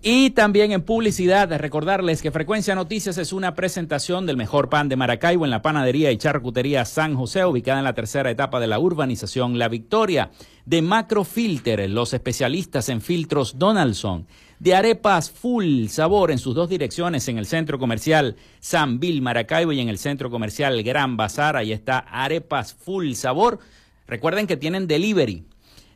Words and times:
Y 0.02 0.30
también 0.30 0.72
en 0.72 0.82
publicidad, 0.82 1.52
recordarles 1.58 2.22
que 2.22 2.32
Frecuencia 2.32 2.74
Noticias 2.74 3.18
es 3.18 3.34
una 3.34 3.54
presentación 3.54 4.26
del 4.26 4.38
mejor 4.38 4.70
pan 4.70 4.88
de 4.88 4.96
Maracaibo 4.96 5.44
en 5.44 5.52
la 5.52 5.62
panadería 5.62 6.10
y 6.14 6.18
charcutería 6.18 6.86
San 6.86 7.16
José, 7.16 7.44
ubicada 7.44 7.80
en 7.80 7.84
la 7.84 7.94
tercera 7.94 8.32
etapa 8.32 8.62
de 8.62 8.68
la 8.68 8.80
urbanización 8.80 9.60
La 9.60 9.68
Victoria. 9.68 10.32
De 10.66 10.82
Macrofilter, 10.82 11.90
los 11.90 12.14
especialistas 12.14 12.88
en 12.88 13.02
filtros 13.02 13.60
Donaldson. 13.60 14.28
De 14.60 14.74
arepas 14.74 15.30
full 15.30 15.88
sabor 15.88 16.32
en 16.32 16.40
sus 16.40 16.56
dos 16.56 16.70
direcciones, 16.70 17.28
en 17.28 17.38
el 17.38 17.46
centro 17.46 17.78
comercial 17.78 18.38
San 18.62 19.02
Bill 19.02 19.22
Maracaibo 19.22 19.74
y 19.74 19.82
en 19.82 19.90
el 19.90 19.98
centro 19.98 20.32
comercial 20.32 20.82
Gran 20.82 21.18
Bazar. 21.18 21.58
Ahí 21.58 21.74
está 21.74 22.00
arepas 22.10 22.74
full 22.74 23.12
sabor 23.16 23.60
Recuerden 24.08 24.48
que 24.48 24.58
tienen 24.58 24.88
delivery. 24.88 25.46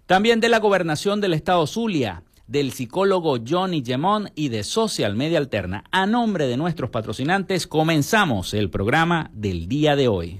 También 0.05 0.39
de 0.39 0.49
la 0.49 0.59
gobernación 0.59 1.21
del 1.21 1.33
estado 1.33 1.67
Zulia, 1.67 2.23
del 2.47 2.71
psicólogo 2.71 3.37
Johnny 3.47 3.83
Gemón 3.85 4.31
y 4.33 4.49
de 4.49 4.63
Social 4.63 5.15
Media 5.15 5.37
Alterna. 5.37 5.83
A 5.91 6.07
nombre 6.07 6.47
de 6.47 6.57
nuestros 6.57 6.89
patrocinantes, 6.89 7.67
comenzamos 7.67 8.55
el 8.55 8.71
programa 8.71 9.29
del 9.33 9.67
día 9.67 9.95
de 9.95 10.07
hoy. 10.07 10.39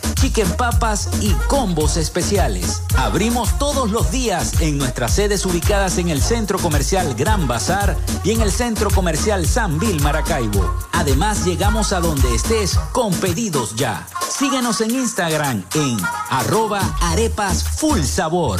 chicken 0.21 0.51
papas 0.51 1.09
y 1.19 1.31
combos 1.47 1.97
especiales. 1.97 2.83
Abrimos 2.95 3.57
todos 3.57 3.89
los 3.89 4.11
días 4.11 4.61
en 4.61 4.77
nuestras 4.77 5.15
sedes 5.15 5.47
ubicadas 5.47 5.97
en 5.97 6.09
el 6.09 6.21
Centro 6.21 6.59
Comercial 6.59 7.15
Gran 7.15 7.47
Bazar 7.47 7.97
y 8.23 8.29
en 8.29 8.41
el 8.41 8.51
Centro 8.51 8.91
Comercial 8.91 9.47
San 9.47 9.79
Vil 9.79 9.99
Maracaibo. 10.01 10.77
Además, 10.91 11.43
llegamos 11.43 11.91
a 11.91 12.01
donde 12.01 12.35
estés 12.35 12.77
con 12.91 13.11
pedidos 13.15 13.75
ya. 13.75 14.07
Síguenos 14.29 14.81
en 14.81 14.91
Instagram 14.91 15.65
en 15.73 15.97
arroba 16.29 16.81
arepas 17.01 17.63
full 17.63 18.01
sabor. 18.03 18.59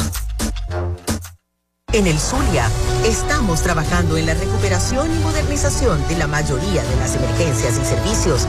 En 1.92 2.06
el 2.06 2.18
Zulia 2.18 2.68
estamos 3.04 3.60
trabajando 3.60 4.16
en 4.16 4.24
la 4.24 4.32
recuperación 4.34 5.14
y 5.14 5.18
modernización 5.18 6.02
de 6.08 6.16
la 6.16 6.26
mayoría 6.26 6.82
de 6.82 6.96
las 6.96 7.14
emergencias 7.14 7.78
y 7.78 7.84
servicios 7.84 8.48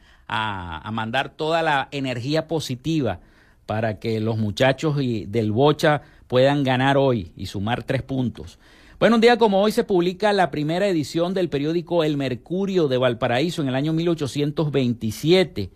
mandar 0.91 1.29
toda 1.29 1.63
la 1.63 1.88
energía 1.91 2.46
positiva 2.48 3.22
para 3.65 4.00
que 4.00 4.19
los 4.19 4.38
muchachos 4.38 4.98
del 4.98 5.53
Bocha 5.53 6.01
puedan 6.27 6.65
ganar 6.65 6.98
hoy 6.98 7.31
y 7.38 7.46
sumar 7.46 7.84
tres 7.84 8.03
puntos. 8.03 8.60
Bueno, 9.00 9.15
un 9.15 9.22
día 9.22 9.38
como 9.38 9.62
hoy 9.62 9.72
se 9.72 9.86
publica 9.86 10.34
la 10.34 10.51
primera 10.51 10.86
edición 10.89 11.34
del 11.34 11.48
periódico 11.48 12.03
El 12.03 12.17
Mercurio 12.17 12.89
de 12.89 12.98
Valparaíso 12.98 13.62
en 13.62 13.69
el 13.69 13.75
año 13.75 13.93
1827. 13.93 15.69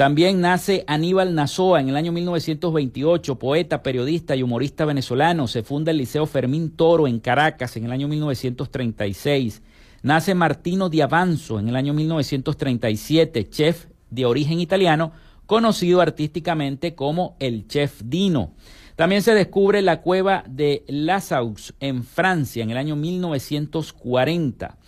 También 0.00 0.40
nace 0.40 0.82
Aníbal 0.86 1.34
Nazoa 1.34 1.78
en 1.78 1.90
el 1.90 1.96
año 1.96 2.10
1928, 2.10 3.38
poeta, 3.38 3.82
periodista 3.82 4.34
y 4.34 4.42
humorista 4.42 4.86
venezolano. 4.86 5.46
Se 5.46 5.62
funda 5.62 5.90
el 5.90 5.98
Liceo 5.98 6.24
Fermín 6.24 6.70
Toro 6.70 7.06
en 7.06 7.20
Caracas 7.20 7.76
en 7.76 7.84
el 7.84 7.92
año 7.92 8.08
1936. 8.08 9.60
Nace 10.02 10.34
Martino 10.34 10.88
Diavanzo 10.88 11.58
en 11.60 11.68
el 11.68 11.76
año 11.76 11.92
1937, 11.92 13.50
chef 13.50 13.88
de 14.08 14.24
origen 14.24 14.58
italiano, 14.58 15.12
conocido 15.44 16.00
artísticamente 16.00 16.94
como 16.94 17.36
el 17.38 17.68
Chef 17.68 18.00
Dino. 18.02 18.54
También 18.96 19.20
se 19.20 19.34
descubre 19.34 19.82
la 19.82 20.00
cueva 20.00 20.44
de 20.48 20.82
Lassaux 20.88 21.74
en 21.78 22.04
Francia 22.04 22.62
en 22.62 22.70
el 22.70 22.78
año 22.78 22.96
1940. 22.96 24.78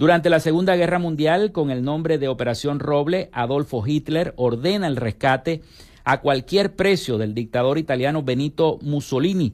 Durante 0.00 0.30
la 0.30 0.40
Segunda 0.40 0.74
Guerra 0.76 0.98
Mundial, 0.98 1.52
con 1.52 1.70
el 1.70 1.84
nombre 1.84 2.16
de 2.16 2.28
Operación 2.28 2.78
Roble, 2.78 3.28
Adolfo 3.34 3.86
Hitler 3.86 4.32
ordena 4.36 4.86
el 4.86 4.96
rescate 4.96 5.60
a 6.04 6.22
cualquier 6.22 6.74
precio 6.74 7.18
del 7.18 7.34
dictador 7.34 7.76
italiano 7.76 8.22
Benito 8.22 8.78
Mussolini 8.80 9.52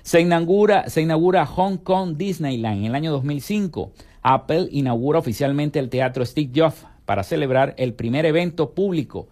Se 0.02 0.20
inaugura, 0.20 0.88
se 0.88 1.02
inaugura 1.02 1.46
Hong 1.46 1.78
Kong 1.78 2.16
Disneyland 2.16 2.78
en 2.78 2.84
el 2.84 2.94
año 2.94 3.10
2005. 3.10 3.90
Apple 4.22 4.68
inaugura 4.70 5.18
oficialmente 5.18 5.80
el 5.80 5.88
Teatro 5.88 6.24
Steve 6.24 6.52
Jobs 6.54 6.86
para 7.06 7.24
celebrar 7.24 7.74
el 7.76 7.94
primer 7.94 8.24
evento 8.24 8.70
público 8.70 9.26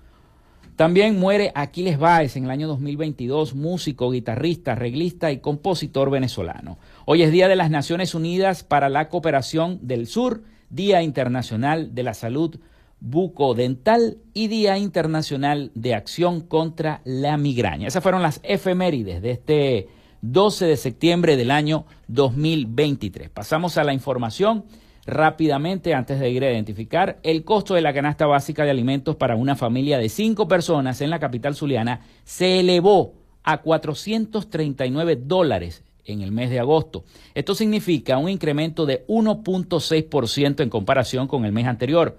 también 0.79 1.19
muere 1.19 1.51
Aquiles 1.57 1.99
Báez 1.99 2.37
en 2.37 2.45
el 2.45 2.53
año 2.53 2.69
2022, 2.69 3.57
músico, 3.57 4.13
guitarrista, 4.13 4.77
reglista 4.77 5.33
y 5.33 5.39
compositor 5.39 6.09
venezolano. 6.09 6.79
Hoy 7.11 7.23
es 7.23 7.33
Día 7.33 7.49
de 7.49 7.57
las 7.57 7.71
Naciones 7.71 8.15
Unidas 8.15 8.65
para 8.65 8.91
la 8.91 9.09
Cooperación 9.09 9.79
del 9.81 10.07
Sur, 10.07 10.43
Día 10.69 11.01
Internacional 11.01 11.95
de 11.95 12.03
la 12.03 12.13
Salud 12.13 12.61
Bucodental 13.01 14.19
y 14.35 14.49
Día 14.49 14.77
Internacional 14.77 15.71
de 15.75 15.95
Acción 15.95 16.43
contra 16.43 17.01
la 17.07 17.39
Migraña. 17.39 17.89
Esas 17.89 18.03
fueron 18.03 18.21
las 18.21 18.41
efemérides 18.43 19.23
de 19.23 19.31
este 19.31 19.89
12 20.21 20.67
de 20.67 20.77
septiembre 20.77 21.39
del 21.39 21.51
año 21.51 21.87
2023. 22.09 23.31
Pasamos 23.31 23.79
a 23.79 23.85
la 23.85 23.95
información 23.95 24.67
rápidamente 25.07 25.95
antes 25.95 26.21
de 26.21 26.29
ir 26.29 26.45
a 26.45 26.53
identificar 26.53 27.21
el 27.23 27.43
costo 27.43 27.73
de 27.73 27.81
la 27.81 27.95
canasta 27.95 28.27
básica 28.27 28.65
de 28.65 28.71
alimentos 28.71 29.17
para 29.17 29.35
una 29.35 29.57
familia 29.57 29.97
de 29.97 30.11
cinco 30.11 30.47
personas 30.47 31.01
en 31.01 31.09
la 31.09 31.21
capital 31.21 31.55
zuliana 31.55 32.01
se 32.25 32.61
elevó 32.61 33.15
a 33.45 33.63
439 33.63 35.17
dólares 35.25 35.88
en 36.09 36.23
el 36.23 36.33
mes 36.33 36.51
de 36.51 36.59
agosto. 36.59 37.05
Esto 37.35 37.55
significa 37.55 38.19
un 38.19 38.29
incremento 38.29 38.87
de 38.87 39.07
1.6% 39.07 40.63
en 40.63 40.71
comparación 40.71 41.29
con 41.29 41.45
el 41.45 41.53
mes 41.53 41.67
anterior, 41.67 42.19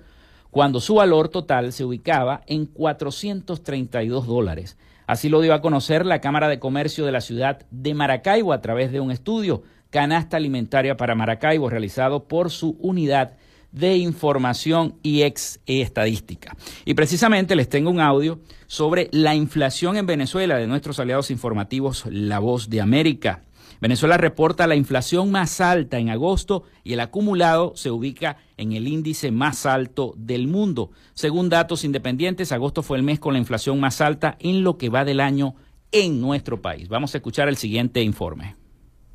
cuando 0.51 0.79
su 0.79 0.95
valor 0.95 1.29
total 1.29 1.73
se 1.73 1.83
ubicaba 1.83 2.41
en 2.47 2.65
432 2.65 4.25
dólares. 4.25 4.77
Así 5.05 5.27
lo 5.27 5.41
dio 5.41 5.53
a 5.53 5.61
conocer 5.61 6.05
la 6.05 6.21
Cámara 6.21 6.47
de 6.47 6.59
Comercio 6.59 7.05
de 7.05 7.11
la 7.11 7.21
ciudad 7.21 7.65
de 7.71 7.93
Maracaibo 7.93 8.53
a 8.53 8.61
través 8.61 8.91
de 8.91 8.99
un 8.99 9.11
estudio 9.11 9.63
Canasta 9.89 10.37
Alimentaria 10.37 10.97
para 10.97 11.15
Maracaibo, 11.15 11.69
realizado 11.69 12.27
por 12.27 12.51
su 12.51 12.77
unidad 12.79 13.33
de 13.71 13.97
información 13.97 14.95
y 15.03 15.23
ex 15.23 15.59
estadística. 15.65 16.55
Y 16.85 16.93
precisamente 16.93 17.55
les 17.55 17.69
tengo 17.69 17.89
un 17.89 17.99
audio 17.99 18.39
sobre 18.67 19.09
la 19.11 19.35
inflación 19.35 19.97
en 19.97 20.05
Venezuela 20.05 20.57
de 20.57 20.67
nuestros 20.67 20.99
aliados 20.99 21.31
informativos 21.31 22.05
La 22.09 22.39
Voz 22.39 22.69
de 22.69 22.81
América. 22.81 23.41
Venezuela 23.81 24.17
reporta 24.17 24.67
la 24.67 24.75
inflación 24.75 25.31
más 25.31 25.61
alta 25.61 25.99
en 25.99 26.09
agosto 26.09 26.63
y 26.83 26.93
el 26.93 26.99
acumulado 26.99 27.73
se 27.75 27.91
ubica 27.91 28.37
en 28.57 28.73
el 28.73 28.87
índice 28.87 29.31
más 29.31 29.65
alto 29.65 30.13
del 30.17 30.47
mundo. 30.47 30.91
Según 31.13 31.47
datos 31.47 31.85
independientes, 31.85 32.51
agosto 32.51 32.83
fue 32.83 32.97
el 32.97 33.03
mes 33.03 33.19
con 33.19 33.33
la 33.33 33.39
inflación 33.39 33.79
más 33.79 34.01
alta 34.01 34.35
en 34.39 34.63
lo 34.63 34.77
que 34.77 34.89
va 34.89 35.05
del 35.05 35.21
año 35.21 35.55
en 35.93 36.19
nuestro 36.19 36.61
país. 36.61 36.89
Vamos 36.89 37.13
a 37.13 37.17
escuchar 37.17 37.47
el 37.47 37.57
siguiente 37.57 38.01
informe. 38.01 38.57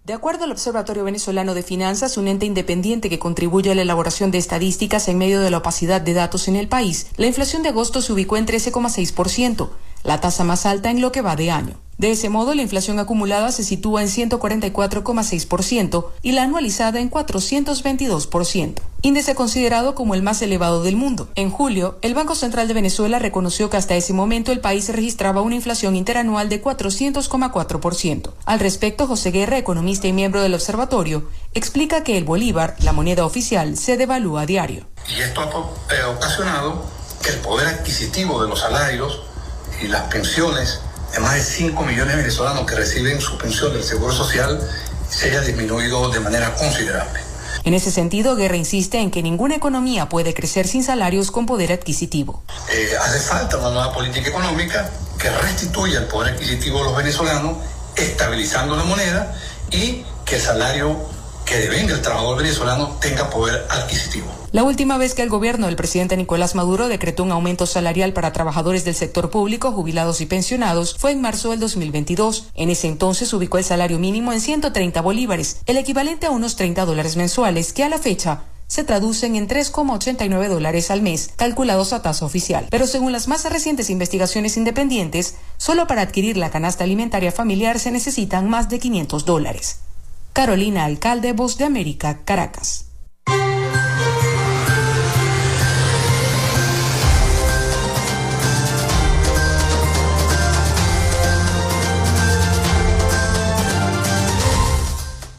De 0.05 0.13
acuerdo 0.13 0.45
al 0.45 0.53
Observatorio 0.53 1.05
Venezolano 1.05 1.55
de 1.55 1.63
Finanzas, 1.63 2.19
un 2.19 2.29
ente 2.29 2.45
independiente 2.45 3.09
que 3.09 3.19
contribuye 3.19 3.71
a 3.71 3.75
la 3.75 3.83
elaboración 3.83 4.31
de 4.31 4.37
estadísticas 4.37 5.09
en 5.09 5.17
medio 5.17 5.41
de 5.41 5.51
la 5.51 5.59
opacidad 5.59 6.03
de 6.03 6.13
datos 6.13 6.47
en 6.47 6.57
el 6.57 6.69
país, 6.69 7.07
la 7.17 7.27
inflación 7.27 7.63
de 7.63 7.71
agosto 7.71 8.03
se 8.03 8.13
ubicó 8.13 8.37
en 8.37 8.47
13,6%, 8.47 9.71
la 10.05 10.21
tasa 10.21 10.45
más 10.45 10.67
alta 10.67 10.91
en 10.91 11.01
lo 11.01 11.11
que 11.11 11.23
va 11.23 11.35
de 11.35 11.51
año. 11.51 11.81
De 11.97 12.11
ese 12.11 12.29
modo, 12.29 12.55
la 12.55 12.63
inflación 12.63 12.99
acumulada 12.99 13.53
se 13.53 13.63
sitúa 13.63 14.03
en 14.03 14.09
144,6% 14.09 16.07
y 16.23 16.33
la 16.33 16.43
anualizada 16.43 16.99
en 16.99 17.09
422%, 17.09 18.81
índice 19.03 19.37
considerado 19.37 19.95
como 19.95 20.15
el 20.15 20.23
más 20.23 20.43
elevado 20.43 20.83
del 20.83 20.97
mundo. 20.97 21.29
En 21.37 21.51
julio, 21.51 21.99
el 22.03 22.15
Banco 22.15 22.35
Central 22.35 22.67
de 22.67 22.75
Venezuela 22.75 23.21
reconoció 23.21 23.71
que 23.71 23.77
hasta 23.77 23.95
ese 23.95 24.13
momento 24.13 24.51
el 24.51 24.61
país 24.61 24.89
registraba 24.89 25.43
una 25.43 25.55
inflación 25.55 25.95
interanual 25.95 26.49
de 26.49 26.61
400,4%. 26.61 28.33
Al 28.45 28.59
respecto, 28.59 29.07
José 29.07 29.31
Guerra, 29.31 29.57
economista 29.57 30.09
y 30.09 30.13
miembro 30.13 30.43
del 30.43 30.55
observatorio, 30.55 31.29
explica 31.55 32.03
que 32.03 32.19
el 32.19 32.25
bolívar, 32.25 32.75
la 32.81 32.93
moneda 32.93 33.25
oficial, 33.25 33.77
se 33.77 33.97
devalúa 33.97 34.43
a 34.43 34.47
diario. 34.47 34.87
Y 35.17 35.21
esto 35.21 35.43
ha 35.43 35.95
eh, 35.95 36.05
ocasionado 36.17 36.83
que 37.23 37.31
el 37.31 37.37
poder 37.37 37.69
adquisitivo 37.69 38.43
de 38.43 38.49
los 38.49 38.61
salarios 38.61 39.21
y 39.83 39.89
las 39.89 40.03
pensiones 40.03 40.81
de 41.13 41.21
más 41.21 41.35
de 41.35 41.43
5 41.43 41.85
millones 41.85 42.15
de 42.15 42.23
venezolanos 42.23 42.67
que 42.67 42.75
reciben 42.75 43.21
su 43.21 43.39
pensión 43.39 43.73
del 43.73 43.85
Seguro 43.85 44.13
Social 44.13 44.61
se 45.09 45.31
haya 45.31 45.41
disminuido 45.43 46.09
de 46.11 46.21
manera 46.21 46.55
considerable. 46.55 47.21
En 47.65 47.73
ese 47.73 47.91
sentido, 47.91 48.37
Guerra 48.37 48.57
insiste 48.57 48.99
en 48.99 49.11
que 49.11 49.23
ninguna 49.23 49.55
economía 49.55 50.09
puede 50.09 50.35
crecer 50.35 50.67
sin 50.67 50.85
salarios 50.85 51.31
con 51.31 51.47
poder 51.47 51.73
adquisitivo. 51.73 52.43
Eh, 52.71 52.91
hace 53.01 53.21
falta 53.21 53.57
una 53.57 53.71
nueva 53.71 53.93
política 53.95 54.29
económica 54.29 54.91
que 55.19 55.31
restituya 55.31 56.01
el 56.01 56.07
poder 56.07 56.35
adquisitivo 56.35 56.79
de 56.79 56.85
los 56.85 56.97
venezolanos, 56.97 57.57
estabilizando 57.97 58.77
la 58.77 58.85
moneda 58.85 59.35
y 59.71 60.05
que 60.27 60.37
el 60.37 60.43
salario 60.43 60.99
que 61.47 61.57
devenga 61.59 61.95
el 61.95 62.03
trabajador 62.03 62.39
venezolano 62.39 62.99
tenga 63.01 63.31
poder 63.31 63.67
adquisitivo. 63.71 64.44
La 64.55 64.63
última 64.63 64.99
vez 64.99 65.15
que 65.15 65.23
el 65.23 65.31
gobierno 65.31 65.67
del 65.67 65.75
presidente 65.75 66.17
Nicolás 66.17 66.55
Maduro 66.55 66.87
decretó 66.87 67.25
un 67.25 67.33
aumento 67.33 67.67
salarial 67.67 68.13
para 68.13 68.33
trabajadores 68.33 68.85
del 68.85 68.95
sector 68.95 69.29
público, 69.29 69.73
jubilados 69.73 70.21
y 70.21 70.27
pensionados 70.27 70.97
fue 70.97 71.11
en 71.11 71.21
marzo 71.21 71.51
del 71.51 71.59
2022. 71.59 72.51
En 72.55 72.71
ese 72.71 72.87
entonces 72.87 73.33
ubicó 73.33 73.59
el 73.59 73.65
salario 73.65 73.99
mínimo 73.99 74.33
en 74.33 74.41
130 74.41 75.01
bolívares, 75.01 75.59
el 75.67 75.77
equivalente 75.77 76.27
a 76.27 76.31
unos 76.31 76.55
30 76.55 76.85
dólares 76.85 77.17
mensuales, 77.17 77.73
que 77.73 77.83
a 77.83 77.89
la 77.89 77.99
fecha 77.99 78.45
se 78.69 78.85
traducen 78.85 79.35
en 79.35 79.49
3,89 79.49 80.47
dólares 80.47 80.93
al 80.93 81.03
mes, 81.03 81.33
calculados 81.35 81.93
a 81.93 82.03
tasa 82.03 82.25
oficial. 82.25 82.69
Pero 82.71 82.87
según 82.87 83.11
las 83.11 83.27
más 83.27 83.51
recientes 83.51 83.91
investigaciones 83.91 84.57
independientes, 84.57 85.35
solo 85.57 85.89
para 85.89 86.03
adquirir 86.03 86.37
la 86.37 86.53
canasta 86.53 86.85
alimentaria 86.85 87.33
familiar 87.33 87.81
se 87.81 87.91
necesitan 87.91 88.49
más 88.49 88.69
de 88.69 88.79
500 88.79 89.25
dólares. 89.25 89.81
Carolina 90.33 90.85
Alcalde, 90.85 91.33
Voz 91.33 91.59
de 91.59 91.65
América, 91.65 92.21
Caracas. 92.25 92.85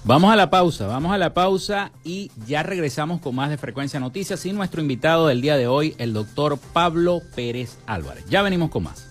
Vamos 0.07 0.31
a 0.31 0.35
la 0.35 0.51
pausa, 0.51 0.85
vamos 0.85 1.11
a 1.11 1.17
la 1.17 1.33
pausa 1.33 1.91
y 2.03 2.29
ya 2.45 2.61
regresamos 2.61 3.19
con 3.21 3.33
más 3.33 3.49
de 3.49 3.57
Frecuencia 3.57 3.99
Noticias 3.99 4.45
y 4.45 4.53
nuestro 4.53 4.79
invitado 4.79 5.25
del 5.25 5.41
día 5.41 5.57
de 5.57 5.65
hoy, 5.65 5.95
el 5.97 6.13
doctor 6.13 6.59
Pablo 6.73 7.21
Pérez 7.35 7.79
Álvarez. 7.87 8.23
Ya 8.29 8.43
venimos 8.43 8.69
con 8.69 8.83
más. 8.83 9.07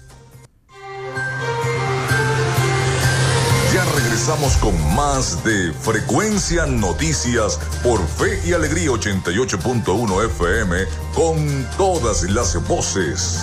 Ya 3.75 3.85
regresamos 3.97 4.57
con 4.59 4.95
más 4.95 5.43
de 5.43 5.73
Frecuencia 5.73 6.65
Noticias 6.67 7.59
por 7.83 7.99
Fe 8.07 8.41
y 8.49 8.53
Alegría 8.53 8.91
88.1 8.91 10.27
FM 10.27 10.77
con 11.13 11.67
todas 11.77 12.23
las 12.31 12.69
voces. 12.69 13.43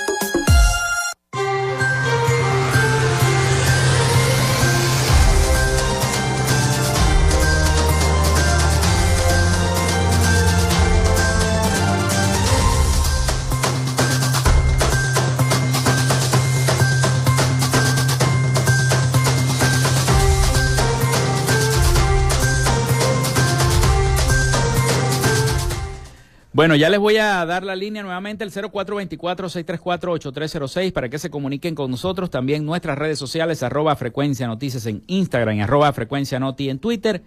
Bueno, 26.61 26.75
ya 26.75 26.91
les 26.91 26.99
voy 26.99 27.17
a 27.17 27.43
dar 27.47 27.63
la 27.63 27.75
línea 27.75 28.03
nuevamente, 28.03 28.43
el 28.43 28.51
0424-634-8306, 28.51 30.93
para 30.93 31.09
que 31.09 31.17
se 31.17 31.31
comuniquen 31.31 31.73
con 31.73 31.89
nosotros. 31.89 32.29
También 32.29 32.67
nuestras 32.67 32.99
redes 32.99 33.17
sociales, 33.17 33.63
arroba 33.63 33.95
frecuencia 33.95 34.45
noticias 34.45 34.85
en 34.85 35.01
Instagram 35.07 35.55
y 35.55 35.63
arroba 35.63 35.91
frecuencia 35.91 36.39
noti 36.39 36.69
en 36.69 36.77
Twitter. 36.77 37.23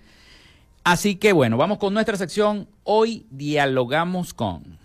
Así 0.84 1.16
que 1.16 1.32
bueno, 1.32 1.56
vamos 1.56 1.78
con 1.78 1.92
nuestra 1.94 2.16
sección. 2.16 2.68
Hoy 2.84 3.26
dialogamos 3.28 4.34
con. 4.34 4.78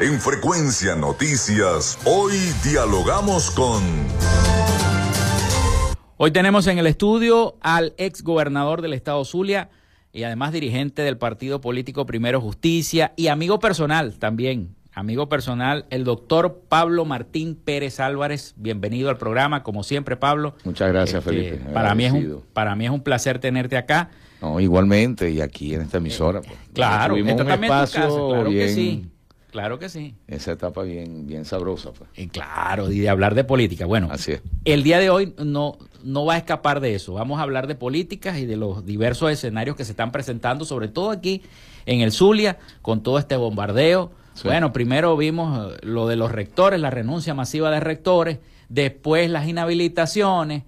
En 0.00 0.20
frecuencia 0.20 0.96
noticias, 0.96 2.00
hoy 2.04 2.36
dialogamos 2.64 3.52
con. 3.52 3.80
Hoy 6.16 6.32
tenemos 6.32 6.66
en 6.66 6.78
el 6.78 6.88
estudio 6.88 7.54
al 7.60 7.94
ex 7.96 8.24
gobernador 8.24 8.82
del 8.82 8.94
estado 8.94 9.24
Zulia, 9.24 9.70
y 10.12 10.24
además 10.24 10.52
dirigente 10.52 11.02
del 11.02 11.16
partido 11.16 11.60
político 11.60 12.04
Primero 12.06 12.40
Justicia 12.40 13.12
y 13.16 13.28
amigo 13.28 13.58
personal 13.58 14.18
también, 14.18 14.74
amigo 14.92 15.28
personal, 15.28 15.86
el 15.90 16.04
doctor 16.04 16.60
Pablo 16.68 17.04
Martín 17.06 17.54
Pérez 17.56 17.98
Álvarez. 17.98 18.52
Bienvenido 18.56 19.08
al 19.08 19.16
programa, 19.16 19.62
como 19.62 19.82
siempre, 19.82 20.16
Pablo. 20.16 20.54
Muchas 20.64 20.92
gracias, 20.92 21.24
Este, 21.26 21.30
Felipe. 21.30 21.72
Para 21.72 21.94
mí, 21.94 22.04
es 22.04 22.12
un, 22.12 22.42
para 22.52 22.76
mí 22.76 22.84
es 22.84 22.90
un 22.90 23.00
placer 23.00 23.38
tenerte 23.38 23.76
acá. 23.78 24.10
No, 24.42 24.60
igualmente, 24.60 25.30
y 25.30 25.40
aquí 25.40 25.74
en 25.74 25.82
esta 25.82 25.96
emisora. 25.96 26.42
pues, 26.42 26.58
Claro, 26.74 27.14
tuvimos 27.14 27.40
un 27.40 27.50
espacio 27.50 28.00
casa, 28.02 28.10
claro 28.10 28.50
que 28.50 28.68
sí. 28.68 29.06
Claro 29.50 29.78
que 29.78 29.88
sí. 29.90 30.14
Esa 30.28 30.52
etapa 30.52 30.82
bien, 30.82 31.26
bien 31.26 31.44
sabrosa. 31.44 31.92
Pues. 31.92 32.08
Y 32.16 32.28
claro, 32.28 32.90
y 32.90 33.00
de 33.00 33.08
hablar 33.10 33.34
de 33.34 33.44
política. 33.44 33.84
Bueno, 33.86 34.08
Así 34.10 34.32
es. 34.32 34.42
el 34.64 34.82
día 34.82 34.98
de 34.98 35.10
hoy 35.10 35.34
no, 35.44 35.76
no 36.02 36.24
va 36.24 36.34
a 36.34 36.38
escapar 36.38 36.80
de 36.80 36.94
eso. 36.94 37.14
Vamos 37.14 37.38
a 37.38 37.42
hablar 37.42 37.66
de 37.66 37.74
políticas 37.74 38.38
y 38.38 38.46
de 38.46 38.56
los 38.56 38.84
diversos 38.84 39.30
escenarios 39.30 39.76
que 39.76 39.84
se 39.84 39.92
están 39.92 40.12
presentando, 40.12 40.64
sobre 40.64 40.88
todo 40.88 41.10
aquí 41.10 41.42
en 41.86 42.00
el 42.00 42.12
Zulia, 42.12 42.58
con 42.80 43.02
todo 43.02 43.18
este 43.18 43.36
bombardeo. 43.36 44.12
Sí. 44.34 44.48
Bueno, 44.48 44.72
primero 44.72 45.16
vimos 45.16 45.72
eh, 45.72 45.78
lo 45.82 46.06
de 46.06 46.16
los 46.16 46.32
rectores, 46.32 46.80
la 46.80 46.90
renuncia 46.90 47.34
masiva 47.34 47.70
de 47.70 47.80
rectores, 47.80 48.38
después 48.68 49.30
las 49.30 49.46
inhabilitaciones. 49.46 50.64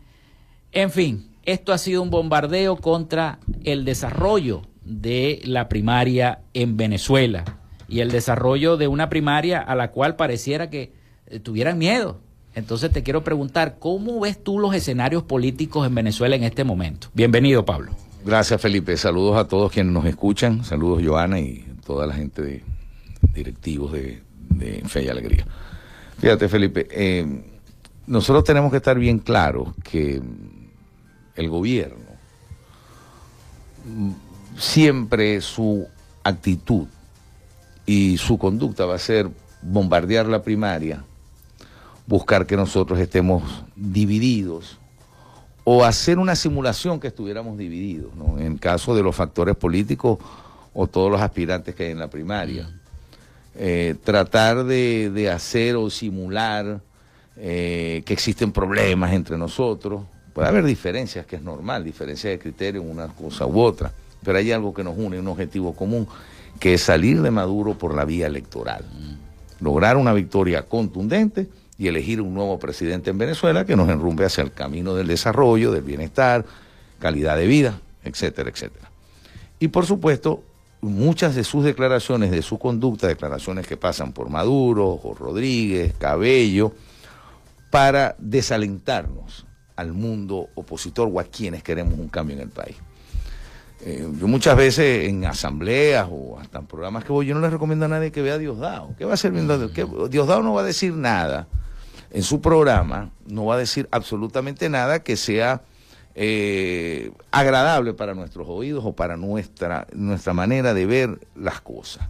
En 0.73 0.91
fin, 0.91 1.31
esto 1.45 1.73
ha 1.73 1.79
sido 1.79 2.03
un 2.03 2.11
bombardeo 2.11 2.77
contra 2.77 3.39
el 3.65 3.85
desarrollo 3.85 4.63
de 4.85 5.41
la 5.45 5.69
primaria 5.69 6.41
en 6.53 6.77
Venezuela 6.77 7.45
y 7.89 8.01
el 8.01 8.11
desarrollo 8.11 8.77
de 8.77 8.89
una 8.89 9.09
primaria 9.09 9.61
a 9.61 9.75
la 9.75 9.91
cual 9.91 10.17
pareciera 10.17 10.71
que 10.71 10.93
eh, 11.27 11.41
tuvieran 11.41 11.79
miedo. 11.79 12.21
Entonces 12.55 12.93
te 12.93 13.03
quiero 13.03 13.25
preguntar, 13.25 13.77
¿cómo 13.79 14.21
ves 14.21 14.43
tú 14.43 14.59
los 14.59 14.75
escenarios 14.75 15.23
políticos 15.23 15.87
en 15.87 15.95
Venezuela 15.95 16.37
en 16.37 16.45
este 16.45 16.65
momento? 16.65 17.09
Bienvenido, 17.15 17.65
Pablo. 17.65 17.93
Gracias, 18.25 18.61
Felipe. 18.61 18.97
Saludos 18.97 19.37
a 19.37 19.49
todos 19.49 19.73
quienes 19.73 19.93
nos 19.93 20.07
escuchan. 20.07 20.65
Saludos, 20.65 21.03
Joana, 21.05 21.41
y 21.41 21.65
toda 21.85 22.07
la 22.07 22.15
gente 22.15 22.43
de 22.43 22.63
directivos 23.35 23.93
de, 23.93 24.23
Fe 24.87 25.05
y 25.05 25.09
Alegría. 25.09 25.47
Fíjate, 26.19 26.49
Felipe, 26.49 26.87
eh, 26.91 27.27
nosotros 28.07 28.45
tenemos 28.45 28.71
que 28.71 28.77
estar 28.77 28.99
bien 28.99 29.19
claros 29.19 29.71
que 29.83 30.23
el 31.35 31.49
gobierno 31.49 32.05
siempre 34.57 35.41
su 35.41 35.87
actitud 36.23 36.87
y 37.87 38.17
su 38.19 38.39
conducta 38.39 38.87
va 38.87 38.95
a 38.95 38.99
ser 38.99 39.29
bombardear 39.63 40.27
la 40.27 40.43
primaria, 40.43 41.05
buscar 42.07 42.47
que 42.47 42.57
nosotros 42.57 42.99
estemos 42.99 43.65
divididos 43.77 44.79
o 45.65 45.85
hacer 45.85 46.19
una 46.19 46.37
simulación 46.37 47.01
que 47.01 47.09
estuviéramos 47.09 47.57
divididos, 47.57 48.15
¿no? 48.15 48.39
en 48.39 48.59
caso 48.59 48.95
de 48.95 49.03
los 49.03 49.17
factores 49.17 49.57
políticos 49.57 50.19
o 50.75 50.87
todos 50.87 51.11
los 51.11 51.21
aspirantes 51.21 51.75
que 51.75 51.85
hay 51.85 51.93
en 51.93 51.99
la 51.99 52.11
primaria. 52.11 52.69
Eh, 53.57 53.95
tratar 54.03 54.65
de, 54.65 55.11
de 55.11 55.31
hacer 55.31 55.77
o 55.77 55.89
simular 55.89 56.81
eh, 57.37 58.03
que 58.07 58.13
existen 58.13 58.53
problemas 58.53 59.13
entre 59.13 59.37
nosotros. 59.37 60.03
Puede 60.33 60.49
haber 60.49 60.65
diferencias, 60.65 61.27
que 61.27 61.37
es 61.37 61.43
normal, 61.43 61.83
diferencias 61.83 62.33
de 62.33 62.39
criterio 62.39 62.83
en 62.83 62.91
una 62.91 63.09
cosa 63.09 63.47
u 63.47 63.61
otra, 63.61 63.93
pero 64.23 64.39
hay 64.39 64.53
algo 64.53 64.73
que 64.73 64.85
nos 64.85 64.97
une, 64.97 65.19
un 65.19 65.29
objetivo 65.29 65.75
común, 65.75 66.07
que 66.61 66.75
es 66.75 66.83
salir 66.83 67.23
de 67.23 67.31
Maduro 67.31 67.75
por 67.75 67.95
la 67.95 68.05
vía 68.05 68.27
electoral. 68.27 68.85
Lograr 69.61 69.97
una 69.97 70.13
victoria 70.13 70.63
contundente 70.63 71.49
y 71.79 71.89
elegir 71.89 72.21
un 72.21 72.35
nuevo 72.35 72.59
presidente 72.59 73.11
en 73.11 73.19
Venezuela 73.19 73.65
que 73.65 73.77
nos 73.77 73.89
enrumbe 73.89 74.25
hacia 74.25 74.43
el 74.43 74.53
camino 74.53 74.95
del 74.95 75.09
desarrollo, 75.09 75.73
del 75.73 75.83
bienestar, 75.83 76.45
calidad 76.99 77.37
de 77.37 77.47
vida, 77.47 77.81
etcétera, 78.05 78.51
etcétera. 78.51 78.91
Y 79.59 79.69
por 79.69 79.87
supuesto, 79.87 80.43
muchas 80.81 81.35
de 81.35 81.45
sus 81.45 81.65
declaraciones, 81.65 82.31
de 82.31 82.43
su 82.43 82.59
conducta, 82.59 83.09
declaraciones 83.09 83.67
que 83.67 83.77
pasan 83.77 84.13
por 84.13 84.29
Maduro, 84.29 85.01
o 85.03 85.15
Rodríguez, 85.15 85.95
Cabello, 85.99 86.73
para 87.71 88.15
desalentarnos 88.19 89.47
al 89.77 89.93
mundo 89.93 90.49
opositor 90.55 91.09
o 91.13 91.19
a 91.19 91.25
quienes 91.25 91.63
queremos 91.63 91.99
un 91.99 92.09
cambio 92.09 92.37
en 92.37 92.43
el 92.43 92.51
país. 92.51 92.77
Eh, 93.87 94.09
yo 94.19 94.27
muchas 94.27 94.57
veces 94.57 95.11
en 95.11 95.27
asambleas 95.27 96.09
o 96.11 96.39
hasta 96.41 96.59
en 96.59 96.67
programas 96.67 97.05
que 97.05 97.13
voy, 97.13 97.27
yo 97.27 97.35
no 97.35 97.43
les 97.43 97.53
recomiendo 97.53 97.85
a 97.85 97.89
nadie 97.89 98.11
que 98.11 98.23
vea 98.23 98.35
a 98.35 98.39
Diosdado. 98.39 98.95
¿Qué 98.97 99.05
va 99.05 99.13
a 99.13 99.17
ser 99.19 99.33
viendo? 99.33 99.71
¿Qué? 99.73 99.87
Diosdado 100.09 100.43
no 100.43 100.55
va 100.55 100.63
a 100.63 100.65
decir 100.65 100.95
nada 100.95 101.49
en 102.11 102.23
su 102.23 102.41
programa, 102.41 103.11
no 103.27 103.45
va 103.45 103.57
a 103.57 103.59
decir 103.59 103.87
absolutamente 103.91 104.71
nada 104.71 105.03
que 105.03 105.17
sea 105.17 105.61
eh, 106.15 107.11
agradable 107.31 107.93
para 107.93 108.15
nuestros 108.15 108.49
oídos 108.49 108.85
o 108.87 108.95
para 108.95 109.19
nuestra, 109.19 109.87
nuestra 109.93 110.33
manera 110.33 110.73
de 110.73 110.87
ver 110.87 111.19
las 111.35 111.61
cosas. 111.61 112.09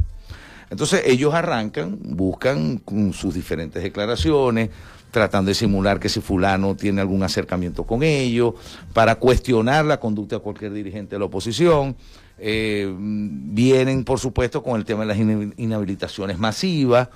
Entonces 0.70 1.02
ellos 1.06 1.34
arrancan, 1.34 1.98
buscan 2.00 2.78
con 2.78 3.12
sus 3.12 3.34
diferentes 3.34 3.82
declaraciones, 3.82 4.70
tratando 5.14 5.48
de 5.48 5.54
simular 5.54 6.00
que 6.00 6.08
si 6.08 6.20
fulano 6.20 6.74
tiene 6.74 7.00
algún 7.00 7.22
acercamiento 7.22 7.84
con 7.84 8.02
ellos, 8.02 8.54
para 8.92 9.14
cuestionar 9.14 9.84
la 9.84 10.00
conducta 10.00 10.36
de 10.36 10.42
cualquier 10.42 10.72
dirigente 10.72 11.14
de 11.14 11.20
la 11.20 11.26
oposición. 11.26 11.96
Eh, 12.36 12.92
vienen, 12.98 14.04
por 14.04 14.18
supuesto, 14.18 14.60
con 14.62 14.76
el 14.76 14.84
tema 14.84 15.02
de 15.02 15.06
las 15.06 15.18
inhabil- 15.18 15.54
inhabilitaciones 15.56 16.36
masivas 16.38 17.08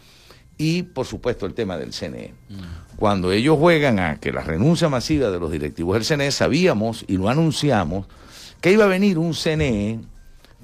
y, 0.56 0.84
por 0.84 1.06
supuesto, 1.06 1.44
el 1.44 1.54
tema 1.54 1.76
del 1.76 1.92
CNE. 1.92 2.34
Cuando 2.96 3.32
ellos 3.32 3.58
juegan 3.58 3.98
a 3.98 4.20
que 4.20 4.32
la 4.32 4.42
renuncia 4.42 4.88
masiva 4.88 5.30
de 5.30 5.40
los 5.40 5.50
directivos 5.50 5.94
del 5.94 6.04
CNE, 6.04 6.30
sabíamos 6.30 7.04
y 7.08 7.16
lo 7.16 7.28
anunciamos 7.28 8.06
que 8.60 8.72
iba 8.72 8.84
a 8.84 8.88
venir 8.88 9.18
un 9.18 9.34
CNE 9.34 10.00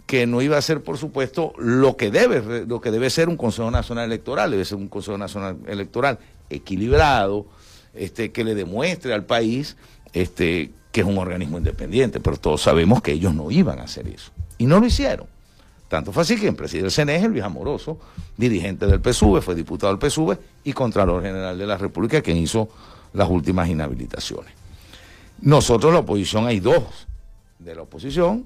que 0.06 0.26
no 0.26 0.42
iba 0.42 0.58
a 0.58 0.62
ser, 0.62 0.82
por 0.82 0.98
supuesto, 0.98 1.54
lo 1.58 1.96
que 1.96 2.10
debe, 2.10 2.66
lo 2.66 2.80
que 2.80 2.90
debe 2.90 3.08
ser 3.08 3.28
un 3.30 3.36
Consejo 3.38 3.70
Nacional 3.70 4.04
Electoral, 4.04 4.50
debe 4.50 4.64
ser 4.66 4.76
un 4.76 4.88
Consejo 4.88 5.16
Nacional 5.16 5.56
Electoral 5.66 6.18
equilibrado, 6.50 7.46
este, 7.94 8.32
que 8.32 8.44
le 8.44 8.54
demuestre 8.54 9.14
al 9.14 9.24
país 9.24 9.76
este, 10.12 10.70
que 10.92 11.00
es 11.00 11.06
un 11.06 11.18
organismo 11.18 11.58
independiente, 11.58 12.20
pero 12.20 12.36
todos 12.36 12.62
sabemos 12.62 13.02
que 13.02 13.12
ellos 13.12 13.34
no 13.34 13.50
iban 13.50 13.80
a 13.80 13.82
hacer 13.82 14.06
eso. 14.08 14.30
Y 14.58 14.66
no 14.66 14.78
lo 14.78 14.86
hicieron. 14.86 15.26
Tanto 15.88 16.12
fue 16.12 16.22
así 16.22 16.34
que 16.36 16.42
quien 16.42 16.56
preside 16.56 16.86
el 16.86 16.92
CNE 16.92 17.28
Luis 17.28 17.42
Amoroso, 17.42 17.98
dirigente 18.36 18.86
del 18.86 19.00
PSUV, 19.00 19.40
fue 19.42 19.54
diputado 19.54 19.94
del 19.94 20.10
PSUV 20.10 20.36
y 20.64 20.72
Contralor 20.72 21.22
General 21.22 21.56
de 21.58 21.66
la 21.66 21.76
República, 21.76 22.22
quien 22.22 22.36
hizo 22.36 22.68
las 23.12 23.28
últimas 23.28 23.68
inhabilitaciones. 23.68 24.52
Nosotros, 25.40 25.92
la 25.92 26.00
oposición, 26.00 26.46
hay 26.46 26.60
dos 26.60 26.84
de 27.58 27.74
la 27.74 27.82
oposición, 27.82 28.44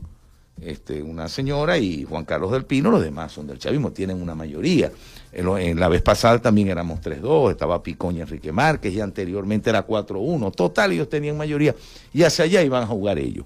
este, 0.62 1.02
una 1.02 1.28
señora 1.28 1.78
y 1.78 2.04
Juan 2.04 2.24
Carlos 2.24 2.52
del 2.52 2.64
Pino, 2.64 2.90
los 2.90 3.02
demás 3.02 3.32
son 3.32 3.46
del 3.46 3.58
chavismo, 3.58 3.92
tienen 3.92 4.20
una 4.20 4.34
mayoría. 4.34 4.90
En, 5.32 5.78
la 5.78 5.88
vez 5.88 6.02
pasada 6.02 6.40
también 6.40 6.68
éramos 6.68 7.00
3-2, 7.00 7.50
estaba 7.50 7.82
Picoña 7.82 8.22
Enrique 8.22 8.50
Márquez 8.50 8.94
y 8.94 9.00
anteriormente 9.00 9.70
era 9.70 9.86
4-1. 9.86 10.54
Total, 10.54 10.92
ellos 10.92 11.08
tenían 11.08 11.36
mayoría 11.36 11.74
y 12.12 12.22
hacia 12.22 12.44
allá 12.44 12.62
iban 12.62 12.82
a 12.82 12.86
jugar 12.86 13.18
ellos. 13.18 13.44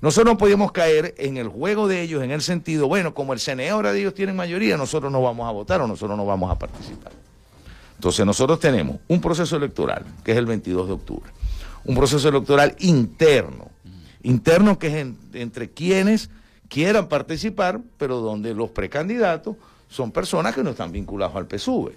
Nosotros 0.00 0.34
no 0.34 0.38
podíamos 0.38 0.70
caer 0.72 1.14
en 1.18 1.36
el 1.36 1.48
juego 1.48 1.88
de 1.88 2.02
ellos 2.02 2.22
en 2.22 2.30
el 2.30 2.42
sentido, 2.42 2.86
bueno, 2.88 3.14
como 3.14 3.32
el 3.32 3.40
CNE 3.40 3.70
ahora 3.70 3.92
de 3.92 4.00
ellos 4.00 4.14
tienen 4.14 4.36
mayoría, 4.36 4.76
nosotros 4.76 5.10
no 5.10 5.22
vamos 5.22 5.48
a 5.48 5.50
votar 5.50 5.80
o 5.80 5.88
nosotros 5.88 6.16
no 6.16 6.26
vamos 6.26 6.50
a 6.50 6.58
participar. 6.58 7.12
Entonces 7.96 8.26
nosotros 8.26 8.60
tenemos 8.60 8.98
un 9.08 9.20
proceso 9.20 9.56
electoral, 9.56 10.04
que 10.22 10.32
es 10.32 10.38
el 10.38 10.46
22 10.46 10.88
de 10.88 10.92
octubre, 10.92 11.30
un 11.84 11.96
proceso 11.96 12.28
electoral 12.28 12.76
interno, 12.80 13.70
interno 14.22 14.78
que 14.78 14.88
es 14.88 15.06
entre 15.32 15.70
quienes 15.70 16.28
quieran 16.68 17.08
participar, 17.08 17.80
pero 17.98 18.20
donde 18.20 18.54
los 18.54 18.70
precandidatos 18.70 19.56
son 19.88 20.10
personas 20.10 20.54
que 20.54 20.64
no 20.64 20.70
están 20.70 20.92
vinculados 20.92 21.36
al 21.36 21.46
PSUV. 21.46 21.92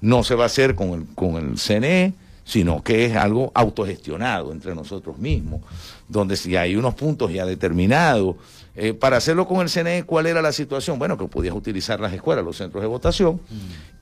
No 0.00 0.24
se 0.24 0.34
va 0.34 0.44
a 0.44 0.46
hacer 0.46 0.74
con 0.74 0.90
el, 0.90 1.06
con 1.14 1.36
el 1.36 1.58
CNE, 1.58 2.14
sino 2.44 2.82
que 2.82 3.06
es 3.06 3.16
algo 3.16 3.50
autogestionado 3.54 4.52
entre 4.52 4.74
nosotros 4.74 5.18
mismos, 5.18 5.62
donde 6.08 6.36
si 6.36 6.56
hay 6.56 6.76
unos 6.76 6.94
puntos 6.94 7.32
ya 7.32 7.46
determinados. 7.46 8.36
Eh, 8.76 8.92
para 8.92 9.16
hacerlo 9.16 9.46
con 9.46 9.60
el 9.60 9.70
CNE, 9.70 10.04
¿cuál 10.04 10.26
era 10.26 10.42
la 10.42 10.52
situación? 10.52 10.98
Bueno, 10.98 11.16
que 11.16 11.26
podías 11.26 11.54
utilizar 11.54 12.00
las 12.00 12.12
escuelas, 12.12 12.44
los 12.44 12.56
centros 12.56 12.82
de 12.82 12.88
votación, 12.88 13.40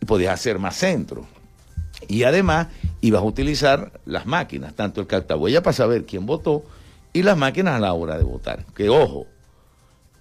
y 0.01 0.05
podías 0.07 0.35
hacer 0.35 0.59
más 0.59 0.77
centros. 0.77 1.27
Y 2.09 2.25
además 2.25 2.69
ibas 3.01 3.23
a 3.23 3.25
utilizar 3.25 4.01
las 4.07 4.27
máquinas, 4.27 4.75
tanto 4.75 5.01
el 5.01 5.07
cartabuella 5.07 5.63
para 5.63 5.75
saber 5.75 6.05
quién 6.05 6.27
votó, 6.27 6.65
y 7.13 7.23
las 7.23 7.37
máquinas 7.37 7.75
a 7.75 7.81
la 7.81 7.93
hora 7.93 8.17
de 8.17 8.25
votar. 8.25 8.65
Que 8.75 8.89
ojo, 8.89 9.27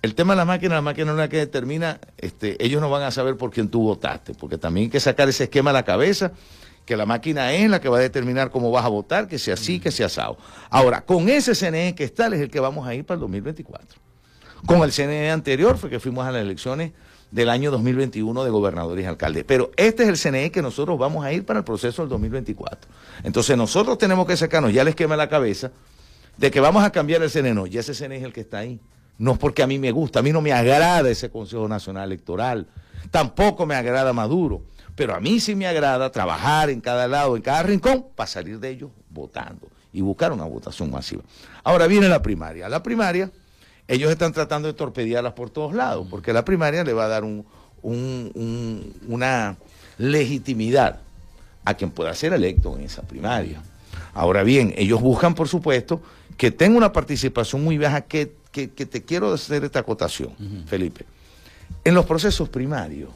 el 0.02 0.16
tema 0.16 0.34
de 0.34 0.38
las 0.38 0.48
máquinas, 0.48 0.78
la 0.78 0.82
máquina 0.82 1.12
es 1.12 1.18
la 1.18 1.30
que 1.30 1.38
determina, 1.38 2.00
este, 2.18 2.64
ellos 2.64 2.82
no 2.82 2.90
van 2.90 3.04
a 3.04 3.12
saber 3.12 3.38
por 3.38 3.52
quién 3.52 3.70
tú 3.70 3.84
votaste, 3.84 4.34
porque 4.34 4.58
también 4.58 4.86
hay 4.86 4.90
que 4.90 5.00
sacar 5.00 5.30
ese 5.30 5.44
esquema 5.44 5.70
a 5.70 5.74
la 5.74 5.84
cabeza, 5.84 6.32
que 6.86 6.98
la 6.98 7.06
máquina 7.06 7.54
es 7.54 7.70
la 7.70 7.80
que 7.80 7.88
va 7.88 7.98
a 7.98 8.02
determinar 8.02 8.50
cómo 8.50 8.72
vas 8.72 8.84
a 8.84 8.88
votar, 8.90 9.28
que 9.28 9.38
sea 9.38 9.54
así, 9.54 9.80
que 9.80 9.92
sea 9.92 10.08
asado. 10.08 10.38
Ahora, 10.72 11.02
con 11.02 11.30
ese 11.30 11.54
CNE 11.54 11.94
que 11.94 12.04
está, 12.04 12.28
es 12.28 12.42
el 12.42 12.50
que 12.50 12.60
vamos 12.60 12.88
a 12.88 12.96
ir 12.96 13.06
para 13.06 13.16
el 13.16 13.22
2024. 13.22 14.00
Con 14.66 14.82
el 14.82 14.92
CNE 14.92 15.32
anterior 15.32 15.78
fue 15.78 15.90
que 15.90 16.00
fuimos 16.00 16.26
a 16.26 16.32
las 16.32 16.42
elecciones 16.42 16.92
del 17.30 17.50
año 17.50 17.72
2021 17.72 18.44
de 18.44 18.50
gobernadores 18.50 19.06
y 19.06 19.08
alcaldes. 19.08 19.44
Pero 19.46 19.72
este 19.78 20.04
es 20.04 20.10
el 20.10 20.18
CNE 20.18 20.52
que 20.52 20.62
nosotros 20.62 20.98
vamos 20.98 21.24
a 21.24 21.32
ir 21.32 21.46
para 21.46 21.60
el 21.60 21.66
proceso 21.66 22.02
del 22.02 22.10
2024. 22.10 22.90
Entonces 23.24 23.56
nosotros 23.56 23.98
tenemos 23.98 24.26
que 24.26 24.36
sacarnos 24.36 24.74
ya 24.74 24.82
el 24.82 24.90
esquema 24.90 25.14
a 25.14 25.18
la 25.18 25.30
cabeza 25.30 25.72
de 26.38 26.52
que 26.52 26.60
vamos 26.60 26.84
a 26.84 26.92
cambiar 26.92 27.22
el 27.22 27.30
CNE. 27.30 27.54
No, 27.54 27.68
ya 27.68 27.80
ese 27.80 27.94
CNE 27.94 28.18
es 28.18 28.24
el 28.24 28.34
que 28.34 28.42
está 28.42 28.60
ahí. 28.60 28.80
No 29.22 29.34
es 29.34 29.38
porque 29.38 29.62
a 29.62 29.68
mí 29.68 29.78
me 29.78 29.92
gusta, 29.92 30.18
a 30.18 30.24
mí 30.24 30.32
no 30.32 30.42
me 30.42 30.52
agrada 30.52 31.08
ese 31.08 31.30
Consejo 31.30 31.68
Nacional 31.68 32.06
Electoral, 32.06 32.66
tampoco 33.12 33.68
me 33.68 33.76
agrada 33.76 34.14
Maduro, 34.14 34.64
pero 34.96 35.14
a 35.14 35.20
mí 35.20 35.40
sí 35.40 35.54
me 35.54 35.68
agrada 35.68 36.12
trabajar 36.12 36.72
en 36.72 36.82
cada 36.82 37.08
lado, 37.08 37.36
en 37.36 37.44
cada 37.44 37.62
rincón, 37.62 38.08
para 38.16 38.26
salir 38.26 38.60
de 38.60 38.72
ellos 38.72 38.90
votando 39.12 39.68
y 39.94 40.02
buscar 40.02 40.32
una 40.32 40.46
votación 40.46 40.90
masiva. 40.90 41.22
Ahora 41.64 41.86
viene 41.86 42.10
la 42.10 42.24
primaria. 42.24 42.68
La 42.68 42.82
primaria, 42.82 43.30
ellos 43.88 44.10
están 44.10 44.34
tratando 44.34 44.68
de 44.68 44.74
torpedearlas 44.74 45.34
por 45.34 45.52
todos 45.52 45.76
lados, 45.76 46.08
porque 46.10 46.34
la 46.34 46.44
primaria 46.44 46.84
le 46.84 46.94
va 46.94 47.06
a 47.06 47.10
dar 47.10 47.24
una 47.84 49.56
legitimidad 50.00 51.00
a 51.64 51.76
quien 51.76 51.92
pueda 51.92 52.16
ser 52.16 52.34
electo 52.34 52.76
en 52.76 52.86
esa 52.86 53.04
primaria. 53.04 53.62
Ahora 54.16 54.42
bien, 54.42 54.74
ellos 54.78 55.00
buscan, 55.00 55.36
por 55.36 55.48
supuesto, 55.48 56.02
que 56.38 56.50
tenga 56.50 56.76
una 56.76 56.92
participación 56.92 57.64
muy 57.64 57.78
baja 57.78 58.02
que 58.02 58.41
que, 58.52 58.68
te 58.68 59.04
quiero 59.04 59.34
hacer 59.34 59.64
esta 59.64 59.80
acotación, 59.80 60.34
Felipe. 60.66 61.06
En 61.84 61.96
los 61.96 62.06
procesos 62.06 62.50
primarios, 62.50 63.10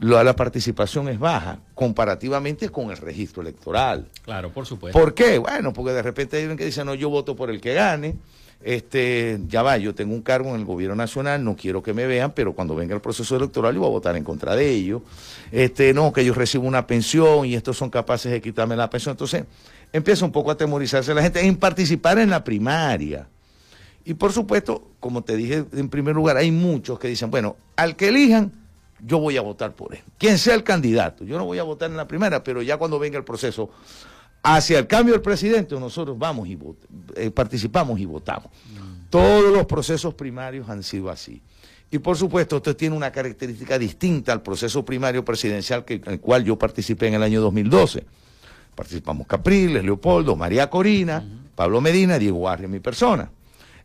la, 0.00 0.34
participación 0.34 1.08
es 1.08 1.18
baja 1.18 1.58
comparativamente 1.74 2.68
con 2.70 2.90
el 2.90 2.96
registro 2.96 3.42
electoral. 3.42 4.08
Claro, 4.24 4.50
por 4.50 4.66
supuesto. 4.66 4.98
¿Por 4.98 5.14
qué? 5.14 5.38
Bueno, 5.38 5.72
porque 5.72 5.92
de 5.92 6.02
repente 6.02 6.36
hay 6.36 6.42
alguien 6.44 6.58
que 6.58 6.64
dice, 6.64 6.84
no, 6.84 6.94
yo 6.94 7.10
voto 7.10 7.36
por 7.36 7.50
el 7.50 7.60
que 7.60 7.74
gane. 7.74 8.16
Este, 8.62 9.40
ya 9.48 9.62
va, 9.62 9.78
yo 9.78 9.94
tengo 9.94 10.14
un 10.14 10.20
cargo 10.20 10.50
en 10.50 10.56
el 10.56 10.66
gobierno 10.66 10.94
nacional, 10.94 11.42
no 11.42 11.56
quiero 11.56 11.82
que 11.82 11.94
me 11.94 12.06
vean, 12.06 12.32
pero 12.32 12.52
cuando 12.52 12.74
venga 12.74 12.94
el 12.94 13.00
proceso 13.00 13.34
electoral 13.34 13.72
yo 13.72 13.80
voy 13.80 13.88
a 13.88 13.92
votar 13.92 14.16
en 14.16 14.24
contra 14.24 14.54
de 14.54 14.70
ellos. 14.70 15.02
Este, 15.50 15.94
no, 15.94 16.12
que 16.12 16.24
yo 16.24 16.34
recibo 16.34 16.66
una 16.66 16.86
pensión 16.86 17.46
y 17.46 17.54
estos 17.54 17.78
son 17.78 17.88
capaces 17.88 18.30
de 18.30 18.40
quitarme 18.40 18.76
la 18.76 18.90
pensión. 18.90 19.12
Entonces, 19.12 19.44
empieza 19.92 20.24
un 20.24 20.32
poco 20.32 20.50
a 20.50 20.54
atemorizarse 20.54 21.14
la 21.14 21.22
gente 21.22 21.44
en 21.44 21.56
participar 21.56 22.18
en 22.18 22.30
la 22.30 22.44
primaria. 22.44 23.28
Y 24.04 24.14
por 24.14 24.32
supuesto, 24.32 24.90
como 24.98 25.22
te 25.22 25.36
dije 25.36 25.64
en 25.72 25.88
primer 25.88 26.14
lugar, 26.14 26.36
hay 26.36 26.50
muchos 26.50 26.98
que 26.98 27.08
dicen, 27.08 27.30
bueno, 27.30 27.56
al 27.76 27.96
que 27.96 28.08
elijan, 28.08 28.52
yo 29.04 29.18
voy 29.18 29.36
a 29.36 29.42
votar 29.42 29.74
por 29.74 29.94
él. 29.94 30.00
Quien 30.18 30.38
sea 30.38 30.54
el 30.54 30.64
candidato, 30.64 31.24
yo 31.24 31.38
no 31.38 31.44
voy 31.44 31.58
a 31.58 31.62
votar 31.62 31.90
en 31.90 31.96
la 31.96 32.06
primera, 32.06 32.42
pero 32.42 32.62
ya 32.62 32.76
cuando 32.76 32.98
venga 32.98 33.18
el 33.18 33.24
proceso 33.24 33.70
hacia 34.42 34.78
el 34.78 34.86
cambio 34.86 35.14
del 35.14 35.22
presidente, 35.22 35.78
nosotros 35.78 36.18
vamos 36.18 36.48
y 36.48 36.58
eh, 37.16 37.30
participamos 37.30 37.98
y 38.00 38.06
votamos. 38.06 38.50
Todos 39.10 39.52
los 39.52 39.66
procesos 39.66 40.14
primarios 40.14 40.68
han 40.68 40.82
sido 40.82 41.10
así. 41.10 41.42
Y 41.90 41.98
por 41.98 42.16
supuesto, 42.16 42.58
esto 42.58 42.76
tiene 42.76 42.96
una 42.96 43.10
característica 43.10 43.78
distinta 43.78 44.32
al 44.32 44.42
proceso 44.42 44.84
primario 44.84 45.24
presidencial 45.24 45.84
que, 45.84 45.94
en 45.94 46.12
el 46.12 46.20
cual 46.20 46.44
yo 46.44 46.56
participé 46.56 47.08
en 47.08 47.14
el 47.14 47.22
año 47.22 47.40
2012. 47.40 48.04
Participamos 48.74 49.26
Capriles, 49.26 49.82
Leopoldo, 49.82 50.36
María 50.36 50.70
Corina, 50.70 51.24
Pablo 51.56 51.80
Medina, 51.80 52.18
Diego 52.18 52.48
Arria, 52.48 52.68
mi 52.68 52.78
persona. 52.78 53.30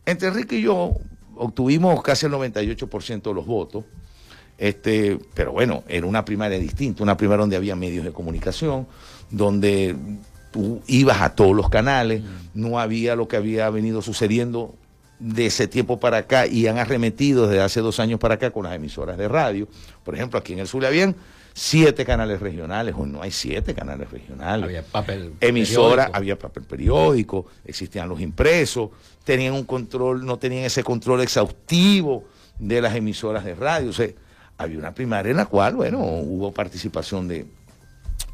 Entre 0.06 0.28
Enrique 0.28 0.56
y 0.56 0.62
yo 0.62 0.94
obtuvimos 1.36 2.02
casi 2.02 2.26
el 2.26 2.32
98% 2.32 3.22
de 3.22 3.34
los 3.34 3.44
votos, 3.44 3.84
este, 4.56 5.18
pero 5.34 5.52
bueno, 5.52 5.82
era 5.88 6.06
una 6.06 6.24
primaria 6.24 6.58
distinta, 6.58 7.02
una 7.02 7.16
primaria 7.16 7.40
donde 7.40 7.56
había 7.56 7.76
medios 7.76 8.04
de 8.04 8.12
comunicación, 8.12 8.86
donde 9.30 9.96
tú 10.52 10.80
ibas 10.86 11.20
a 11.20 11.34
todos 11.34 11.54
los 11.54 11.68
canales, 11.68 12.22
no 12.54 12.78
había 12.78 13.16
lo 13.16 13.28
que 13.28 13.36
había 13.36 13.68
venido 13.68 14.00
sucediendo 14.00 14.74
de 15.18 15.46
ese 15.46 15.66
tiempo 15.66 15.98
para 15.98 16.18
acá 16.18 16.46
y 16.46 16.66
han 16.66 16.78
arremetido 16.78 17.48
desde 17.48 17.62
hace 17.62 17.80
dos 17.80 18.00
años 18.00 18.20
para 18.20 18.34
acá 18.34 18.50
con 18.50 18.64
las 18.64 18.74
emisoras 18.74 19.18
de 19.18 19.28
radio. 19.28 19.68
Por 20.04 20.14
ejemplo, 20.14 20.38
aquí 20.38 20.52
en 20.52 20.60
el 20.60 20.68
Zulia 20.68 20.88
habían 20.88 21.16
siete 21.58 22.04
canales 22.04 22.38
regionales, 22.38 22.94
o 22.98 23.06
no 23.06 23.22
hay 23.22 23.30
siete 23.30 23.74
canales 23.74 24.10
regionales. 24.10 24.64
Había 24.66 24.82
papel 24.82 25.32
Emisora, 25.40 26.10
había 26.12 26.38
papel 26.38 26.64
periódico, 26.64 27.46
existían 27.64 28.10
los 28.10 28.20
impresos, 28.20 28.90
tenían 29.24 29.54
un 29.54 29.64
control, 29.64 30.26
no 30.26 30.38
tenían 30.38 30.64
ese 30.64 30.84
control 30.84 31.22
exhaustivo 31.22 32.24
de 32.58 32.82
las 32.82 32.94
emisoras 32.94 33.42
de 33.42 33.54
radio. 33.54 33.88
O 33.88 33.92
sea, 33.94 34.06
había 34.58 34.76
una 34.76 34.92
primaria 34.92 35.30
en 35.30 35.38
la 35.38 35.46
cual, 35.46 35.76
bueno, 35.76 35.98
hubo 36.00 36.52
participación 36.52 37.26
de, 37.26 37.46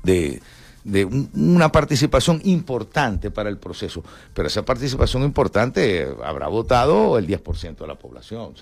de, 0.02 1.04
una 1.04 1.70
participación 1.70 2.40
importante 2.42 3.30
para 3.30 3.50
el 3.50 3.58
proceso. 3.58 4.02
Pero 4.34 4.48
esa 4.48 4.64
participación 4.64 5.22
importante 5.22 6.08
habrá 6.24 6.48
votado 6.48 7.16
el 7.18 7.28
10% 7.28 7.76
de 7.76 7.86
la 7.86 7.94
población. 7.94 8.52
O 8.52 8.56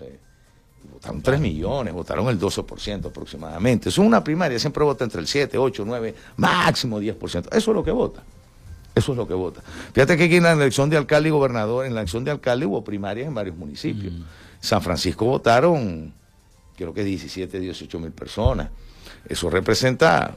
votaron 0.92 1.22
3 1.22 1.40
millones, 1.40 1.92
votaron 1.94 2.28
el 2.28 2.38
12% 2.38 3.06
aproximadamente. 3.06 3.88
Eso 3.88 4.02
es 4.02 4.06
una 4.06 4.22
primaria, 4.22 4.58
siempre 4.58 4.84
vota 4.84 5.04
entre 5.04 5.20
el 5.20 5.26
7, 5.26 5.58
8, 5.58 5.84
9, 5.86 6.14
máximo 6.36 7.00
10%. 7.00 7.48
Eso 7.48 7.48
es 7.52 7.66
lo 7.66 7.82
que 7.82 7.90
vota. 7.90 8.22
Eso 8.94 9.12
es 9.12 9.18
lo 9.18 9.26
que 9.26 9.34
vota. 9.34 9.62
Fíjate 9.92 10.16
que 10.16 10.24
aquí 10.24 10.36
en 10.36 10.42
la 10.42 10.52
elección 10.52 10.90
de 10.90 10.96
alcalde 10.96 11.28
y 11.28 11.32
gobernador, 11.32 11.86
en 11.86 11.94
la 11.94 12.00
elección 12.00 12.24
de 12.24 12.32
alcalde 12.32 12.66
hubo 12.66 12.82
primarias 12.82 13.28
en 13.28 13.34
varios 13.34 13.56
municipios. 13.56 14.12
Mm. 14.12 14.22
San 14.60 14.82
Francisco 14.82 15.24
votaron, 15.24 16.12
creo 16.76 16.92
que 16.92 17.04
17, 17.04 17.60
18 17.60 17.98
mil 17.98 18.10
personas. 18.10 18.70
Eso 19.28 19.48
representa 19.48 20.34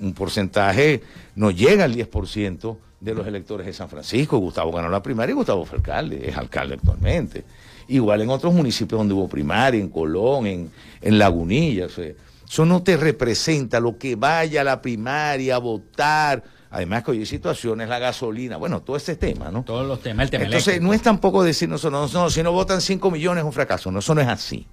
un 0.00 0.14
porcentaje, 0.14 1.02
no 1.34 1.50
llega 1.50 1.84
al 1.84 1.94
10% 1.94 2.76
de 3.00 3.14
los 3.14 3.26
electores 3.26 3.66
de 3.66 3.72
San 3.72 3.88
Francisco. 3.88 4.38
Gustavo 4.38 4.72
ganó 4.72 4.88
la 4.88 5.02
primaria 5.02 5.32
y 5.32 5.36
Gustavo 5.36 5.64
fue 5.64 5.78
alcalde, 5.78 6.28
es 6.28 6.36
alcalde 6.36 6.74
actualmente. 6.74 7.44
Igual 7.88 8.20
en 8.20 8.28
otros 8.28 8.52
municipios 8.52 8.98
donde 8.98 9.14
hubo 9.14 9.28
primaria, 9.28 9.80
en 9.80 9.88
Colón, 9.88 10.46
en, 10.46 10.70
en 11.00 11.18
Lagunilla. 11.18 11.86
eso 11.86 12.66
no 12.66 12.82
te 12.82 12.98
representa 12.98 13.80
lo 13.80 13.96
que 13.96 14.14
vaya 14.14 14.60
a 14.60 14.64
la 14.64 14.82
primaria 14.82 15.56
a 15.56 15.58
votar. 15.58 16.44
Además 16.70 17.02
que 17.02 17.12
hoy 17.12 17.20
hay 17.20 17.26
situaciones, 17.26 17.88
la 17.88 17.98
gasolina, 17.98 18.58
bueno, 18.58 18.82
todo 18.82 18.96
ese 18.96 19.16
tema, 19.16 19.50
¿no? 19.50 19.64
Todos 19.64 19.86
los 19.86 20.02
temas, 20.02 20.24
el 20.24 20.30
tema 20.30 20.44
Entonces, 20.44 20.82
no 20.82 20.92
es 20.92 21.00
tampoco 21.00 21.42
decir, 21.42 21.66
no, 21.66 21.78
no, 21.78 22.30
si 22.30 22.42
no 22.42 22.52
votan 22.52 22.82
5 22.82 23.10
millones 23.10 23.40
es 23.40 23.46
un 23.46 23.54
fracaso. 23.54 23.90
No, 23.90 24.00
eso 24.00 24.14
no 24.14 24.20
es 24.20 24.28
así. 24.28 24.66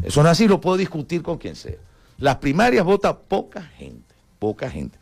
Eso 0.00 0.22
no 0.22 0.28
es 0.28 0.32
así, 0.32 0.46
lo 0.46 0.60
puedo 0.60 0.76
discutir 0.76 1.22
con 1.22 1.38
quien 1.38 1.56
sea. 1.56 1.74
Las 2.18 2.36
primarias 2.36 2.84
vota 2.84 3.18
poca 3.18 3.62
gente, 3.62 4.14
poca 4.38 4.70
gente. 4.70 4.96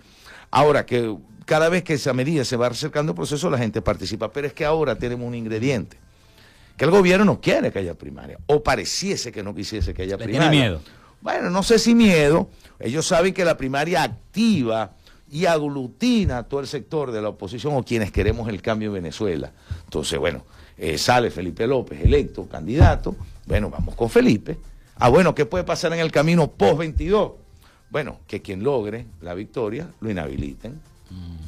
Ahora 0.51 0.87
que 0.87 1.15
cada 1.45 1.69
vez 1.69 1.85
que 1.85 1.95
esa 1.95 2.15
medida 2.15 2.47
se 2.47 2.57
va 2.57 2.69
acercando 2.69 3.13
el 3.13 3.17
proceso, 3.17 3.51
la 3.51 3.59
gente 3.59 3.83
participa, 3.83 4.33
pero 4.33 4.47
es 4.47 4.55
que 4.55 4.65
ahora 4.65 4.97
tenemos 4.97 5.27
un 5.27 5.35
ingrediente 5.35 5.99
que 6.83 6.87
el 6.87 6.91
gobierno 6.91 7.25
no 7.25 7.41
quiere 7.41 7.71
que 7.71 7.79
haya 7.79 7.95
primaria, 7.95 8.41
o 8.47 8.61
pareciese 8.61 9.31
que 9.31 9.45
no 9.45 9.55
quisiese 9.55 9.95
que 9.95 10.03
haya 10.03 10.17
Le 10.17 10.25
primaria. 10.25 10.51
tiene 10.51 10.65
miedo. 10.65 10.81
Bueno, 11.21 11.49
no 11.49 11.63
sé 11.63 11.79
si 11.79 11.95
miedo, 11.95 12.51
ellos 12.81 13.07
saben 13.07 13.33
que 13.33 13.45
la 13.45 13.57
primaria 13.57 14.03
activa 14.03 14.91
y 15.31 15.47
aglutina 15.47 16.39
a 16.39 16.43
todo 16.43 16.59
el 16.59 16.67
sector 16.67 17.13
de 17.13 17.23
la 17.23 17.29
oposición 17.29 17.75
o 17.77 17.85
quienes 17.85 18.11
queremos 18.11 18.49
el 18.49 18.61
cambio 18.61 18.89
en 18.89 18.95
Venezuela. 18.95 19.53
Entonces, 19.85 20.19
bueno, 20.19 20.45
eh, 20.77 20.99
sale 20.99 21.31
Felipe 21.31 21.69
López 21.69 22.01
electo, 22.01 22.49
candidato, 22.49 23.15
bueno, 23.47 23.71
vamos 23.71 23.95
con 23.95 24.11
Felipe. 24.11 24.59
Ah, 24.97 25.09
bueno, 25.09 25.37
¿qué 25.37 25.47
puede 25.47 25.63
pasar 25.63 25.93
en 25.93 26.01
el 26.01 26.11
camino 26.11 26.51
post-22? 26.51 27.35
Bueno, 27.91 28.19
que 28.27 28.43
quien 28.43 28.65
logre 28.65 29.07
la 29.21 29.35
victoria 29.35 29.87
lo 30.01 30.11
inhabiliten. 30.11 30.81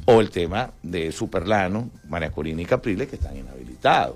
O 0.05 0.21
el 0.21 0.29
tema 0.29 0.71
de 0.81 1.11
Superlano, 1.11 1.89
María 2.07 2.31
Corina 2.31 2.61
y 2.61 2.65
Capriles, 2.65 3.09
que 3.09 3.17
están 3.17 3.35
inhabilitados. 3.35 4.15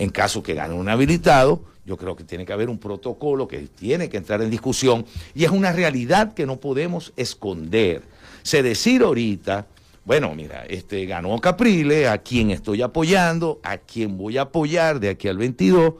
En 0.00 0.08
caso 0.08 0.42
que 0.42 0.54
gane 0.54 0.72
un 0.72 0.88
habilitado, 0.88 1.62
yo 1.84 1.98
creo 1.98 2.16
que 2.16 2.24
tiene 2.24 2.46
que 2.46 2.54
haber 2.54 2.70
un 2.70 2.78
protocolo 2.78 3.46
que 3.46 3.58
tiene 3.58 4.08
que 4.08 4.16
entrar 4.16 4.40
en 4.40 4.48
discusión 4.48 5.04
y 5.34 5.44
es 5.44 5.50
una 5.50 5.72
realidad 5.72 6.32
que 6.32 6.46
no 6.46 6.56
podemos 6.56 7.12
esconder. 7.18 8.00
Se 8.42 8.62
decir 8.62 9.02
ahorita, 9.02 9.66
bueno, 10.06 10.34
mira, 10.34 10.64
este 10.64 11.04
ganó 11.04 11.38
Capriles, 11.38 12.08
a 12.08 12.16
quien 12.16 12.50
estoy 12.50 12.80
apoyando, 12.80 13.60
a 13.62 13.76
quien 13.76 14.16
voy 14.16 14.38
a 14.38 14.42
apoyar 14.42 15.00
de 15.00 15.10
aquí 15.10 15.28
al 15.28 15.36
22. 15.36 15.92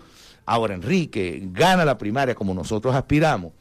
Ahora 0.47 0.73
Enrique 0.73 1.39
gana 1.53 1.85
la 1.85 1.99
primaria 1.99 2.35
como 2.35 2.55
nosotros 2.55 2.95
aspiramos 2.95 3.53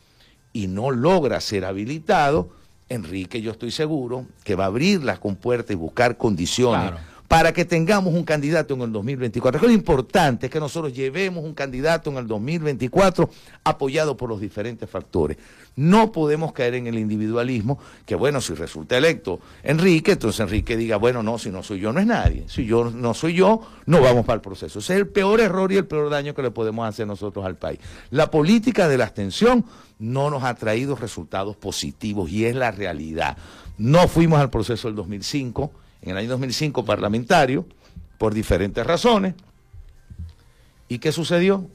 y 0.53 0.67
no 0.67 0.89
logra 0.89 1.41
ser 1.41 1.65
habilitado, 1.65 2.49
Enrique 2.87 3.41
yo 3.41 3.51
estoy 3.51 3.71
seguro 3.71 4.25
que 4.45 4.55
va 4.55 4.63
a 4.63 4.67
abrir 4.67 5.03
las 5.03 5.19
compuertas 5.19 5.71
y 5.71 5.75
buscar 5.75 6.15
condiciones 6.15 6.91
Claro. 6.91 7.18
Para 7.29 7.53
que 7.53 7.63
tengamos 7.63 8.15
un 8.15 8.23
candidato 8.23 8.73
en 8.73 8.81
el 8.81 8.91
2024. 8.91 9.61
Que 9.61 9.67
lo 9.67 9.71
importante 9.71 10.47
es 10.47 10.51
que 10.51 10.59
nosotros 10.59 10.91
llevemos 10.91 11.45
un 11.45 11.53
candidato 11.53 12.09
en 12.09 12.17
el 12.17 12.25
2024 12.25 13.29
apoyado 13.63 14.17
por 14.17 14.29
los 14.29 14.41
diferentes 14.41 14.89
factores. 14.89 15.37
No 15.75 16.11
podemos 16.11 16.53
caer 16.53 16.73
en 16.73 16.87
el 16.87 16.97
individualismo, 16.97 17.77
que 18.07 18.15
bueno, 18.15 18.41
si 18.41 18.55
resulta 18.55 18.97
electo 18.97 19.39
Enrique, 19.61 20.13
entonces 20.13 20.39
Enrique 20.39 20.75
diga, 20.75 20.97
bueno, 20.97 21.21
no, 21.21 21.37
si 21.37 21.51
no 21.51 21.61
soy 21.61 21.79
yo, 21.79 21.93
no 21.93 21.99
es 21.99 22.07
nadie. 22.07 22.45
Si 22.47 22.65
yo 22.65 22.89
no 22.89 23.13
soy 23.13 23.35
yo, 23.35 23.61
no 23.85 24.01
vamos 24.01 24.25
para 24.25 24.37
el 24.37 24.41
proceso. 24.41 24.79
Ese 24.79 24.95
es 24.95 24.99
el 24.99 25.07
peor 25.07 25.39
error 25.39 25.71
y 25.71 25.77
el 25.77 25.85
peor 25.85 26.09
daño 26.09 26.33
que 26.33 26.41
le 26.41 26.49
podemos 26.49 26.89
hacer 26.89 27.05
nosotros 27.05 27.45
al 27.45 27.57
país. 27.57 27.79
La 28.09 28.31
política 28.31 28.87
de 28.87 28.97
la 28.97 29.03
abstención 29.03 29.65
no 29.99 30.31
nos 30.31 30.43
ha 30.43 30.55
traído 30.55 30.95
resultados 30.95 31.55
positivos 31.55 32.31
y 32.31 32.45
es 32.45 32.55
la 32.55 32.71
realidad. 32.71 33.37
No 33.77 34.07
fuimos 34.07 34.39
al 34.39 34.49
proceso 34.49 34.87
del 34.87 34.95
2005, 34.95 35.71
en 36.01 36.11
el 36.11 36.17
año 36.17 36.29
2005 36.29 36.85
parlamentario, 36.85 37.65
por 38.17 38.33
diferentes 38.33 38.85
razones. 38.85 39.33
¿Y 40.87 40.99
qué 40.99 41.11
sucedió? 41.11 41.67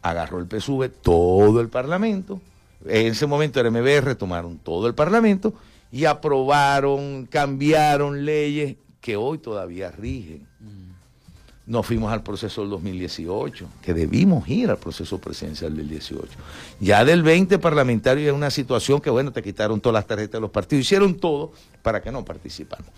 Agarró 0.00 0.38
el 0.38 0.48
PSUV 0.48 0.88
todo 0.88 1.60
el 1.60 1.68
Parlamento. 1.68 2.40
En 2.86 3.08
ese 3.08 3.26
momento 3.26 3.60
el 3.60 3.70
MBR 3.70 4.16
tomaron 4.16 4.58
todo 4.58 4.86
el 4.88 4.94
Parlamento 4.94 5.54
y 5.92 6.06
aprobaron, 6.06 7.26
cambiaron 7.26 8.24
leyes 8.24 8.76
que 9.00 9.16
hoy 9.16 9.38
todavía 9.38 9.90
rigen. 9.90 10.46
No 11.64 11.84
fuimos 11.84 12.12
al 12.12 12.24
proceso 12.24 12.62
del 12.62 12.70
2018, 12.70 13.68
que 13.82 13.94
debimos 13.94 14.48
ir 14.48 14.68
al 14.70 14.78
proceso 14.78 15.18
presidencial 15.18 15.76
del 15.76 15.88
18. 15.88 16.26
Ya 16.80 17.04
del 17.04 17.22
20 17.22 17.58
parlamentario 17.60 18.28
es 18.28 18.34
una 18.34 18.50
situación 18.50 19.00
que, 19.00 19.10
bueno, 19.10 19.30
te 19.30 19.42
quitaron 19.42 19.80
todas 19.80 19.94
las 19.94 20.06
tarjetas 20.06 20.32
de 20.32 20.40
los 20.40 20.50
partidos, 20.50 20.80
hicieron 20.80 21.14
todo 21.14 21.52
para 21.82 22.02
que 22.02 22.10
no 22.10 22.24
participáramos. 22.24 22.92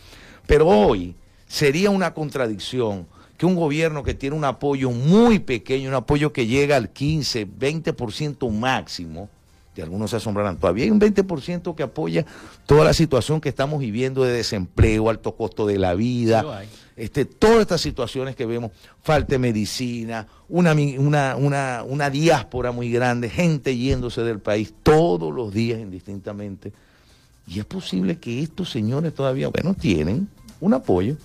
Pero 0.46 0.68
hoy 0.68 1.14
sería 1.46 1.90
una 1.90 2.14
contradicción 2.14 3.06
que 3.36 3.46
un 3.46 3.56
gobierno 3.56 4.02
que 4.02 4.14
tiene 4.14 4.36
un 4.36 4.44
apoyo 4.44 4.90
muy 4.90 5.38
pequeño, 5.38 5.88
un 5.88 5.94
apoyo 5.94 6.32
que 6.32 6.46
llega 6.46 6.76
al 6.76 6.90
15, 6.90 7.48
20% 7.48 8.50
máximo, 8.50 9.28
y 9.76 9.80
algunos 9.80 10.10
se 10.10 10.16
asombrarán, 10.16 10.56
todavía 10.56 10.84
hay 10.84 10.90
un 10.90 11.00
20% 11.00 11.74
que 11.74 11.82
apoya 11.82 12.24
toda 12.64 12.84
la 12.84 12.92
situación 12.92 13.40
que 13.40 13.48
estamos 13.48 13.80
viviendo 13.80 14.22
de 14.22 14.32
desempleo, 14.32 15.10
alto 15.10 15.34
costo 15.34 15.66
de 15.66 15.78
la 15.78 15.94
vida, 15.94 16.62
este, 16.96 17.24
todas 17.24 17.62
estas 17.62 17.80
situaciones 17.80 18.36
que 18.36 18.46
vemos, 18.46 18.70
falta 19.02 19.32
de 19.32 19.38
medicina, 19.40 20.28
una, 20.48 20.72
una, 20.72 21.34
una, 21.34 21.82
una 21.84 22.10
diáspora 22.10 22.70
muy 22.70 22.88
grande, 22.90 23.28
gente 23.28 23.76
yéndose 23.76 24.22
del 24.22 24.38
país 24.38 24.72
todos 24.84 25.34
los 25.34 25.52
días 25.52 25.80
indistintamente. 25.80 26.72
Y 27.46 27.58
es 27.58 27.64
posible 27.64 28.18
que 28.18 28.42
estos 28.42 28.70
señores 28.70 29.14
todavía, 29.14 29.48
bueno, 29.48 29.74
tienen 29.74 30.28
un 30.60 30.74
apoyo, 30.74 31.16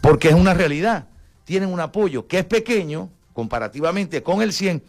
porque 0.00 0.28
es 0.28 0.34
una 0.34 0.54
realidad, 0.54 1.06
tienen 1.44 1.68
un 1.68 1.80
apoyo 1.80 2.26
que 2.26 2.38
es 2.38 2.44
pequeño 2.44 3.10
comparativamente 3.32 4.22
con 4.22 4.42
el 4.42 4.52
100, 4.52 4.82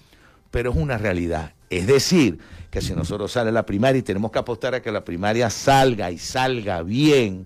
pero 0.49 0.71
es 0.71 0.77
una 0.77 0.97
realidad. 0.97 1.53
Es 1.69 1.88
decir, 1.88 2.39
que 2.69 2.81
si 2.81 2.93
nosotros 2.93 3.31
sale 3.31 3.51
la 3.51 3.65
primaria 3.65 3.99
y 3.99 4.03
tenemos 4.03 4.31
que 4.31 4.39
apostar 4.39 4.75
a 4.75 4.81
que 4.81 4.91
la 4.91 5.03
primaria 5.03 5.49
salga 5.49 6.10
y 6.10 6.17
salga 6.17 6.84
bien, 6.84 7.45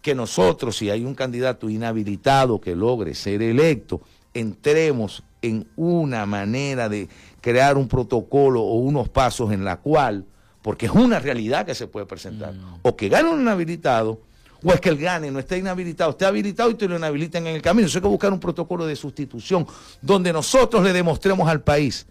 que 0.00 0.14
nosotros, 0.14 0.76
si 0.76 0.90
hay 0.90 1.04
un 1.04 1.14
candidato 1.14 1.68
inhabilitado 1.68 2.60
que 2.60 2.76
logre 2.76 3.14
ser 3.14 3.42
electo, 3.42 4.00
entremos 4.32 5.22
en 5.42 5.66
una 5.76 6.26
manera 6.26 6.88
de 6.88 7.08
crear 7.40 7.76
un 7.76 7.88
protocolo 7.88 8.62
o 8.62 8.74
unos 8.74 9.08
pasos 9.08 9.52
en 9.52 9.64
la 9.64 9.78
cual, 9.78 10.24
porque 10.64 10.86
es 10.86 10.92
una 10.92 11.18
realidad 11.18 11.66
que 11.66 11.74
se 11.74 11.86
puede 11.86 12.06
presentar, 12.06 12.54
o 12.80 12.96
que 12.96 13.10
gane 13.10 13.28
un 13.28 13.42
inhabilitado, 13.42 14.18
o 14.64 14.72
es 14.72 14.80
que 14.80 14.88
el 14.88 14.96
gane 14.96 15.30
no 15.30 15.38
esté 15.38 15.58
inhabilitado, 15.58 16.12
esté 16.12 16.24
habilitado 16.24 16.70
y 16.70 16.74
te 16.74 16.88
lo 16.88 16.96
inhabiliten 16.96 17.46
en 17.46 17.56
el 17.56 17.60
camino. 17.60 17.86
Eso 17.86 17.98
hay 17.98 18.02
que 18.02 18.08
buscar 18.08 18.32
un 18.32 18.40
protocolo 18.40 18.86
de 18.86 18.96
sustitución 18.96 19.66
donde 20.00 20.32
nosotros 20.32 20.82
le 20.82 20.94
demostremos 20.94 21.46
al 21.50 21.60
país 21.60 22.06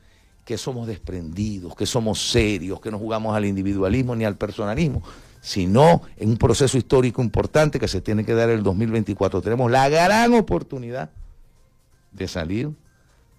que 0.46 0.56
somos 0.56 0.86
desprendidos, 0.86 1.76
que 1.76 1.88
somos 1.88 2.30
serios, 2.30 2.80
que 2.80 2.92
no 2.92 3.00
jugamos 3.00 3.36
al 3.36 3.46
individualismo 3.46 4.16
ni 4.16 4.24
al 4.24 4.36
personalismo, 4.36 5.02
sino 5.42 6.04
en 6.16 6.30
un 6.30 6.38
proceso 6.38 6.78
histórico 6.78 7.24
importante 7.24 7.80
que 7.80 7.88
se 7.88 8.02
tiene 8.02 8.24
que 8.24 8.36
dar 8.36 8.52
en 8.52 8.58
el 8.58 8.63
2024. 8.63 9.42
Tenemos 9.42 9.72
la 9.72 9.89
gran 9.89 10.32
oportunidad 10.36 11.10
de 12.12 12.28
salir 12.28 12.70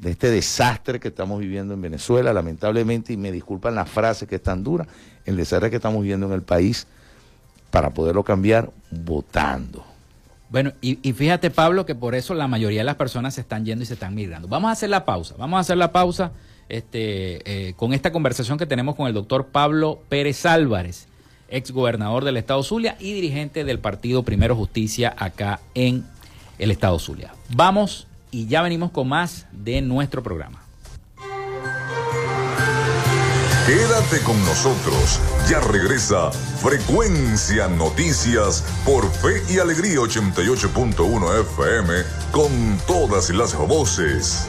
de 0.05 0.11
este 0.11 0.31
desastre 0.31 1.01
que 1.01 1.09
estamos 1.09 1.41
viviendo 1.41 1.73
en 1.73 1.81
Venezuela, 1.81 2.33
lamentablemente, 2.35 3.15
y 3.15 3.17
me 3.17 3.33
disculpan 3.33 3.75
la 3.75 3.87
frase 3.87 4.27
que 4.27 4.37
es 4.37 4.43
tan 4.43 4.63
dura, 4.63 4.87
el 5.25 5.37
desastre 5.37 5.71
que 5.71 5.77
estamos 5.77 6.03
viviendo 6.03 6.27
en 6.27 6.33
el 6.35 6.43
país, 6.43 6.87
para 7.71 7.91
poderlo 7.91 8.23
cambiar 8.23 8.71
votando. 8.91 9.83
Bueno, 10.51 10.73
y, 10.83 10.99
y 11.03 11.15
fíjate, 11.15 11.51
Pablo, 11.51 11.87
que 11.87 11.95
por 11.95 12.15
eso 12.15 12.35
la 12.35 12.47
mayoría 12.47 12.81
de 12.81 12.85
las 12.85 12.97
personas 12.97 13.35
se 13.35 13.41
están 13.41 13.65
yendo 13.65 13.83
y 13.83 13.87
se 13.87 13.95
están 13.95 14.15
migrando. 14.15 14.47
Vamos 14.47 14.69
a 14.69 14.73
hacer 14.73 14.91
la 14.91 15.07
pausa. 15.07 15.35
Vamos 15.39 15.57
a 15.57 15.61
hacer 15.61 15.79
la 15.79 15.91
pausa 15.91 16.33
este, 16.69 17.69
eh, 17.69 17.75
con 17.75 17.95
esta 17.95 18.13
conversación 18.13 18.59
que 18.59 18.67
tenemos 18.67 18.95
con 18.95 19.09
el 19.09 19.15
doctor 19.15 19.47
Pablo 19.47 20.03
Pérez 20.11 20.45
Álvarez, 20.45 21.09
ex 21.49 21.71
gobernador 21.71 22.25
del 22.25 22.37
Estado 22.37 22.63
Zulia 22.63 22.97
y 23.01 23.15
dirigente 23.15 23.65
del 23.65 23.79
partido 23.79 24.23
Primero 24.23 24.55
Justicia 24.55 25.15
acá 25.19 25.61
en 25.75 26.05
el 26.59 26.71
Estado 26.71 26.99
Zulia. 26.99 27.35
Vamos 27.57 28.07
y 28.35 28.47
ya 28.49 28.63
venimos 28.63 28.91
con 28.91 29.09
más 29.09 29.47
de 29.53 29.81
nuestro 29.81 30.21
programa. 30.21 30.61
Quédate 33.65 34.21
con 34.25 34.37
nosotros. 34.45 35.21
Ya 35.49 35.61
regresa 35.61 36.33
Frecuencia 36.33 37.69
Noticias 37.69 38.65
por 38.85 39.09
Fe 39.09 39.41
y 39.49 39.61
Alegría 39.61 40.01
88.1 40.01 41.41
FM 41.43 41.95
con 42.33 42.51
todas 42.89 43.31
las 43.31 43.57
voces. 43.57 44.49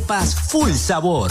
arepas 0.00 0.34
full 0.34 0.74
sabor. 0.74 1.30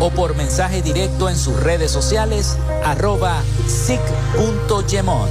o 0.00 0.10
por 0.10 0.36
mensaje 0.36 0.82
directo 0.82 1.28
en 1.28 1.36
sus 1.36 1.60
redes 1.62 1.90
sociales 1.90 2.56
arroba 2.84 3.42
sic.gemont. 3.66 5.28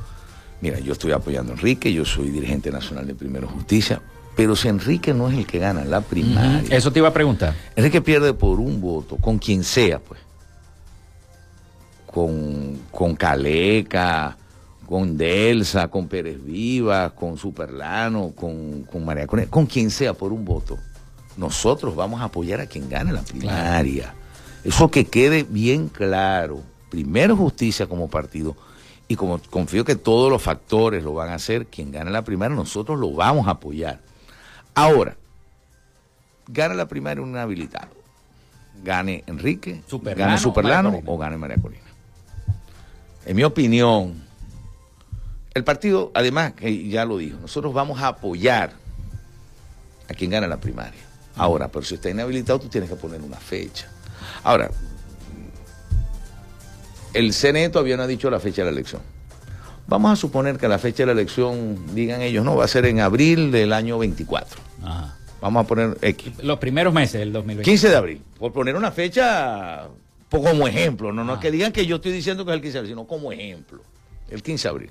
Mira, 0.60 0.80
yo 0.80 0.92
estoy 0.92 1.12
apoyando 1.12 1.52
a 1.52 1.56
Enrique, 1.56 1.92
yo 1.92 2.04
soy 2.04 2.30
dirigente 2.30 2.70
nacional 2.70 3.06
de 3.06 3.14
Primero 3.14 3.46
Justicia, 3.46 4.00
pero 4.36 4.56
si 4.56 4.68
Enrique 4.68 5.14
no 5.14 5.28
es 5.28 5.38
el 5.38 5.46
que 5.46 5.58
gana 5.58 5.84
la 5.84 6.00
primaria. 6.00 6.76
Eso 6.76 6.92
te 6.92 6.98
iba 6.98 7.08
a 7.08 7.12
preguntar. 7.12 7.54
Enrique 7.76 8.00
pierde 8.00 8.34
por 8.34 8.60
un 8.60 8.80
voto, 8.80 9.16
con 9.16 9.38
quien 9.38 9.64
sea, 9.64 9.98
pues. 9.98 10.20
Con, 12.06 12.78
con 12.90 13.16
Caleca, 13.16 14.36
con 14.86 15.16
Delsa, 15.16 15.88
con 15.88 16.08
Pérez 16.08 16.42
Vivas, 16.44 17.12
con 17.12 17.36
Superlano, 17.36 18.32
con, 18.34 18.82
con 18.82 19.04
María 19.04 19.26
Corina, 19.26 19.50
con 19.50 19.66
quien 19.66 19.90
sea 19.90 20.14
por 20.14 20.32
un 20.32 20.44
voto. 20.44 20.78
Nosotros 21.36 21.96
vamos 21.96 22.20
a 22.20 22.24
apoyar 22.24 22.60
a 22.60 22.66
quien 22.66 22.88
gane 22.88 23.12
la 23.12 23.22
primaria. 23.22 24.14
Eso 24.62 24.90
que 24.90 25.04
quede 25.04 25.42
bien 25.42 25.88
claro. 25.88 26.60
Primero 26.90 27.36
justicia 27.36 27.86
como 27.86 28.08
partido. 28.08 28.56
Y 29.08 29.16
como 29.16 29.38
confío 29.50 29.84
que 29.84 29.96
todos 29.96 30.30
los 30.30 30.40
factores 30.40 31.04
lo 31.04 31.12
van 31.12 31.30
a 31.30 31.34
hacer, 31.34 31.66
quien 31.66 31.90
gane 31.90 32.10
la 32.10 32.22
primaria, 32.22 32.56
nosotros 32.56 32.98
lo 32.98 33.12
vamos 33.12 33.48
a 33.48 33.52
apoyar. 33.52 34.00
Ahora, 34.74 35.16
gana 36.48 36.74
la 36.74 36.86
primaria 36.86 37.22
un 37.22 37.36
habilitado. 37.36 37.88
Gane 38.82 39.22
Enrique, 39.26 39.82
Superlano 39.86 40.30
gane 40.30 40.38
Superlano 40.38 41.02
o 41.06 41.16
gane 41.16 41.36
María 41.36 41.56
Corina. 41.58 41.82
En 43.24 43.36
mi 43.36 43.44
opinión, 43.44 44.22
el 45.54 45.64
partido, 45.64 46.10
además, 46.14 46.52
que 46.54 46.88
ya 46.88 47.04
lo 47.04 47.18
dijo, 47.18 47.38
nosotros 47.38 47.72
vamos 47.72 48.00
a 48.00 48.08
apoyar 48.08 48.72
a 50.08 50.14
quien 50.14 50.30
gane 50.30 50.48
la 50.48 50.58
primaria. 50.58 51.00
Ahora, 51.36 51.68
pero 51.68 51.84
si 51.84 51.94
está 51.94 52.10
inhabilitado, 52.10 52.58
tú 52.58 52.68
tienes 52.68 52.90
que 52.90 52.96
poner 52.96 53.22
una 53.22 53.38
fecha. 53.38 53.88
Ahora, 54.42 54.70
el 57.12 57.32
CNE 57.32 57.68
todavía 57.70 57.96
no 57.96 58.02
ha 58.02 58.06
dicho 58.06 58.28
la 58.28 58.40
fecha 58.40 58.62
de 58.62 58.66
la 58.66 58.72
elección. 58.72 59.02
Vamos 59.86 60.12
a 60.12 60.16
suponer 60.16 60.56
que 60.58 60.66
la 60.68 60.78
fecha 60.78 61.02
de 61.02 61.06
la 61.06 61.12
elección, 61.12 61.94
digan 61.94 62.22
ellos, 62.22 62.44
no, 62.44 62.56
va 62.56 62.64
a 62.64 62.68
ser 62.68 62.86
en 62.86 63.00
abril 63.00 63.50
del 63.52 63.72
año 63.72 63.98
24. 63.98 64.60
Ajá. 64.82 65.14
Vamos 65.40 65.64
a 65.64 65.66
poner 65.66 65.98
X. 66.00 66.32
Los 66.42 66.58
primeros 66.58 66.94
meses 66.94 67.20
del 67.20 67.32
2020. 67.32 67.70
15 67.70 67.88
de 67.90 67.96
abril, 67.96 68.20
por 68.38 68.52
poner 68.52 68.76
una 68.76 68.90
fecha 68.92 69.88
po- 70.30 70.42
como 70.42 70.66
ejemplo, 70.66 71.12
no, 71.12 71.22
no 71.22 71.32
Ah. 71.32 71.34
es 71.36 71.40
que 71.42 71.50
digan 71.50 71.70
que 71.70 71.84
yo 71.86 71.96
estoy 71.96 72.12
diciendo 72.12 72.44
que 72.46 72.50
es 72.52 72.54
el 72.56 72.62
15 72.62 72.72
de 72.72 72.78
abril, 72.78 72.92
sino 72.92 73.04
como 73.06 73.30
ejemplo. 73.30 73.82
El 74.30 74.42
15 74.42 74.62
de 74.68 74.70
abril. 74.70 74.90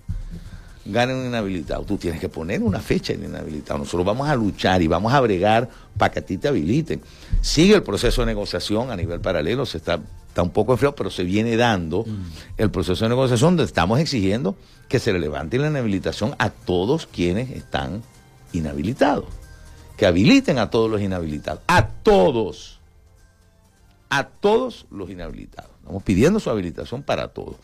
Ganen 0.85 1.15
un 1.15 1.25
inhabilitado. 1.27 1.83
Tú 1.85 1.97
tienes 1.97 2.19
que 2.19 2.27
poner 2.29 2.61
una 2.61 2.79
fecha 2.79 3.13
en 3.13 3.23
inhabilitado. 3.23 3.79
Nosotros 3.79 4.05
vamos 4.05 4.27
a 4.29 4.35
luchar 4.35 4.81
y 4.81 4.87
vamos 4.87 5.11
a 5.13 5.21
bregar 5.21 5.69
para 5.97 6.11
que 6.11 6.19
a 6.19 6.21
ti 6.21 6.37
te 6.37 6.49
habiliten. 6.49 7.01
Sigue 7.41 7.73
el 7.75 7.83
proceso 7.83 8.21
de 8.21 8.27
negociación 8.27 8.91
a 8.91 8.95
nivel 8.95 9.21
paralelo, 9.21 9.65
se 9.65 9.77
está, 9.77 9.99
está 10.33 10.41
un 10.41 10.49
poco 10.49 10.71
enfriado, 10.71 10.95
pero 10.95 11.11
se 11.11 11.23
viene 11.23 11.55
dando 11.55 12.05
el 12.57 12.71
proceso 12.71 13.05
de 13.05 13.09
negociación 13.09 13.55
donde 13.55 13.67
estamos 13.67 13.99
exigiendo 13.99 14.55
que 14.89 14.97
se 14.97 15.13
le 15.13 15.19
levante 15.19 15.59
la 15.59 15.67
inhabilitación 15.67 16.35
a 16.39 16.49
todos 16.49 17.05
quienes 17.05 17.51
están 17.51 18.01
inhabilitados. 18.51 19.25
Que 19.95 20.07
habiliten 20.07 20.57
a 20.57 20.71
todos 20.71 20.89
los 20.89 21.01
inhabilitados. 21.01 21.61
A 21.67 21.87
todos 21.87 22.79
a 24.13 24.25
todos 24.25 24.85
los 24.91 25.09
inhabilitados. 25.09 25.71
Estamos 25.79 26.03
pidiendo 26.03 26.39
su 26.39 26.51
habilitación 26.51 27.01
para 27.01 27.29
todos. 27.29 27.55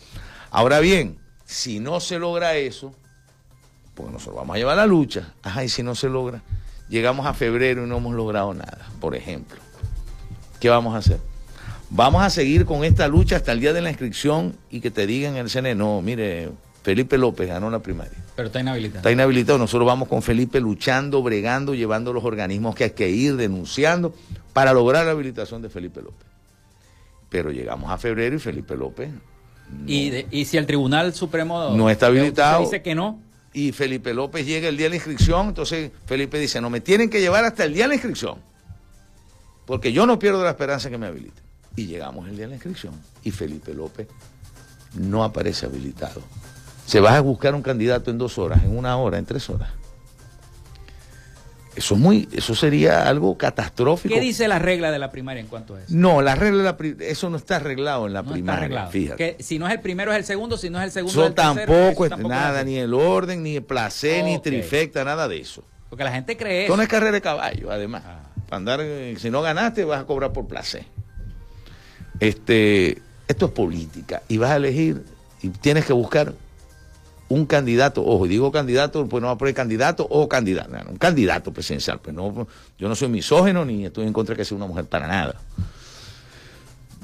Ahora 0.50 0.80
bien, 0.80 1.20
si 1.46 1.80
no 1.80 2.00
se 2.00 2.18
logra 2.18 2.56
eso, 2.56 2.92
porque 3.94 4.12
nosotros 4.12 4.38
vamos 4.38 4.56
a 4.56 4.58
llevar 4.58 4.78
la 4.78 4.88
lucha, 4.88 5.32
ajá, 5.44 5.64
y 5.64 5.70
si 5.70 5.84
no 5.84 5.94
se 5.94 6.10
logra, 6.10 6.42
llegamos 6.90 7.28
a 7.28 7.36
febrero 7.36 7.86
y 7.86 7.88
no 7.88 7.98
hemos 7.98 8.16
logrado 8.16 8.56
nada, 8.56 8.90
por 9.00 9.16
ejemplo, 9.16 9.60
¿qué 10.60 10.70
vamos 10.70 10.96
a 10.96 10.98
hacer? 10.98 11.20
Vamos 11.92 12.22
a 12.24 12.30
seguir 12.30 12.66
con 12.66 12.84
esta 12.84 13.08
lucha 13.08 13.36
hasta 13.38 13.52
el 13.52 13.60
día 13.60 13.74
de 13.74 13.82
la 13.82 13.90
inscripción 13.90 14.56
y 14.70 14.80
que 14.80 14.92
te 14.92 15.08
digan 15.08 15.36
en 15.38 15.46
el 15.46 15.50
CNE, 15.50 15.74
no, 15.76 16.02
mire, 16.02 16.50
Felipe 16.84 17.18
López 17.18 17.48
ganó 17.48 17.70
la 17.72 17.80
primaria. 17.80 18.18
Pero 18.36 18.48
está 18.48 18.60
inhabilitado. 18.60 19.00
Está 19.00 19.12
inhabilitado. 19.12 19.58
Nosotros 19.58 19.88
vamos 19.88 20.08
con 20.08 20.22
Felipe 20.22 20.60
luchando, 20.60 21.22
bregando, 21.24 21.74
llevando 21.74 22.14
los 22.14 22.24
organismos 22.24 22.76
que 22.76 22.86
hay 22.86 22.90
que 22.92 23.10
ir, 23.10 23.36
denunciando, 23.38 24.14
para 24.54 24.72
lograr 24.74 25.06
la 25.06 25.12
habilitación 25.14 25.62
de 25.62 25.70
Felipe 25.70 26.02
López. 26.02 26.28
Pero 27.30 27.52
llegamos 27.52 27.90
a 27.92 27.98
febrero 27.98 28.36
y 28.36 28.40
Felipe 28.40 28.76
López 28.76 29.10
Y, 29.86 30.10
de- 30.10 30.28
y 30.32 30.46
si 30.46 30.58
el 30.58 30.66
Tribunal 30.66 31.14
Supremo 31.14 31.72
No 31.76 31.90
está 31.90 32.08
habilitado. 32.08 32.62
dice 32.62 32.82
que 32.82 32.94
no, 32.96 33.20
y 33.54 33.72
Felipe 33.72 34.14
López 34.14 34.46
llega 34.46 34.68
el 34.68 34.78
día 34.78 34.86
de 34.86 34.92
la 34.92 34.96
inscripción, 34.96 35.50
entonces 35.50 35.92
Felipe 36.06 36.40
dice, 36.40 36.62
no, 36.62 36.70
me 36.70 36.82
tienen 36.82 37.10
que 37.10 37.20
llevar 37.20 37.44
hasta 37.46 37.66
el 37.66 37.74
día 37.74 37.84
de 37.86 37.90
la 37.90 37.94
inscripción, 37.96 38.38
porque 39.66 39.92
yo 39.92 40.06
no 40.06 40.18
pierdo 40.20 40.44
la 40.44 40.52
esperanza 40.52 40.90
que 40.90 40.98
me 40.98 41.08
habiliten. 41.08 41.44
Y 41.80 41.86
llegamos 41.88 42.28
el 42.28 42.36
día 42.36 42.42
de 42.46 42.50
la 42.50 42.56
inscripción 42.56 42.94
y 43.24 43.32
Felipe 43.32 43.74
López 43.74 44.08
no 44.96 45.24
aparece 45.24 45.66
habilitado. 45.66 46.22
Se 46.86 47.00
va 47.00 47.16
a 47.16 47.22
buscar 47.22 47.56
un 47.56 47.62
candidato 47.62 48.12
en 48.12 48.18
dos 48.18 48.38
horas, 48.38 48.64
en 48.66 48.76
una 48.78 48.98
hora, 48.98 49.18
en 49.18 49.26
tres 49.26 49.50
horas. 49.50 49.70
Eso 51.76 51.94
es 51.94 52.00
muy, 52.02 52.28
eso 52.34 52.54
sería 52.56 53.08
algo 53.08 53.38
catastrófico. 53.38 54.14
¿qué 54.14 54.20
dice 54.20 54.48
la 54.50 54.60
regla 54.60 54.92
de 54.92 55.00
la 55.00 55.10
primaria 55.10 55.40
en 55.40 55.48
cuanto 55.48 55.76
a 55.76 55.80
eso? 55.80 55.88
No, 55.90 56.22
la 56.22 56.36
regla 56.36 56.58
de 56.58 56.64
la 56.66 56.76
pri- 56.76 56.98
eso 57.00 57.30
no 57.30 57.38
está 57.38 57.58
arreglado 57.58 58.08
en 58.08 58.12
la 58.14 58.22
No 58.22 58.26
está 58.30 58.34
primaria, 58.34 58.60
arreglado. 58.60 58.92
fíjate. 58.92 59.38
Que 59.38 59.44
si 59.44 59.58
no 59.58 59.68
es 59.68 59.74
el 59.74 59.80
primero 59.80 60.12
es 60.12 60.18
el 60.18 60.26
segundo, 60.26 60.58
si 60.58 60.70
no 60.70 60.80
es 60.80 60.86
el 60.86 60.92
segundo 60.92 61.12
Eso 61.14 61.22
es 61.24 61.30
el 61.30 61.36
tercero, 61.36 61.56
tampoco, 61.74 61.92
eso 61.92 62.04
es 62.06 62.10
tampoco 62.10 62.36
nada, 62.36 62.64
ni 62.66 62.76
el 62.78 62.94
orden, 62.94 63.44
ni 63.44 63.56
el 63.56 63.64
placer, 63.64 64.26
ni 64.26 64.38
trifecta, 64.40 65.06
nada 65.06 65.30
de 65.30 65.40
eso. 65.40 65.64
Porque 65.90 66.04
la 66.04 66.12
gente 66.12 66.36
cree 66.36 66.66
eso. 66.66 66.76
no 66.76 66.82
es 66.84 66.90
carrera 66.90 67.14
de 67.14 67.22
caballo, 67.22 67.72
además. 67.72 68.04
Ah. 68.06 68.24
Para 68.50 68.58
andar, 68.58 68.80
eh, 68.82 69.16
si 69.20 69.30
no 69.30 69.42
ganaste, 69.42 69.86
vas 69.86 70.02
a 70.02 70.06
cobrar 70.06 70.34
por 70.34 70.48
placer. 70.48 70.84
Este, 72.20 73.02
esto 73.28 73.46
es 73.46 73.52
política. 73.52 74.22
Y 74.28 74.38
vas 74.38 74.52
a 74.52 74.56
elegir, 74.58 75.04
y 75.42 75.50
tienes 75.50 75.86
que 75.86 75.94
buscar 75.94 76.34
un 77.30 77.46
candidato, 77.46 78.04
ojo, 78.04 78.28
digo 78.28 78.52
candidato, 78.52 79.08
pues 79.08 79.22
no 79.22 79.28
va 79.28 79.34
a 79.34 79.38
poner 79.38 79.54
candidato 79.54 80.06
o 80.10 80.28
candidata, 80.28 80.84
un 80.90 80.98
candidato 80.98 81.54
presidencial. 81.54 82.00
Pues 82.00 82.16
no, 82.16 82.48
yo 82.78 82.90
no 82.90 82.96
soy 82.96 83.08
misógeno 83.08 83.64
ni 83.64 83.86
estoy 83.86 84.08
en 84.08 84.14
contra 84.14 84.34
de 84.34 84.38
que 84.38 84.46
sea 84.46 84.58
una 84.58 84.66
mujer 84.66 84.86
para 84.86 85.08
nada. 85.08 85.36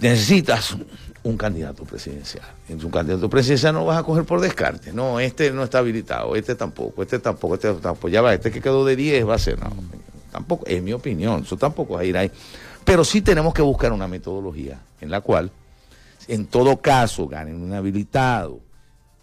Necesitas 0.01 0.75
un 1.23 1.37
candidato 1.37 1.83
presidencial. 1.85 2.45
En 2.67 2.83
un 2.83 2.91
candidato 2.91 3.29
presidencial 3.29 3.73
no 3.75 3.85
vas 3.85 3.99
a 3.99 4.03
coger 4.03 4.25
por 4.25 4.41
descarte. 4.41 4.91
No, 4.91 5.19
este 5.19 5.51
no 5.51 5.63
está 5.63 5.77
habilitado, 5.79 6.35
este 6.35 6.55
tampoco, 6.55 7.03
este 7.03 7.19
tampoco, 7.19 7.53
este 7.53 7.73
tampoco. 7.75 8.09
Ya 8.09 8.21
va, 8.21 8.33
este 8.33 8.51
que 8.51 8.61
quedó 8.61 8.83
de 8.83 8.95
10 8.95 9.29
va 9.29 9.35
a 9.35 9.39
ser. 9.39 9.59
No, 9.59 9.71
tampoco, 10.31 10.65
es 10.65 10.81
mi 10.81 10.91
opinión, 10.91 11.43
eso 11.43 11.55
tampoco 11.55 11.93
va 11.93 12.01
a 12.01 12.05
ir 12.05 12.17
ahí. 12.17 12.31
Pero 12.85 13.03
sí 13.03 13.21
tenemos 13.21 13.53
que 13.53 13.63
buscar 13.63 13.91
una 13.91 14.07
metodología 14.07 14.79
en 15.01 15.09
la 15.09 15.21
cual, 15.21 15.51
en 16.27 16.45
todo 16.45 16.77
caso, 16.77 17.27
ganen 17.27 17.61
un 17.61 17.73
habilitado, 17.73 18.59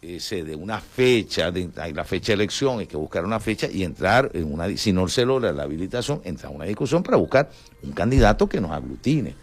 eh, 0.02 0.18
se 0.18 0.42
dé 0.42 0.56
una 0.56 0.80
fecha, 0.80 1.52
de, 1.52 1.70
hay 1.76 1.92
la 1.92 2.04
fecha 2.04 2.32
de 2.32 2.34
elección, 2.34 2.80
hay 2.80 2.88
que 2.88 2.96
buscar 2.96 3.24
una 3.24 3.38
fecha 3.38 3.68
y 3.70 3.84
entrar 3.84 4.32
en 4.34 4.52
una, 4.52 4.76
si 4.76 4.92
no 4.92 5.06
se 5.06 5.24
logra 5.24 5.52
la 5.52 5.62
habilitación, 5.62 6.20
entrar 6.24 6.52
a 6.52 6.56
una 6.56 6.64
discusión 6.64 7.04
para 7.04 7.16
buscar 7.16 7.50
un 7.84 7.92
candidato 7.92 8.48
que 8.48 8.60
nos 8.60 8.72
aglutine, 8.72 9.36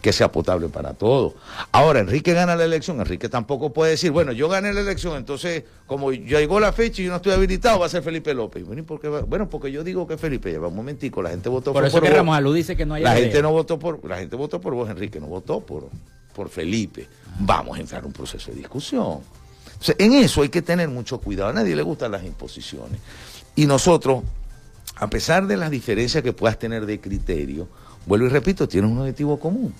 que 0.00 0.12
sea 0.12 0.32
potable 0.32 0.68
para 0.68 0.94
todos. 0.94 1.34
Ahora, 1.72 2.00
Enrique 2.00 2.32
gana 2.32 2.56
la 2.56 2.64
elección, 2.64 3.00
Enrique 3.00 3.28
tampoco 3.28 3.72
puede 3.72 3.92
decir, 3.92 4.10
bueno, 4.10 4.32
yo 4.32 4.48
gané 4.48 4.72
la 4.72 4.80
elección, 4.80 5.16
entonces, 5.16 5.64
como 5.86 6.12
ya 6.12 6.38
llegó 6.38 6.58
la 6.58 6.72
fecha 6.72 7.02
y 7.02 7.06
yo 7.06 7.10
no 7.10 7.16
estoy 7.16 7.32
habilitado, 7.32 7.80
va 7.80 7.86
a 7.86 7.88
ser 7.88 8.02
Felipe 8.02 8.32
López. 8.32 8.64
Bueno, 8.64 8.80
¿y 8.80 8.84
por 8.84 9.04
va? 9.12 9.20
Bueno, 9.22 9.48
porque 9.48 9.70
yo 9.70 9.84
digo 9.84 10.06
que 10.06 10.16
Felipe, 10.16 10.50
lleva 10.50 10.68
un 10.68 10.76
momentico, 10.76 11.22
la 11.22 11.30
gente 11.30 11.48
votó 11.48 11.72
Por 11.72 11.82
fue 11.82 11.88
eso 11.88 12.00
que 12.00 12.08
vos. 12.08 12.16
Ramos 12.16 12.36
Alú 12.36 12.52
dice 12.52 12.76
que 12.76 12.86
no 12.86 12.94
hay 12.94 13.02
La 13.02 13.14
gente 13.14 13.42
no 13.42 13.52
votó 13.52 13.78
por, 13.78 14.04
la 14.08 14.18
gente 14.18 14.36
votó 14.36 14.60
por 14.60 14.74
vos, 14.74 14.88
Enrique, 14.88 15.20
no 15.20 15.26
votó 15.26 15.60
por, 15.60 15.88
por 16.34 16.48
Felipe. 16.48 17.06
Vamos 17.38 17.76
a 17.78 17.80
entrar 17.80 18.00
en 18.00 18.06
un 18.06 18.12
proceso 18.12 18.50
de 18.50 18.58
discusión. 18.58 19.20
O 19.80 19.82
sea, 19.82 19.94
en 19.98 20.12
eso 20.12 20.42
hay 20.42 20.48
que 20.48 20.62
tener 20.62 20.88
mucho 20.88 21.18
cuidado. 21.18 21.50
A 21.50 21.52
nadie 21.52 21.74
le 21.74 21.82
gustan 21.82 22.12
las 22.12 22.24
imposiciones. 22.24 23.00
Y 23.56 23.66
nosotros, 23.66 24.22
a 24.96 25.08
pesar 25.08 25.46
de 25.46 25.56
las 25.56 25.70
diferencias 25.70 26.22
que 26.22 26.32
puedas 26.32 26.58
tener 26.58 26.86
de 26.86 27.00
criterio, 27.00 27.68
vuelvo 28.06 28.26
y 28.26 28.28
repito, 28.28 28.68
tienes 28.68 28.90
un 28.90 28.98
objetivo 28.98 29.38
común, 29.38 29.74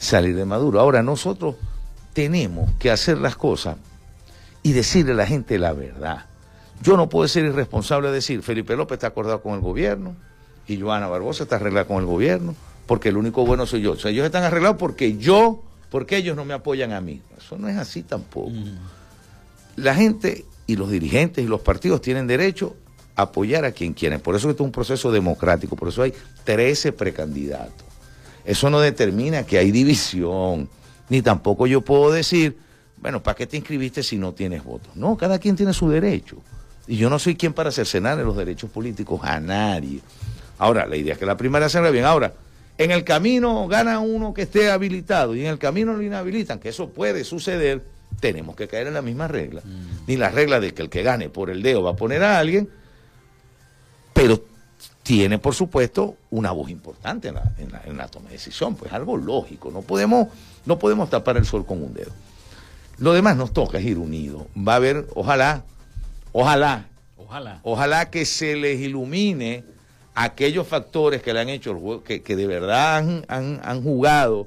salir 0.00 0.34
de 0.34 0.44
Maduro. 0.44 0.80
Ahora, 0.80 1.02
nosotros 1.02 1.54
tenemos 2.12 2.72
que 2.78 2.90
hacer 2.90 3.18
las 3.18 3.36
cosas 3.36 3.76
y 4.62 4.72
decirle 4.72 5.12
a 5.12 5.16
la 5.16 5.26
gente 5.26 5.58
la 5.58 5.72
verdad. 5.72 6.24
Yo 6.82 6.96
no 6.96 7.08
puedo 7.08 7.28
ser 7.28 7.44
irresponsable 7.44 8.08
de 8.08 8.14
decir, 8.14 8.42
Felipe 8.42 8.74
López 8.74 8.96
está 8.96 9.08
acordado 9.08 9.42
con 9.42 9.54
el 9.54 9.60
gobierno 9.60 10.16
y 10.66 10.80
Joana 10.80 11.06
Barbosa 11.06 11.44
está 11.44 11.56
arreglada 11.56 11.86
con 11.86 11.98
el 11.98 12.06
gobierno, 12.06 12.54
porque 12.86 13.10
el 13.10 13.18
único 13.18 13.44
bueno 13.44 13.66
soy 13.66 13.82
yo. 13.82 13.92
O 13.92 13.96
sea, 13.96 14.10
ellos 14.10 14.24
están 14.24 14.42
arreglados 14.42 14.78
porque 14.78 15.18
yo, 15.18 15.62
porque 15.90 16.16
ellos 16.16 16.34
no 16.34 16.46
me 16.46 16.54
apoyan 16.54 16.92
a 16.92 17.00
mí. 17.02 17.20
Eso 17.36 17.58
no 17.58 17.68
es 17.68 17.76
así 17.76 18.02
tampoco. 18.02 18.52
La 19.76 19.94
gente 19.94 20.46
y 20.66 20.76
los 20.76 20.90
dirigentes 20.90 21.44
y 21.44 21.48
los 21.48 21.60
partidos 21.60 22.00
tienen 22.00 22.26
derecho 22.26 22.74
a 23.16 23.22
apoyar 23.22 23.66
a 23.66 23.72
quien 23.72 23.92
quieren. 23.92 24.20
Por 24.20 24.34
eso 24.34 24.48
esto 24.48 24.62
es 24.62 24.66
un 24.66 24.72
proceso 24.72 25.12
democrático, 25.12 25.76
por 25.76 25.88
eso 25.88 26.02
hay 26.02 26.14
13 26.44 26.92
precandidatos. 26.92 27.89
Eso 28.50 28.68
no 28.68 28.80
determina 28.80 29.46
que 29.46 29.58
hay 29.58 29.70
división, 29.70 30.68
ni 31.08 31.22
tampoco 31.22 31.68
yo 31.68 31.82
puedo 31.82 32.10
decir, 32.10 32.58
bueno, 32.96 33.22
¿para 33.22 33.36
qué 33.36 33.46
te 33.46 33.56
inscribiste 33.56 34.02
si 34.02 34.18
no 34.18 34.32
tienes 34.32 34.64
votos? 34.64 34.96
No, 34.96 35.16
cada 35.16 35.38
quien 35.38 35.54
tiene 35.54 35.72
su 35.72 35.88
derecho. 35.88 36.42
Y 36.88 36.96
yo 36.96 37.08
no 37.08 37.20
soy 37.20 37.36
quien 37.36 37.52
para 37.52 37.70
cercenar 37.70 38.18
los 38.18 38.36
derechos 38.36 38.68
políticos 38.68 39.20
a 39.22 39.38
nadie. 39.38 40.00
Ahora, 40.58 40.84
la 40.86 40.96
idea 40.96 41.12
es 41.12 41.18
que 41.20 41.26
la 41.26 41.36
primaria 41.36 41.68
se 41.68 41.78
haga 41.78 41.90
bien. 41.90 42.04
Ahora, 42.04 42.32
en 42.76 42.90
el 42.90 43.04
camino 43.04 43.68
gana 43.68 44.00
uno 44.00 44.34
que 44.34 44.42
esté 44.42 44.68
habilitado 44.68 45.36
y 45.36 45.42
en 45.42 45.46
el 45.46 45.58
camino 45.60 45.94
lo 45.94 46.02
inhabilitan, 46.02 46.58
que 46.58 46.70
eso 46.70 46.88
puede 46.88 47.22
suceder, 47.22 47.84
tenemos 48.18 48.56
que 48.56 48.66
caer 48.66 48.88
en 48.88 48.94
la 48.94 49.02
misma 49.02 49.28
regla. 49.28 49.62
Ni 50.08 50.16
la 50.16 50.30
regla 50.30 50.58
de 50.58 50.74
que 50.74 50.82
el 50.82 50.90
que 50.90 51.04
gane 51.04 51.28
por 51.28 51.50
el 51.50 51.62
dedo 51.62 51.84
va 51.84 51.90
a 51.90 51.96
poner 51.96 52.24
a 52.24 52.40
alguien, 52.40 52.68
pero 54.12 54.42
tiene, 55.10 55.38
por 55.40 55.56
supuesto, 55.56 56.14
una 56.30 56.52
voz 56.52 56.70
importante 56.70 57.26
en 57.26 57.34
la, 57.34 57.52
en 57.58 57.72
la- 57.72 57.82
en 57.84 57.96
la 57.96 58.06
toma 58.06 58.26
de 58.28 58.34
decisión, 58.34 58.76
pues 58.76 58.92
algo 58.92 59.16
lógico. 59.16 59.72
No 59.72 59.82
podemos, 59.82 60.28
no 60.66 60.78
podemos 60.78 61.10
tapar 61.10 61.36
el 61.36 61.44
sol 61.44 61.66
con 61.66 61.82
un 61.82 61.92
dedo. 61.92 62.12
Lo 62.98 63.12
demás 63.12 63.36
nos 63.36 63.52
toca 63.52 63.78
es 63.78 63.84
ir 63.86 63.98
unidos. 63.98 64.44
Va 64.56 64.74
a 64.74 64.76
haber, 64.76 65.08
ojalá, 65.16 65.64
ojalá, 66.30 66.86
Ojalá. 67.16 67.58
ojalá 67.64 68.08
que 68.08 68.24
se 68.24 68.54
les 68.54 68.78
ilumine 68.78 69.64
aquellos 70.14 70.68
factores 70.68 71.22
que 71.22 71.32
le 71.34 71.40
han 71.40 71.48
hecho 71.48 71.72
el 71.72 71.78
juego, 71.78 72.04
que, 72.04 72.22
que 72.22 72.36
de 72.36 72.46
verdad 72.46 72.98
han, 72.98 73.24
han- 73.26 73.60
han 73.64 73.82
jugado, 73.82 74.46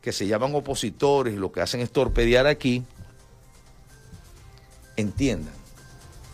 que 0.00 0.12
se 0.12 0.26
llaman 0.26 0.54
opositores 0.54 1.34
y 1.34 1.36
lo 1.36 1.52
que 1.52 1.60
hacen 1.60 1.80
es 1.82 1.90
torpedear 1.90 2.46
aquí, 2.46 2.82
entiendan 4.96 5.52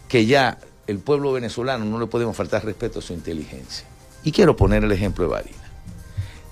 que 0.09 0.27
ya 0.27 0.59
el 0.87 0.99
pueblo 0.99 1.32
venezolano 1.32 1.85
no 1.85 1.99
le 1.99 2.07
podemos 2.07 2.37
faltar 2.37 2.64
respeto 2.64 2.99
a 2.99 3.03
su 3.03 3.12
inteligencia. 3.12 3.87
Y 4.22 4.32
quiero 4.32 4.57
poner 4.57 4.85
el 4.85 4.93
ejemplo 4.93 5.24
de 5.24 5.30
Barinas. 5.30 5.70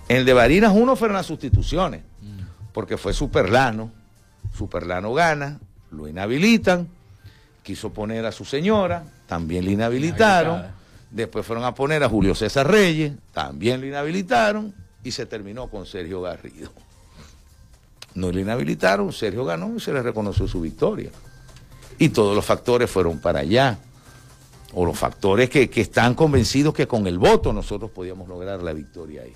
En 0.08 0.18
el 0.18 0.24
de 0.24 0.32
Barinas 0.32 0.72
uno 0.74 0.96
fueron 0.96 1.16
las 1.16 1.26
sustituciones, 1.26 2.02
porque 2.72 2.96
fue 2.96 3.12
Superlano, 3.12 3.90
Superlano 4.56 5.14
gana, 5.14 5.58
lo 5.90 6.08
inhabilitan, 6.08 6.88
quiso 7.62 7.92
poner 7.92 8.26
a 8.26 8.32
su 8.32 8.44
señora, 8.44 9.04
también 9.26 9.64
le 9.64 9.72
inhabilitaron, 9.72 10.66
después 11.10 11.46
fueron 11.46 11.64
a 11.64 11.74
poner 11.74 12.02
a 12.02 12.08
Julio 12.08 12.34
César 12.34 12.70
Reyes, 12.70 13.12
también 13.32 13.80
lo 13.80 13.86
inhabilitaron, 13.86 14.74
y 15.04 15.10
se 15.10 15.26
terminó 15.26 15.68
con 15.68 15.86
Sergio 15.86 16.20
Garrido. 16.22 16.70
No 18.14 18.30
le 18.30 18.42
inhabilitaron, 18.42 19.12
Sergio 19.12 19.44
ganó 19.44 19.74
y 19.76 19.80
se 19.80 19.92
le 19.92 20.02
reconoció 20.02 20.46
su 20.46 20.60
victoria. 20.60 21.10
Y 21.98 22.10
todos 22.10 22.36
los 22.36 22.44
factores 22.44 22.90
fueron 22.90 23.18
para 23.18 23.40
allá. 23.40 23.78
O 24.74 24.86
los 24.86 24.98
factores 24.98 25.50
que, 25.50 25.68
están 25.74 26.14
convencidos 26.14 26.72
que 26.72 26.86
con 26.86 27.06
el 27.06 27.18
voto 27.18 27.52
nosotros 27.52 27.90
podíamos 27.90 28.28
lograr 28.28 28.62
la 28.62 28.72
victoria 28.72 29.22
ahí. 29.22 29.34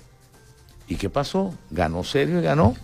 ¿Y 0.87 0.95
qué 0.95 1.09
pasó? 1.09 1.53
Ganó 1.69 2.03
Sergio 2.03 2.39
y 2.39 2.43
ganó 2.43 2.75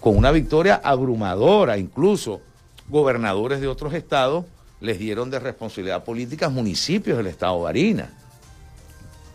con 0.00 0.16
una 0.16 0.30
victoria 0.30 0.80
abrumadora. 0.84 1.78
Incluso 1.78 2.40
gobernadores 2.88 3.60
de 3.60 3.66
otros 3.66 3.94
estados 3.94 4.44
les 4.80 4.98
dieron 4.98 5.30
de 5.30 5.38
responsabilidad 5.38 6.04
política 6.04 6.48
municipios 6.48 7.16
del 7.16 7.26
estado 7.26 7.60
Barinas. 7.60 8.10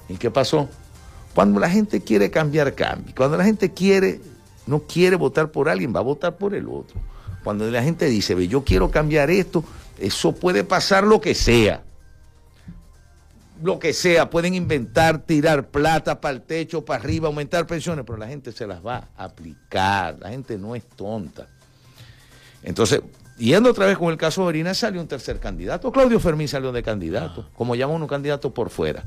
¿Y 0.07 0.15
qué 0.15 0.31
pasó? 0.31 0.69
Cuando 1.33 1.59
la 1.59 1.69
gente 1.69 2.01
quiere 2.01 2.31
cambiar, 2.31 2.73
cambia. 2.73 3.13
Cuando 3.15 3.37
la 3.37 3.43
gente 3.43 3.73
quiere, 3.73 4.21
no 4.67 4.81
quiere 4.81 5.15
votar 5.15 5.51
por 5.51 5.69
alguien, 5.69 5.93
va 5.93 5.99
a 5.99 6.03
votar 6.03 6.37
por 6.37 6.53
el 6.53 6.67
otro. 6.67 6.99
Cuando 7.43 7.69
la 7.69 7.81
gente 7.81 8.05
dice, 8.05 8.35
ve, 8.35 8.47
yo 8.47 8.63
quiero 8.63 8.91
cambiar 8.91 9.29
esto, 9.29 9.63
eso 9.97 10.33
puede 10.33 10.63
pasar 10.63 11.03
lo 11.03 11.21
que 11.21 11.33
sea. 11.33 11.83
Lo 13.61 13.77
que 13.79 13.91
sea, 13.93 14.29
pueden 14.29 14.53
inventar, 14.53 15.19
tirar 15.19 15.67
plata 15.67 16.21
para 16.21 16.33
el 16.35 16.41
techo, 16.41 16.85
para 16.85 17.01
arriba, 17.03 17.27
aumentar 17.27 17.67
pensiones, 17.67 18.05
pero 18.05 18.17
la 18.17 18.27
gente 18.27 18.51
se 18.51 18.65
las 18.65 18.85
va 18.85 19.09
a 19.17 19.25
aplicar. 19.25 20.17
La 20.19 20.29
gente 20.29 20.57
no 20.57 20.75
es 20.75 20.83
tonta. 20.87 21.47
Entonces, 22.63 23.01
yendo 23.37 23.69
otra 23.69 23.85
vez 23.85 23.97
con 23.97 24.09
el 24.09 24.17
caso 24.17 24.41
de 24.43 24.47
Orina, 24.47 24.73
salió 24.73 25.01
un 25.01 25.07
tercer 25.07 25.39
candidato. 25.39 25.91
Claudio 25.91 26.19
Fermín 26.19 26.47
salió 26.47 26.71
de 26.71 26.83
candidato, 26.83 27.45
Ah. 27.47 27.51
como 27.55 27.75
llaman 27.75 28.01
un 28.01 28.07
candidato 28.07 28.53
por 28.53 28.69
fuera. 28.69 29.03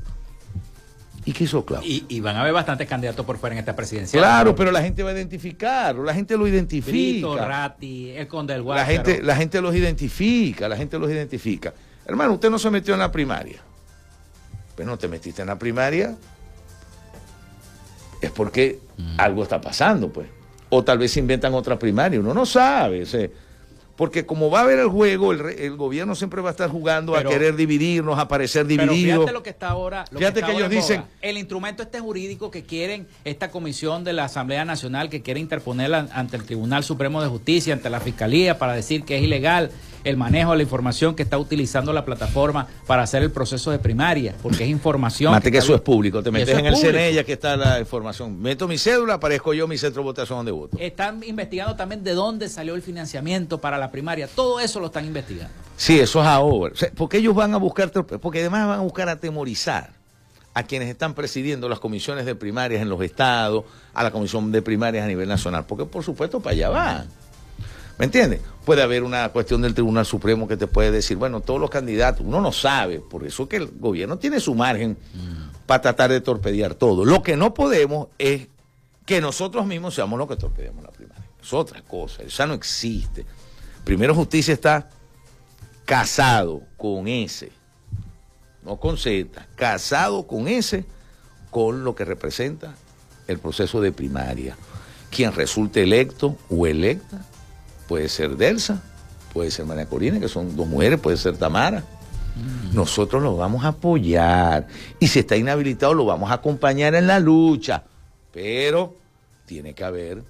¿Y 1.25 1.31
qué 1.31 1.45
hizo 1.45 1.63
Claudio? 1.65 1.89
Y, 1.89 2.05
y 2.09 2.19
van 2.19 2.35
a 2.35 2.41
haber 2.41 2.51
bastantes 2.53 2.87
candidatos 2.87 3.25
por 3.25 3.37
fuera 3.37 3.55
en 3.55 3.59
esta 3.59 3.75
presidencia. 3.75 4.19
Claro, 4.19 4.53
pero 4.55 4.71
la 4.71 4.81
gente 4.81 5.03
va 5.03 5.11
a 5.11 5.13
identificarlo, 5.13 6.03
la 6.03 6.13
gente 6.13 6.35
lo 6.35 6.43
Brito, 6.43 6.55
identifica. 6.57 7.45
Ratti, 7.45 8.09
el 8.11 8.27
Conde 8.27 8.53
del 8.53 8.65
La 8.65 8.85
gente, 8.85 9.21
la 9.23 9.35
gente 9.35 9.61
los 9.61 9.73
identifica, 9.73 10.67
la 10.67 10.75
gente 10.75 10.99
los 10.99 11.09
identifica. 11.09 11.73
Hermano, 12.05 12.33
usted 12.33 12.49
no 12.49 12.59
se 12.59 12.69
metió 12.69 12.93
en 12.93 12.99
la 12.99 13.09
primaria. 13.11 13.61
Pues 14.75 14.87
no 14.87 14.97
te 14.97 15.07
metiste 15.07 15.41
en 15.41 15.47
la 15.49 15.57
primaria, 15.59 16.15
es 18.21 18.31
porque 18.31 18.79
algo 19.17 19.43
está 19.43 19.59
pasando, 19.61 20.09
pues. 20.11 20.27
O 20.69 20.83
tal 20.83 20.97
vez 20.97 21.15
inventan 21.17 21.53
otra 21.53 21.77
primaria, 21.77 22.19
uno 22.19 22.33
no 22.33 22.45
sabe. 22.45 23.03
porque 23.95 24.25
como 24.25 24.49
va 24.49 24.61
a 24.61 24.63
haber 24.63 24.79
el 24.79 24.87
juego, 24.87 25.33
el, 25.33 25.75
gobierno 25.77 26.15
siempre 26.15 26.41
va 26.41 26.49
a 26.49 26.51
estar 26.51 26.67
jugando 26.67 27.13
Pero- 27.13 27.29
a 27.29 27.31
querer 27.31 27.55
dividirnos, 27.55 28.17
a 28.17 28.27
parecer 28.27 28.65
Pero 28.65 28.91
divididos. 28.91 29.17
fíjate 29.19 29.33
lo 29.33 29.43
que 29.43 29.51
está 29.51 29.67
ahora. 29.69 30.05
lo 30.09 30.17
Fíjate 30.17 30.39
está 30.39 30.47
que 30.47 30.53
ahora 30.53 30.65
ellos 30.65 30.81
dicen- 30.87 31.03
El 31.21 31.37
instrumento 31.37 31.83
este 31.83 31.99
jurídico 31.99 32.49
que 32.49 32.63
quieren, 32.63 33.05
esta 33.23 33.51
comisión 33.51 34.03
de 34.03 34.13
la 34.13 34.25
Asamblea 34.25 34.65
Nacional 34.65 35.11
que 35.11 35.21
quiere 35.21 35.39
interponer 35.39 35.93
an- 35.93 36.09
ante 36.11 36.37
el 36.37 36.43
Tribunal 36.43 36.83
Supremo 36.83 37.21
de 37.21 37.27
Justicia, 37.29 37.75
ante 37.75 37.91
la 37.91 37.99
Fiscalía, 37.99 38.57
para 38.57 38.73
decir 38.73 39.03
que 39.03 39.17
es 39.17 39.23
ilegal 39.23 39.69
el 40.03 40.17
manejo 40.17 40.51
de 40.51 40.57
la 40.57 40.63
información 40.63 41.15
que 41.15 41.23
está 41.23 41.37
utilizando 41.37 41.93
la 41.93 42.05
plataforma 42.05 42.67
para 42.87 43.03
hacer 43.03 43.23
el 43.23 43.31
proceso 43.31 43.71
de 43.71 43.79
primaria, 43.79 44.35
porque 44.41 44.63
es 44.63 44.69
información. 44.69 45.31
Mate 45.31 45.51
que 45.51 45.57
eso 45.59 45.75
es 45.75 45.81
público, 45.81 46.21
te 46.21 46.31
metes 46.31 46.57
en 46.57 46.65
el. 46.65 46.75
CNE 46.75 47.19
aquí 47.19 47.31
está 47.31 47.55
la 47.55 47.79
información. 47.79 48.41
Meto 48.41 48.67
mi 48.67 48.77
cédula, 48.77 49.15
aparezco 49.15 49.53
yo 49.53 49.67
mi 49.67 49.77
centro 49.77 50.01
de 50.01 50.05
votación 50.05 50.39
donde 50.39 50.51
voto. 50.51 50.77
Están 50.79 51.23
investigando 51.23 51.75
también 51.75 52.03
de 52.03 52.13
dónde 52.13 52.49
salió 52.49 52.75
el 52.75 52.81
financiamiento 52.81 53.59
para 53.59 53.77
la 53.77 53.91
primaria. 53.91 54.27
Todo 54.27 54.59
eso 54.59 54.79
lo 54.79 54.87
están 54.87 55.05
investigando. 55.05 55.53
Sí, 55.77 55.99
eso 55.99 56.21
es 56.21 56.27
ahora. 56.27 56.73
O 56.73 56.77
sea, 56.77 56.89
porque 56.95 57.17
ellos 57.17 57.35
van 57.35 57.53
a 57.53 57.57
buscar, 57.57 57.91
porque 57.91 58.39
además 58.39 58.67
van 58.67 58.79
a 58.79 58.83
buscar 58.83 59.09
atemorizar 59.09 59.91
a 60.53 60.63
quienes 60.63 60.89
están 60.89 61.13
presidiendo 61.13 61.67
las 61.67 61.79
comisiones 61.79 62.25
de 62.25 62.35
primarias 62.35 62.81
en 62.81 62.89
los 62.89 63.01
estados, 63.01 63.65
a 63.93 64.03
la 64.03 64.11
comisión 64.11 64.51
de 64.51 64.61
primarias 64.61 65.03
a 65.03 65.07
nivel 65.07 65.27
nacional, 65.27 65.65
porque 65.67 65.85
por 65.85 66.03
supuesto 66.03 66.39
para 66.39 66.53
allá 66.53 66.69
van. 66.69 67.07
¿Me 67.97 68.05
entiendes? 68.05 68.41
Puede 68.65 68.81
haber 68.81 69.03
una 69.03 69.29
cuestión 69.29 69.61
del 69.61 69.73
Tribunal 69.73 70.05
Supremo 70.05 70.47
que 70.47 70.57
te 70.57 70.67
puede 70.67 70.91
decir, 70.91 71.17
bueno, 71.17 71.41
todos 71.41 71.59
los 71.59 71.69
candidatos, 71.69 72.25
uno 72.25 72.41
no 72.41 72.51
sabe, 72.51 72.99
por 72.99 73.25
eso 73.25 73.47
que 73.47 73.57
el 73.57 73.67
gobierno 73.67 74.17
tiene 74.17 74.39
su 74.39 74.55
margen 74.55 74.97
para 75.65 75.81
tratar 75.81 76.11
de 76.11 76.21
torpedear 76.21 76.73
todo. 76.75 77.05
Lo 77.05 77.21
que 77.21 77.37
no 77.37 77.53
podemos 77.53 78.07
es 78.17 78.47
que 79.05 79.21
nosotros 79.21 79.65
mismos 79.65 79.93
seamos 79.93 80.17
los 80.17 80.27
que 80.27 80.37
torpedeamos 80.37 80.83
la 80.83 80.91
primaria. 80.91 81.23
Es 81.41 81.53
otra 81.53 81.81
cosa, 81.81 82.23
esa 82.23 82.47
no 82.47 82.53
existe. 82.53 83.25
Primero 83.83 84.15
Justicia 84.15 84.53
está 84.53 84.89
casado 85.85 86.63
con 86.77 87.07
ese, 87.07 87.51
no 88.63 88.77
con 88.77 88.97
Z, 88.97 89.45
casado 89.55 90.25
con 90.25 90.47
ese, 90.47 90.85
con 91.51 91.83
lo 91.83 91.95
que 91.95 92.05
representa 92.05 92.75
el 93.27 93.39
proceso 93.39 93.81
de 93.81 93.91
primaria. 93.91 94.57
Quien 95.11 95.33
resulte 95.33 95.83
electo 95.83 96.37
o 96.49 96.65
electa 96.65 97.23
puede 97.87 98.09
ser 98.09 98.37
Delsa, 98.37 98.81
puede 99.33 99.51
ser 99.51 99.65
María 99.65 99.85
Corina, 99.85 100.19
que 100.19 100.27
son 100.27 100.55
dos 100.55 100.67
mujeres, 100.67 100.99
puede 100.99 101.17
ser 101.17 101.37
Tamara. 101.37 101.83
Nosotros 102.73 103.21
lo 103.21 103.37
vamos 103.37 103.63
a 103.63 103.69
apoyar 103.69 104.67
y 104.99 105.07
si 105.07 105.19
está 105.19 105.35
inhabilitado 105.35 105.93
lo 105.93 106.05
vamos 106.05 106.31
a 106.31 106.35
acompañar 106.35 106.95
en 106.95 107.05
la 107.05 107.19
lucha, 107.19 107.83
pero 108.31 108.95
tiene 109.45 109.75
que 109.75 109.83
haber, 109.83 110.23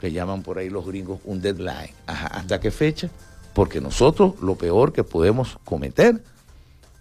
que 0.00 0.10
llaman 0.10 0.42
por 0.42 0.56
ahí 0.56 0.70
los 0.70 0.86
gringos, 0.86 1.20
un 1.24 1.42
deadline. 1.42 1.90
Ajá, 2.06 2.28
¿Hasta 2.28 2.58
qué 2.58 2.70
fecha? 2.70 3.10
Porque 3.52 3.82
nosotros 3.82 4.40
lo 4.40 4.54
peor 4.54 4.94
que 4.94 5.04
podemos 5.04 5.58
cometer 5.64 6.22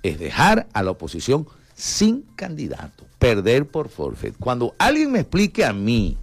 es 0.03 0.19
dejar 0.19 0.67
a 0.73 0.83
la 0.83 0.91
oposición 0.91 1.47
sin 1.73 2.23
candidato, 2.35 3.05
perder 3.17 3.67
por 3.67 3.87
forfeit. 3.87 4.35
Cuando 4.37 4.75
alguien 4.77 5.13
me 5.13 5.21
explique 5.21 5.63
a 5.63 5.71
mí 5.71 6.17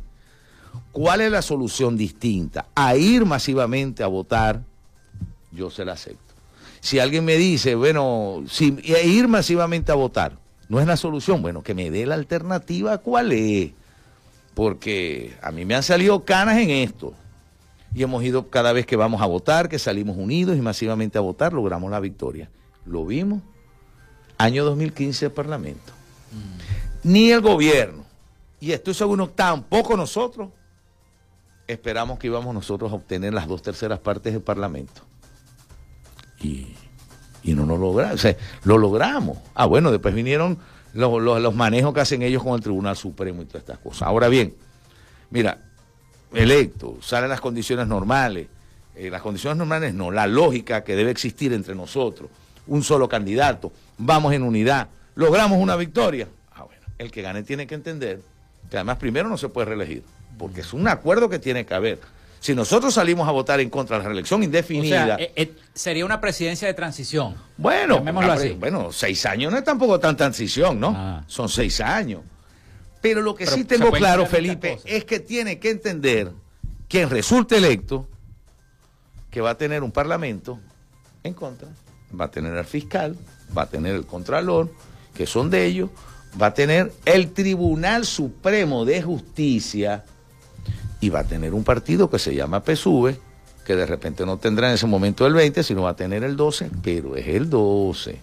cuál 0.92 1.20
es 1.20 1.30
la 1.30 1.42
solución 1.42 1.96
distinta 1.96 2.66
a 2.74 2.96
ir 2.96 3.24
masivamente 3.24 4.02
a 4.02 4.06
votar, 4.06 4.62
yo 5.52 5.70
se 5.70 5.84
la 5.84 5.92
acepto. 5.92 6.34
Si 6.80 6.98
alguien 6.98 7.24
me 7.24 7.36
dice, 7.36 7.74
bueno, 7.74 8.44
si 8.48 8.78
ir 8.84 9.28
masivamente 9.28 9.92
a 9.92 9.96
votar 9.96 10.38
no 10.68 10.80
es 10.80 10.86
la 10.86 10.96
solución, 10.96 11.40
bueno, 11.40 11.62
que 11.62 11.74
me 11.74 11.90
dé 11.90 12.04
la 12.04 12.14
alternativa, 12.14 12.98
¿cuál 12.98 13.32
es? 13.32 13.72
Porque 14.54 15.34
a 15.40 15.50
mí 15.50 15.64
me 15.64 15.74
han 15.74 15.82
salido 15.82 16.24
canas 16.24 16.58
en 16.58 16.70
esto. 16.70 17.14
Y 17.94 18.02
hemos 18.02 18.22
ido 18.22 18.50
cada 18.50 18.72
vez 18.74 18.84
que 18.84 18.96
vamos 18.96 19.22
a 19.22 19.26
votar, 19.26 19.68
que 19.70 19.78
salimos 19.78 20.16
unidos 20.18 20.56
y 20.58 20.60
masivamente 20.60 21.16
a 21.16 21.22
votar, 21.22 21.54
logramos 21.54 21.90
la 21.90 22.00
victoria. 22.00 22.50
Lo 22.84 23.06
vimos 23.06 23.40
año 24.36 24.64
2015 24.64 25.26
del 25.26 25.32
Parlamento. 25.32 25.92
Ni 27.02 27.30
el 27.30 27.40
gobierno, 27.40 28.04
y 28.60 28.72
estoy 28.72 28.92
seguro, 28.92 29.30
tampoco 29.30 29.96
nosotros, 29.96 30.50
esperamos 31.68 32.18
que 32.18 32.26
íbamos 32.26 32.52
nosotros 32.54 32.90
a 32.90 32.96
obtener 32.96 33.32
las 33.34 33.46
dos 33.46 33.62
terceras 33.62 33.98
partes 34.00 34.32
del 34.32 34.42
Parlamento. 34.42 35.02
Y, 36.40 36.68
y 37.42 37.54
no 37.54 37.66
lo 37.66 37.76
logramos. 37.76 38.14
O 38.14 38.18
sea, 38.18 38.36
lo 38.64 38.78
logramos. 38.78 39.38
Ah, 39.54 39.66
bueno, 39.66 39.90
después 39.92 40.14
vinieron 40.14 40.58
los, 40.94 41.20
los- 41.22 41.40
los 41.40 41.54
manejos 41.54 41.92
que 41.94 42.00
hacen 42.00 42.22
ellos 42.22 42.42
con 42.42 42.54
el 42.54 42.60
Tribunal 42.60 42.96
Supremo 42.96 43.42
y 43.42 43.44
todas 43.46 43.62
estas 43.62 43.78
cosas. 43.78 44.02
Ahora 44.02 44.28
bien, 44.28 44.54
mira, 45.30 45.58
electo, 46.32 46.98
salen 47.00 47.28
las 47.30 47.40
condiciones 47.40 47.86
normales. 47.86 48.48
Eh, 48.94 49.10
las 49.10 49.22
condiciones 49.22 49.56
normales 49.58 49.94
no, 49.94 50.10
la 50.10 50.26
lógica 50.26 50.82
que 50.82 50.96
debe 50.96 51.10
existir 51.10 51.52
entre 51.52 51.74
nosotros. 51.74 52.30
Un 52.66 52.82
solo 52.82 53.08
candidato, 53.08 53.72
vamos 53.96 54.32
en 54.34 54.42
unidad, 54.42 54.88
logramos 55.14 55.58
una 55.58 55.76
victoria. 55.76 56.28
Ah, 56.54 56.64
bueno, 56.64 56.82
el 56.98 57.10
que 57.10 57.22
gane 57.22 57.42
tiene 57.42 57.66
que 57.66 57.74
entender 57.74 58.20
que 58.68 58.76
además 58.76 58.98
primero 58.98 59.28
no 59.28 59.38
se 59.38 59.48
puede 59.48 59.66
reelegir, 59.66 60.02
porque 60.38 60.62
es 60.62 60.72
un 60.72 60.88
acuerdo 60.88 61.28
que 61.28 61.38
tiene 61.38 61.66
que 61.66 61.74
haber. 61.74 61.98
Si 62.40 62.54
nosotros 62.54 62.94
salimos 62.94 63.28
a 63.28 63.32
votar 63.32 63.58
en 63.60 63.68
contra 63.68 63.96
de 63.96 64.04
la 64.04 64.08
reelección 64.08 64.40
O 64.40 64.44
indefinida, 64.44 65.16
sea, 65.16 65.16
eh, 65.16 65.32
eh, 65.34 65.52
sería 65.74 66.04
una 66.04 66.20
presidencia 66.20 66.68
de 66.68 66.74
transición. 66.74 67.34
bueno, 67.56 68.02
así. 68.30 68.50
bueno, 68.50 68.92
seis 68.92 69.26
años 69.26 69.50
no 69.50 69.58
es 69.58 69.64
tampoco 69.64 69.98
tan 69.98 70.16
transición, 70.16 70.78
¿no? 70.78 70.94
Ah. 70.96 71.24
Son 71.26 71.48
seis 71.48 71.80
años. 71.80 72.22
Pero 73.00 73.22
lo 73.22 73.34
que 73.34 73.44
Pero 73.44 73.56
sí 73.56 73.64
tengo 73.64 73.90
claro, 73.90 74.26
Felipe, 74.26 74.78
es 74.84 75.04
que 75.04 75.20
tiene 75.20 75.58
que 75.58 75.70
entender 75.70 76.32
quien 76.88 77.10
resulte 77.10 77.56
electo 77.56 78.08
que 79.30 79.40
va 79.40 79.50
a 79.50 79.54
tener 79.56 79.82
un 79.82 79.92
parlamento 79.92 80.58
en 81.22 81.34
contra, 81.34 81.68
va 82.18 82.26
a 82.26 82.30
tener 82.30 82.56
al 82.56 82.64
fiscal, 82.64 83.16
va 83.56 83.62
a 83.62 83.66
tener 83.66 83.94
el 83.94 84.06
contralor, 84.06 84.72
que 85.14 85.26
son 85.26 85.50
de 85.50 85.66
ellos, 85.66 85.90
va 86.40 86.46
a 86.46 86.54
tener 86.54 86.92
el 87.04 87.32
Tribunal 87.32 88.04
Supremo 88.04 88.84
de 88.84 89.02
Justicia 89.02 90.04
y 91.00 91.08
va 91.10 91.20
a 91.20 91.24
tener 91.24 91.54
un 91.54 91.64
partido 91.64 92.10
que 92.10 92.18
se 92.18 92.34
llama 92.34 92.62
PSUV, 92.64 93.14
que 93.64 93.76
de 93.76 93.86
repente 93.86 94.24
no 94.26 94.38
tendrá 94.38 94.68
en 94.68 94.74
ese 94.74 94.86
momento 94.86 95.26
el 95.26 95.34
20, 95.34 95.62
sino 95.62 95.82
va 95.82 95.90
a 95.90 95.96
tener 95.96 96.24
el 96.24 96.36
12, 96.36 96.70
pero 96.82 97.16
es 97.16 97.26
el 97.28 97.48
12. 97.50 98.18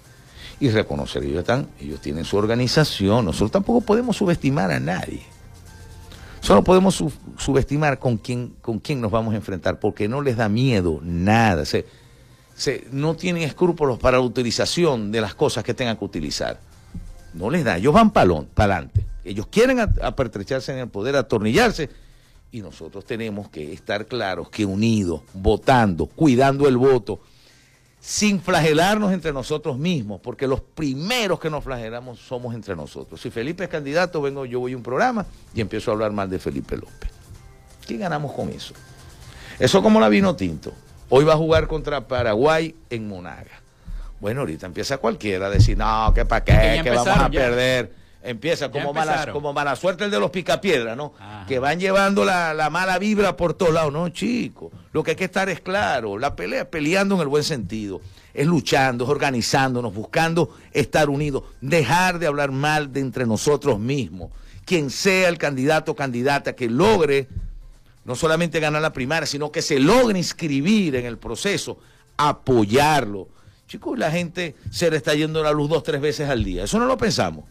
Y 0.60 0.70
reconocer, 0.70 1.24
ellos 1.24 1.40
están, 1.40 1.68
ellos 1.80 2.00
tienen 2.02 2.26
su 2.26 2.38
organización, 2.38 3.26
nosotros 3.26 3.52
tampoco 3.52 3.82
podemos 3.82 4.18
subestimar 4.18 4.72
a 4.72 4.80
nadie. 4.80 5.22
Solo 6.42 6.64
podemos 6.64 6.96
su- 6.96 7.12
subestimar 7.38 7.98
con 8.00 8.18
quién, 8.18 8.54
con 8.62 8.80
quién 8.80 9.02
nos 9.02 9.12
vamos 9.12 9.34
a 9.34 9.38
enfrentar, 9.38 9.80
porque 9.80 10.08
no 10.08 10.22
les 10.22 10.38
da 10.38 10.48
miedo 10.48 11.00
nada. 11.04 11.66
Se, 11.66 11.86
se- 12.56 12.86
no 12.92 13.16
tienen 13.16 13.44
escrúpulos 13.44 13.98
para 13.98 14.18
la 14.18 14.24
utilización 14.24 15.12
de 15.12 15.22
las 15.22 15.34
cosas 15.36 15.64
que 15.64 15.74
tengan 15.74 15.98
que 15.98 16.06
utilizar. 16.06 16.60
No 17.34 17.50
les 17.50 17.64
da, 17.66 17.78
ellos 17.78 17.94
van 17.94 18.12
para 18.12 18.32
adelante. 18.56 19.06
Ellos 19.24 19.48
quieren 19.48 19.80
apertrecharse 19.80 20.72
en 20.72 20.78
el 20.80 20.88
poder, 20.88 21.16
atornillarse, 21.16 21.90
Y 22.52 22.62
nosotros 22.62 23.06
tenemos 23.06 23.50
que 23.50 23.74
estar 23.74 24.06
claros 24.06 24.50
que 24.50 24.66
unidos, 24.66 25.22
votando, 25.34 26.06
cuidando 26.06 26.68
el 26.68 26.78
voto, 26.78 27.20
sin 28.00 28.40
flagelarnos 28.40 29.12
entre 29.12 29.34
nosotros 29.34 29.78
mismos, 29.78 30.22
porque 30.22 30.48
los 30.48 30.62
primeros 30.62 31.40
que 31.40 31.50
nos 31.50 31.64
flagelamos 31.64 32.20
somos 32.20 32.54
entre 32.54 32.76
nosotros. 32.76 33.20
Si 33.20 33.30
Felipe 33.30 33.64
es 33.64 33.70
candidato, 33.70 34.22
vengo 34.22 34.46
yo 34.46 34.60
voy 34.60 34.74
a 34.74 34.78
un 34.78 34.84
programa 34.84 35.26
y 35.54 35.62
empiezo 35.62 35.90
a 35.90 35.96
hablar 35.96 36.12
mal 36.12 36.30
de 36.30 36.40
Felipe 36.40 36.78
López. 36.78 37.10
¿Qué 37.86 37.98
ganamos 37.98 38.32
con 38.32 38.50
eso? 38.50 38.74
Eso 39.60 39.82
como 39.82 40.00
la 40.00 40.08
vino 40.08 40.36
tinto. 40.36 40.72
Hoy 41.10 41.24
va 41.24 41.34
a 41.34 41.38
jugar 41.38 41.68
contra 41.68 42.08
Paraguay 42.08 42.76
en 42.90 43.08
Monaga. 43.08 43.62
Bueno, 44.20 44.42
ahorita 44.42 44.66
empieza 44.66 44.98
cualquiera 44.98 45.48
a 45.48 45.50
decir, 45.50 45.78
no, 45.78 46.12
que 46.14 46.26
para 46.26 46.44
qué, 46.44 46.82
que 46.84 46.90
vamos 46.90 47.08
a 47.08 47.30
perder. 47.30 48.05
Empieza 48.26 48.72
como 48.72 48.92
mala, 48.92 49.32
como 49.32 49.54
mala 49.54 49.76
suerte 49.76 50.04
el 50.06 50.12
de 50.12 50.20
los 50.20 50.32
picapiedras, 50.32 50.98
¿no? 50.98 51.14
Que 51.48 51.60
van 51.60 51.80
llevando 51.80 52.26
la, 52.26 52.56
la, 52.56 52.72
mala 52.72 52.98
vibra 52.98 53.38
por 53.38 53.54
todos 53.54 53.74
lados. 53.74 53.94
No, 53.94 54.10
chicos. 54.10 54.72
Lo 54.92 55.04
que 55.04 55.12
hay 55.12 55.18
que 55.18 55.26
estar 55.26 55.48
es 55.48 55.62
claro. 55.62 56.18
La 56.18 56.36
pelea 56.36 56.64
es 56.64 56.68
peleando 56.68 57.16
en 57.16 57.22
el 57.22 57.28
buen 57.28 57.44
sentido. 57.44 58.02
Es 58.34 58.48
luchando, 58.48 59.04
es 59.04 59.10
organizándonos, 59.12 59.94
buscando 59.94 60.56
estar 60.72 61.10
unidos. 61.10 61.44
Dejar 61.62 62.18
de 62.18 62.26
hablar 62.26 62.52
mal 62.52 62.92
de 62.92 63.02
entre 63.02 63.28
nosotros 63.28 63.80
mismos. 63.80 64.32
Quien 64.66 64.90
sea 64.90 65.30
el 65.30 65.38
candidato 65.38 65.92
o 65.92 65.96
candidata 65.96 66.56
que 66.56 66.68
logre 66.68 67.28
no 68.06 68.16
solamente 68.16 68.60
ganar 68.60 68.82
la 68.82 68.94
primaria, 68.94 69.28
sino 69.28 69.52
que 69.52 69.62
se 69.62 69.80
logre 69.80 70.18
inscribir 70.18 70.96
en 70.96 71.06
el 71.06 71.18
proceso, 71.18 71.80
apoyarlo. 72.18 73.28
Chicos, 73.68 73.98
la 73.98 74.12
gente 74.12 74.56
se 74.72 74.90
le 74.90 74.98
está 74.98 75.14
yendo 75.16 75.44
la 75.44 75.52
luz 75.52 75.70
dos, 75.70 75.84
tres 75.84 76.00
veces 76.00 76.30
al 76.30 76.44
día. 76.44 76.64
Eso 76.64 76.80
no 76.80 76.86
lo 76.86 76.98
pensamos. 76.98 77.46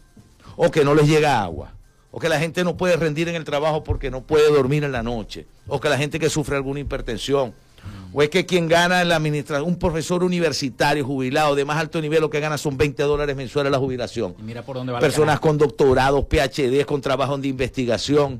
O 0.55 0.71
que 0.71 0.83
no 0.83 0.95
les 0.95 1.07
llega 1.07 1.41
agua. 1.41 1.73
O 2.11 2.19
que 2.19 2.29
la 2.29 2.39
gente 2.39 2.63
no 2.63 2.77
puede 2.77 2.95
rendir 2.95 3.27
en 3.27 3.35
el 3.35 3.43
trabajo 3.43 3.83
porque 3.83 4.09
no 4.09 4.21
puede 4.21 4.49
dormir 4.49 4.83
en 4.83 4.91
la 4.91 5.03
noche. 5.03 5.45
O 5.67 5.79
que 5.79 5.89
la 5.89 5.97
gente 5.97 6.19
que 6.19 6.29
sufre 6.29 6.55
alguna 6.55 6.79
hipertensión. 6.79 7.53
O 8.13 8.21
es 8.21 8.29
que 8.29 8.45
quien 8.45 8.67
gana 8.69 9.01
en 9.01 9.09
la 9.09 9.17
administración, 9.17 9.67
un 9.67 9.77
profesor 9.77 10.23
universitario 10.23 11.03
jubilado 11.03 11.53
de 11.55 11.65
más 11.65 11.77
alto 11.77 12.01
nivel, 12.01 12.21
lo 12.21 12.29
que 12.29 12.39
gana 12.39 12.57
son 12.57 12.77
20 12.77 13.03
dólares 13.03 13.35
mensuales 13.35 13.71
la 13.71 13.77
jubilación. 13.77 14.35
mira 14.39 14.63
por 14.63 14.77
dónde 14.77 14.93
va 14.93 14.99
Personas 14.99 15.39
con 15.41 15.57
doctorados, 15.57 16.25
PhD, 16.25 16.85
con 16.85 17.01
trabajo 17.01 17.37
de 17.37 17.49
investigación 17.49 18.39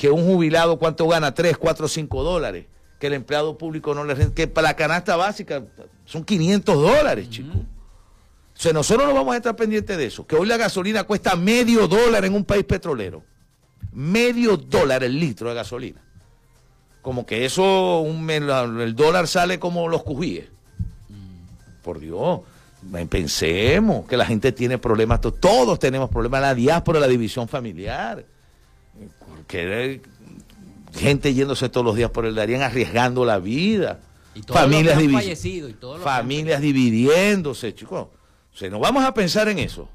que 0.00 0.10
un 0.10 0.24
jubilado 0.24 0.78
cuánto 0.78 1.06
gana, 1.08 1.34
3, 1.34 1.58
4, 1.58 1.86
5 1.86 2.22
dólares, 2.22 2.64
que 2.98 3.08
el 3.08 3.12
empleado 3.12 3.58
público 3.58 3.94
no 3.94 4.02
le 4.04 4.14
renta, 4.14 4.34
que 4.34 4.46
para 4.46 4.68
la 4.68 4.74
canasta 4.74 5.14
básica 5.14 5.62
son 6.06 6.24
500 6.24 6.74
dólares, 6.74 7.28
chicos. 7.28 7.56
O 8.60 8.62
sea, 8.62 8.74
nosotros 8.74 9.08
no 9.08 9.14
vamos 9.14 9.32
a 9.32 9.38
estar 9.38 9.56
pendientes 9.56 9.96
de 9.96 10.04
eso, 10.04 10.26
que 10.26 10.36
hoy 10.36 10.46
la 10.46 10.58
gasolina 10.58 11.04
cuesta 11.04 11.34
medio 11.34 11.88
dólar 11.88 12.26
en 12.26 12.34
un 12.34 12.44
país 12.44 12.64
petrolero. 12.64 13.22
Medio 13.90 14.58
dólar 14.58 15.02
el 15.02 15.18
litro 15.18 15.48
de 15.48 15.54
gasolina. 15.54 16.02
Como 17.00 17.24
que 17.24 17.46
eso, 17.46 18.04
el 18.04 18.94
dólar 18.94 19.28
sale 19.28 19.58
como 19.58 19.88
los 19.88 20.02
cujíes. 20.02 20.44
Por 21.82 22.00
Dios, 22.00 22.40
pensemos 23.08 24.06
que 24.06 24.18
la 24.18 24.26
gente 24.26 24.52
tiene 24.52 24.76
problemas, 24.76 25.22
todos 25.22 25.78
tenemos 25.78 26.10
problemas, 26.10 26.42
la 26.42 26.54
diáspora, 26.54 27.00
la 27.00 27.08
división 27.08 27.48
familiar 27.48 28.26
que 29.46 30.02
gente 30.94 31.32
yéndose 31.32 31.70
todos 31.70 31.86
los 31.86 31.96
días 31.96 32.10
por 32.10 32.26
el 32.26 32.34
Darién 32.34 32.60
arriesgando 32.60 33.24
la 33.24 33.38
vida. 33.38 34.00
familias, 34.46 34.98
familias 36.02 36.60
dividiéndose, 36.60 37.74
chicos. 37.74 38.08
O 38.52 38.56
sea, 38.56 38.70
no 38.70 38.78
vamos 38.78 39.04
a 39.04 39.14
pensar 39.14 39.48
en 39.48 39.58
eso 39.58 39.88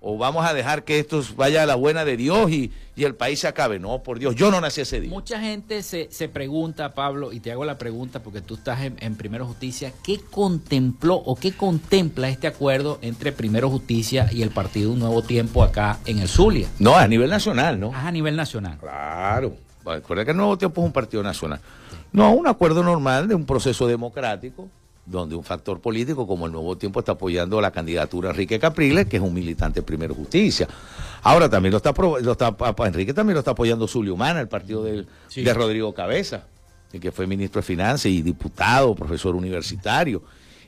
o 0.00 0.16
vamos 0.16 0.44
a 0.46 0.54
dejar 0.54 0.84
que 0.84 0.98
esto 0.98 1.22
vaya 1.36 1.62
a 1.62 1.66
la 1.66 1.74
buena 1.74 2.04
de 2.04 2.16
Dios 2.16 2.50
y, 2.50 2.72
el 2.96 3.14
país 3.14 3.40
se 3.40 3.48
acabe. 3.48 3.78
No, 3.78 4.02
por 4.02 4.18
Dios, 4.18 4.34
yo 4.34 4.50
no 4.50 4.60
nací 4.60 4.82
ese 4.82 5.00
día. 5.00 5.08
Mucha 5.08 5.40
gente 5.40 5.82
se, 5.82 6.08
se 6.10 6.28
pregunta, 6.28 6.92
Pablo, 6.92 7.32
y 7.32 7.40
te 7.40 7.50
hago 7.50 7.64
la 7.64 7.78
pregunta 7.78 8.22
porque 8.22 8.42
tú 8.42 8.56
estás 8.56 8.82
en, 8.82 9.16
Primero 9.16 9.46
Justicia, 9.46 9.90
¿qué 10.04 10.20
contempló 10.30 11.14
o 11.14 11.34
qué 11.34 11.52
contempla 11.52 12.28
este 12.28 12.46
acuerdo 12.46 12.98
entre 13.00 13.32
Primero 13.32 13.70
Justicia 13.70 14.28
y 14.30 14.42
el 14.42 14.50
Partido 14.50 14.92
Un 14.92 14.98
Nuevo 14.98 15.22
Tiempo 15.22 15.62
acá 15.62 15.98
en 16.04 16.18
el 16.18 16.28
Zulia? 16.28 16.68
No, 16.78 16.94
a 16.94 17.08
nivel 17.08 17.30
nacional, 17.30 17.80
¿no? 17.80 17.90
Ah, 17.94 18.08
a 18.08 18.12
nivel 18.12 18.36
nacional. 18.36 18.76
Claro. 18.78 19.54
Recuerda 19.82 20.26
que 20.26 20.32
el 20.32 20.36
Nuevo 20.36 20.58
Tiempo 20.58 20.82
es 20.82 20.86
un 20.86 20.92
partido 20.92 21.22
nacional. 21.22 21.60
No, 22.12 22.32
un 22.32 22.46
acuerdo 22.46 22.82
normal 22.82 23.28
de 23.28 23.34
un 23.34 23.46
proceso 23.46 23.86
democrático 23.86 24.68
donde 25.10 25.34
un 25.34 25.42
factor 25.42 25.80
político 25.80 26.26
como 26.26 26.46
el 26.46 26.52
Nuevo 26.52 26.78
Tiempo 26.78 27.00
está 27.00 27.12
apoyando 27.12 27.60
la 27.60 27.72
candidatura 27.72 28.28
de 28.28 28.34
Enrique 28.34 28.58
Capriles, 28.60 29.06
que 29.06 29.16
es 29.16 29.22
un 29.22 29.34
militante 29.34 29.80
de 29.80 29.82
Primero 29.86 30.14
Justicia. 30.14 30.68
Ahora 31.22 31.48
también 31.48 31.72
lo 31.72 31.78
está, 31.78 31.92
lo 31.92 32.32
está 32.32 32.56
Enrique 32.86 33.12
también 33.12 33.34
lo 33.34 33.40
está 33.40 33.50
apoyando 33.50 33.88
Zulio 33.88 34.14
Humana, 34.14 34.40
el 34.40 34.48
partido 34.48 34.84
de 34.84 35.54
Rodrigo 35.54 35.92
Cabeza, 35.92 36.44
que 37.00 37.10
fue 37.10 37.26
ministro 37.26 37.60
de 37.60 37.66
Finanzas 37.66 38.06
y 38.06 38.22
diputado, 38.22 38.94
profesor 38.94 39.34
universitario. 39.34 40.22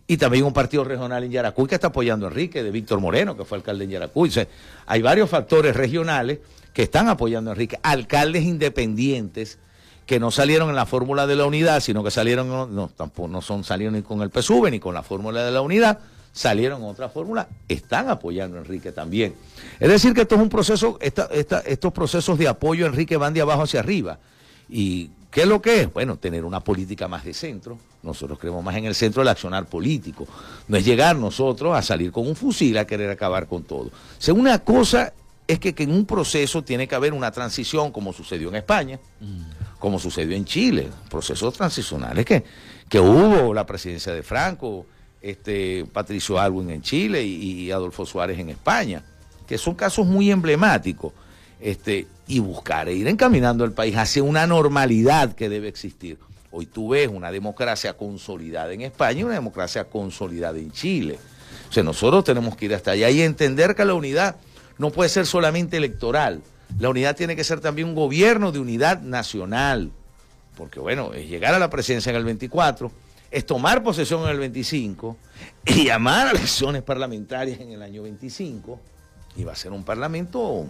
Y 0.08 0.16
también 0.16 0.44
un 0.44 0.52
partido 0.52 0.82
regional 0.82 1.22
en 1.22 1.30
Yaracuy 1.30 1.68
que 1.68 1.76
está 1.76 1.86
apoyando 1.86 2.26
a 2.26 2.28
Enrique, 2.28 2.64
de 2.64 2.72
Víctor 2.72 3.00
Moreno, 3.00 3.36
que 3.36 3.44
fue 3.44 3.58
alcalde 3.58 3.84
en 3.84 3.90
Yaracuy. 3.90 4.30
hay 4.86 5.00
varios 5.00 5.30
factores 5.30 5.76
regionales 5.76 6.40
que 6.72 6.82
están 6.82 7.08
apoyando 7.08 7.50
a 7.50 7.54
Enrique, 7.54 7.78
alcaldes 7.82 8.42
independientes 8.42 9.58
que 10.12 10.20
no 10.20 10.30
salieron 10.30 10.68
en 10.68 10.76
la 10.76 10.84
fórmula 10.84 11.26
de 11.26 11.36
la 11.36 11.46
unidad, 11.46 11.80
sino 11.80 12.04
que 12.04 12.10
salieron, 12.10 12.74
no, 12.74 12.88
tampoco 12.94 13.28
no 13.28 13.40
son, 13.40 13.64
salieron 13.64 13.94
ni 13.94 14.02
con 14.02 14.20
el 14.20 14.28
PSUV 14.30 14.70
ni 14.70 14.78
con 14.78 14.92
la 14.92 15.02
fórmula 15.02 15.42
de 15.42 15.50
la 15.50 15.62
unidad, 15.62 16.00
salieron 16.34 16.82
en 16.82 16.88
otra 16.88 17.08
fórmula, 17.08 17.48
están 17.66 18.10
apoyando 18.10 18.58
a 18.58 18.60
Enrique 18.60 18.92
también. 18.92 19.34
Es 19.80 19.88
decir, 19.88 20.12
que 20.12 20.20
esto 20.20 20.34
es 20.34 20.42
un 20.42 20.50
proceso, 20.50 20.98
estos 21.00 21.92
procesos 21.94 22.36
de 22.36 22.46
apoyo 22.46 22.84
a 22.84 22.88
Enrique 22.88 23.16
van 23.16 23.32
de 23.32 23.40
abajo 23.40 23.62
hacia 23.62 23.80
arriba. 23.80 24.18
¿Y 24.68 25.08
qué 25.30 25.44
es 25.44 25.48
lo 25.48 25.62
que 25.62 25.80
es? 25.80 25.92
Bueno, 25.94 26.18
tener 26.18 26.44
una 26.44 26.60
política 26.60 27.08
más 27.08 27.24
de 27.24 27.32
centro. 27.32 27.78
Nosotros 28.02 28.38
creemos 28.38 28.62
más 28.62 28.76
en 28.76 28.84
el 28.84 28.94
centro 28.94 29.22
del 29.22 29.28
accionar 29.28 29.64
político. 29.64 30.26
No 30.68 30.76
es 30.76 30.84
llegar 30.84 31.16
nosotros 31.16 31.74
a 31.74 31.80
salir 31.80 32.12
con 32.12 32.28
un 32.28 32.36
fusil 32.36 32.76
a 32.76 32.86
querer 32.86 33.08
acabar 33.08 33.46
con 33.46 33.62
todo. 33.62 33.86
O 34.28 34.34
una 34.34 34.58
cosa 34.58 35.14
es 35.48 35.58
que, 35.58 35.74
en 35.78 35.90
un 35.90 36.04
proceso 36.04 36.62
tiene 36.62 36.86
que 36.86 36.94
haber 36.94 37.14
una 37.14 37.30
transición, 37.30 37.90
como 37.92 38.12
sucedió 38.12 38.50
en 38.50 38.56
España. 38.56 39.00
Mm 39.18 39.62
como 39.82 39.98
sucedió 39.98 40.36
en 40.36 40.44
Chile, 40.44 40.88
procesos 41.10 41.54
transicionales 41.54 42.24
que, 42.24 42.44
que 42.88 43.00
hubo 43.00 43.52
la 43.52 43.66
presidencia 43.66 44.14
de 44.14 44.22
Franco, 44.22 44.86
este 45.20 45.84
Patricio 45.92 46.38
Alwin 46.38 46.70
en 46.70 46.82
Chile 46.82 47.24
y, 47.24 47.68
Adolfo 47.72 48.06
Suárez 48.06 48.38
en 48.38 48.50
España, 48.50 49.02
que 49.44 49.58
son 49.58 49.74
casos 49.74 50.06
muy 50.06 50.30
emblemáticos, 50.30 51.12
este, 51.60 52.06
y 52.28 52.38
buscar 52.38 52.88
e 52.88 52.94
ir 52.94 53.08
encaminando 53.08 53.64
el 53.64 53.72
país 53.72 53.96
hacia 53.96 54.22
una 54.22 54.46
normalidad 54.46 55.34
que 55.34 55.48
debe 55.48 55.66
existir. 55.66 56.16
Hoy 56.52 56.66
tú 56.66 56.90
ves 56.90 57.08
una 57.08 57.32
democracia 57.32 57.94
consolidada 57.94 58.72
en 58.72 58.82
España 58.82 59.22
y 59.22 59.24
una 59.24 59.34
democracia 59.34 59.82
consolidada 59.82 60.60
en 60.60 60.70
Chile. 60.70 61.18
O 61.68 61.72
sea, 61.72 61.82
nosotros 61.82 62.22
tenemos 62.22 62.54
que 62.54 62.66
ir 62.66 62.74
hasta 62.76 62.92
allá 62.92 63.10
y 63.10 63.20
entender 63.20 63.74
que 63.74 63.84
la 63.84 63.94
unidad 63.94 64.36
no 64.78 64.90
puede 64.90 65.08
ser 65.10 65.26
solamente 65.26 65.76
electoral, 65.76 66.40
la 66.78 66.88
unidad 66.88 67.16
tiene 67.16 67.36
que 67.36 67.44
ser 67.44 67.60
también 67.60 67.88
un 67.88 67.94
gobierno 67.94 68.52
de 68.52 68.58
unidad 68.58 69.00
nacional, 69.02 69.90
porque 70.56 70.80
bueno, 70.80 71.12
es 71.12 71.28
llegar 71.28 71.54
a 71.54 71.58
la 71.58 71.70
presidencia 71.70 72.10
en 72.10 72.16
el 72.16 72.24
24, 72.24 72.90
es 73.30 73.46
tomar 73.46 73.82
posesión 73.82 74.22
en 74.24 74.28
el 74.28 74.38
25 74.38 75.16
y 75.66 75.86
llamar 75.86 76.28
a 76.28 76.30
elecciones 76.32 76.82
parlamentarias 76.82 77.60
en 77.60 77.72
el 77.72 77.82
año 77.82 78.02
25 78.02 78.78
y 79.36 79.44
va 79.44 79.52
a 79.52 79.56
ser 79.56 79.72
un 79.72 79.84
parlamento, 79.84 80.66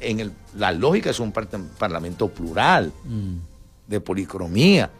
en 0.00 0.20
el, 0.20 0.32
la 0.56 0.72
lógica 0.72 1.10
es 1.10 1.20
un 1.20 1.32
parlamento 1.32 2.28
plural, 2.28 2.92
mm. 3.04 3.36
de 3.86 4.00
policromía, 4.00 4.90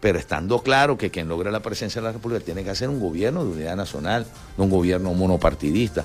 pero 0.00 0.18
estando 0.18 0.62
claro 0.62 0.96
que 0.96 1.10
quien 1.10 1.28
logre 1.28 1.50
la 1.50 1.60
presencia 1.60 2.00
de 2.00 2.06
la 2.06 2.12
República 2.12 2.44
tiene 2.44 2.62
que 2.64 2.70
hacer 2.70 2.88
un 2.88 3.00
gobierno 3.00 3.44
de 3.44 3.52
unidad 3.52 3.76
nacional, 3.76 4.26
no 4.56 4.64
un 4.64 4.70
gobierno 4.70 5.12
monopartidista. 5.12 6.04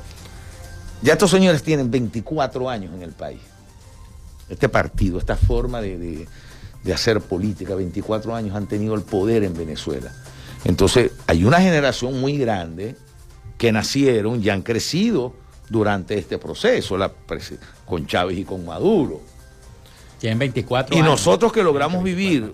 Ya 1.01 1.13
estos 1.13 1.31
señores 1.31 1.61
tienen 1.61 1.91
24 1.91 2.69
años 2.69 2.93
en 2.93 3.03
el 3.03 3.11
país 3.11 3.54
este 4.49 4.69
partido, 4.69 5.17
esta 5.17 5.35
forma 5.35 5.81
de, 5.81 6.27
hacer 6.93 7.21
política, 7.21 7.75
24 7.75 8.35
años 8.35 8.55
han 8.55 8.67
tenido 8.67 8.93
el 8.95 9.01
poder 9.01 9.43
en 9.43 9.55
Venezuela. 9.55 10.11
Entonces, 10.63 11.11
hay 11.27 11.43
una 11.43 11.59
generación 11.59 12.19
muy 12.19 12.37
grande 12.37 12.95
que 13.57 13.71
nacieron 13.71 14.43
y 14.43 14.49
han 14.49 14.61
crecido 14.61 15.33
durante 15.69 16.17
este 16.17 16.37
proceso, 16.37 16.97
con 17.85 18.05
Chávez 18.05 18.37
y 18.37 18.45
con 18.45 18.65
Maduro. 18.65 19.21
Tienen 20.19 20.39
24 20.39 20.95
y 20.95 20.99
años. 20.99 21.07
Y 21.07 21.11
nosotros 21.11 21.51
que 21.51 21.63
logramos 21.63 22.03
vivir 22.03 22.53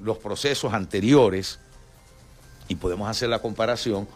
los 0.00 0.18
procesos 0.18 0.72
anteriores, 0.72 1.58
y 2.68 2.74
podemos 2.74 3.08
hacer 3.08 3.28
la 3.28 3.38
comparación, 3.38 4.08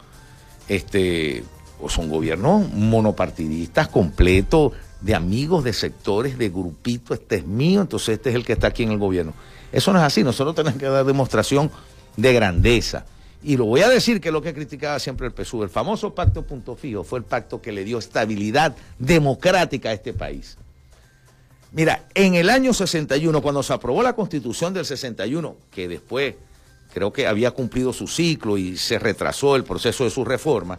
este, 0.68 1.44
pues 1.80 1.92
son 1.92 2.08
gobiernos 2.08 2.70
monopartidistas 2.72 3.88
completos, 3.88 4.72
de 5.00 5.14
amigos, 5.14 5.64
de 5.64 5.72
sectores, 5.72 6.38
de 6.38 6.48
grupitos, 6.48 7.18
este 7.20 7.36
es 7.36 7.46
mío, 7.46 7.82
entonces 7.82 8.10
este 8.10 8.30
es 8.30 8.36
el 8.36 8.44
que 8.44 8.54
está 8.54 8.68
aquí 8.68 8.82
en 8.82 8.92
el 8.92 8.98
gobierno. 8.98 9.34
Eso 9.72 9.92
no 9.92 9.98
es 9.98 10.04
así, 10.04 10.24
nosotros 10.24 10.54
tenemos 10.54 10.78
que 10.78 10.86
dar 10.86 11.04
demostración 11.04 11.70
de 12.16 12.32
grandeza. 12.32 13.04
Y 13.42 13.56
lo 13.56 13.66
voy 13.66 13.82
a 13.82 13.88
decir 13.88 14.20
que 14.20 14.28
es 14.28 14.32
lo 14.32 14.42
que 14.42 14.54
criticaba 14.54 14.98
siempre 14.98 15.26
el 15.26 15.32
PSUV. 15.32 15.64
El 15.64 15.68
famoso 15.68 16.14
pacto 16.14 16.42
punto 16.42 16.74
fijo 16.74 17.04
fue 17.04 17.18
el 17.18 17.24
pacto 17.24 17.60
que 17.60 17.70
le 17.70 17.84
dio 17.84 17.98
estabilidad 17.98 18.74
democrática 18.98 19.90
a 19.90 19.92
este 19.92 20.12
país. 20.12 20.56
Mira, 21.72 22.06
en 22.14 22.34
el 22.34 22.48
año 22.48 22.72
61, 22.72 23.42
cuando 23.42 23.62
se 23.62 23.72
aprobó 23.72 24.02
la 24.02 24.14
constitución 24.14 24.72
del 24.72 24.86
61, 24.86 25.56
que 25.70 25.88
después 25.88 26.34
creo 26.92 27.12
que 27.12 27.26
había 27.26 27.50
cumplido 27.50 27.92
su 27.92 28.08
ciclo 28.08 28.56
y 28.56 28.76
se 28.78 28.98
retrasó 28.98 29.56
el 29.56 29.64
proceso 29.64 30.04
de 30.04 30.10
su 30.10 30.24
reforma, 30.24 30.78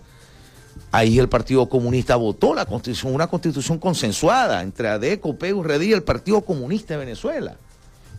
ahí 0.91 1.19
el 1.19 1.29
Partido 1.29 1.67
Comunista 1.67 2.15
votó 2.15 2.53
la 2.53 2.65
constitución, 2.65 3.13
una 3.13 3.27
constitución 3.27 3.79
consensuada 3.79 4.61
entre 4.61 4.87
ADECO, 4.89 5.35
PURD 5.35 5.81
y 5.81 5.93
el 5.93 6.03
Partido 6.03 6.41
Comunista 6.41 6.93
de 6.93 6.99
Venezuela. 6.99 7.55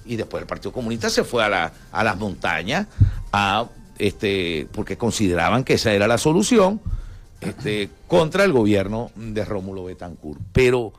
Y 0.04 0.16
después 0.16 0.40
el 0.40 0.46
Partido 0.46 0.72
Comunista 0.72 1.10
se 1.10 1.24
fue 1.24 1.44
a, 1.44 1.48
la, 1.48 1.72
a 1.92 2.04
las 2.04 2.16
montañas 2.16 2.86
a, 3.32 3.66
este, 3.98 4.66
porque 4.72 4.96
consideraban 4.96 5.64
que 5.64 5.74
esa 5.74 5.92
era 5.92 6.06
la 6.06 6.18
solución 6.18 6.80
este, 7.40 7.90
contra 8.06 8.44
el 8.44 8.52
gobierno 8.52 9.10
de 9.16 9.44
Rómulo 9.44 9.84
Betancourt. 9.84 10.40
Pero 10.52 10.92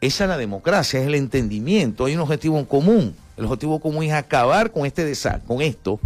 esa 0.00 0.24
es 0.24 0.30
la 0.30 0.36
democracia, 0.36 1.00
es 1.00 1.06
el 1.06 1.14
entendimiento, 1.14 2.04
hay 2.04 2.14
un 2.14 2.20
objetivo 2.20 2.58
en 2.58 2.64
común. 2.64 3.14
El 3.36 3.46
objetivo 3.46 3.80
común 3.80 4.04
es 4.04 4.12
acabar 4.12 4.72
con 4.72 4.84
este 4.84 5.12
con 5.46 5.62
esto, 5.62 5.98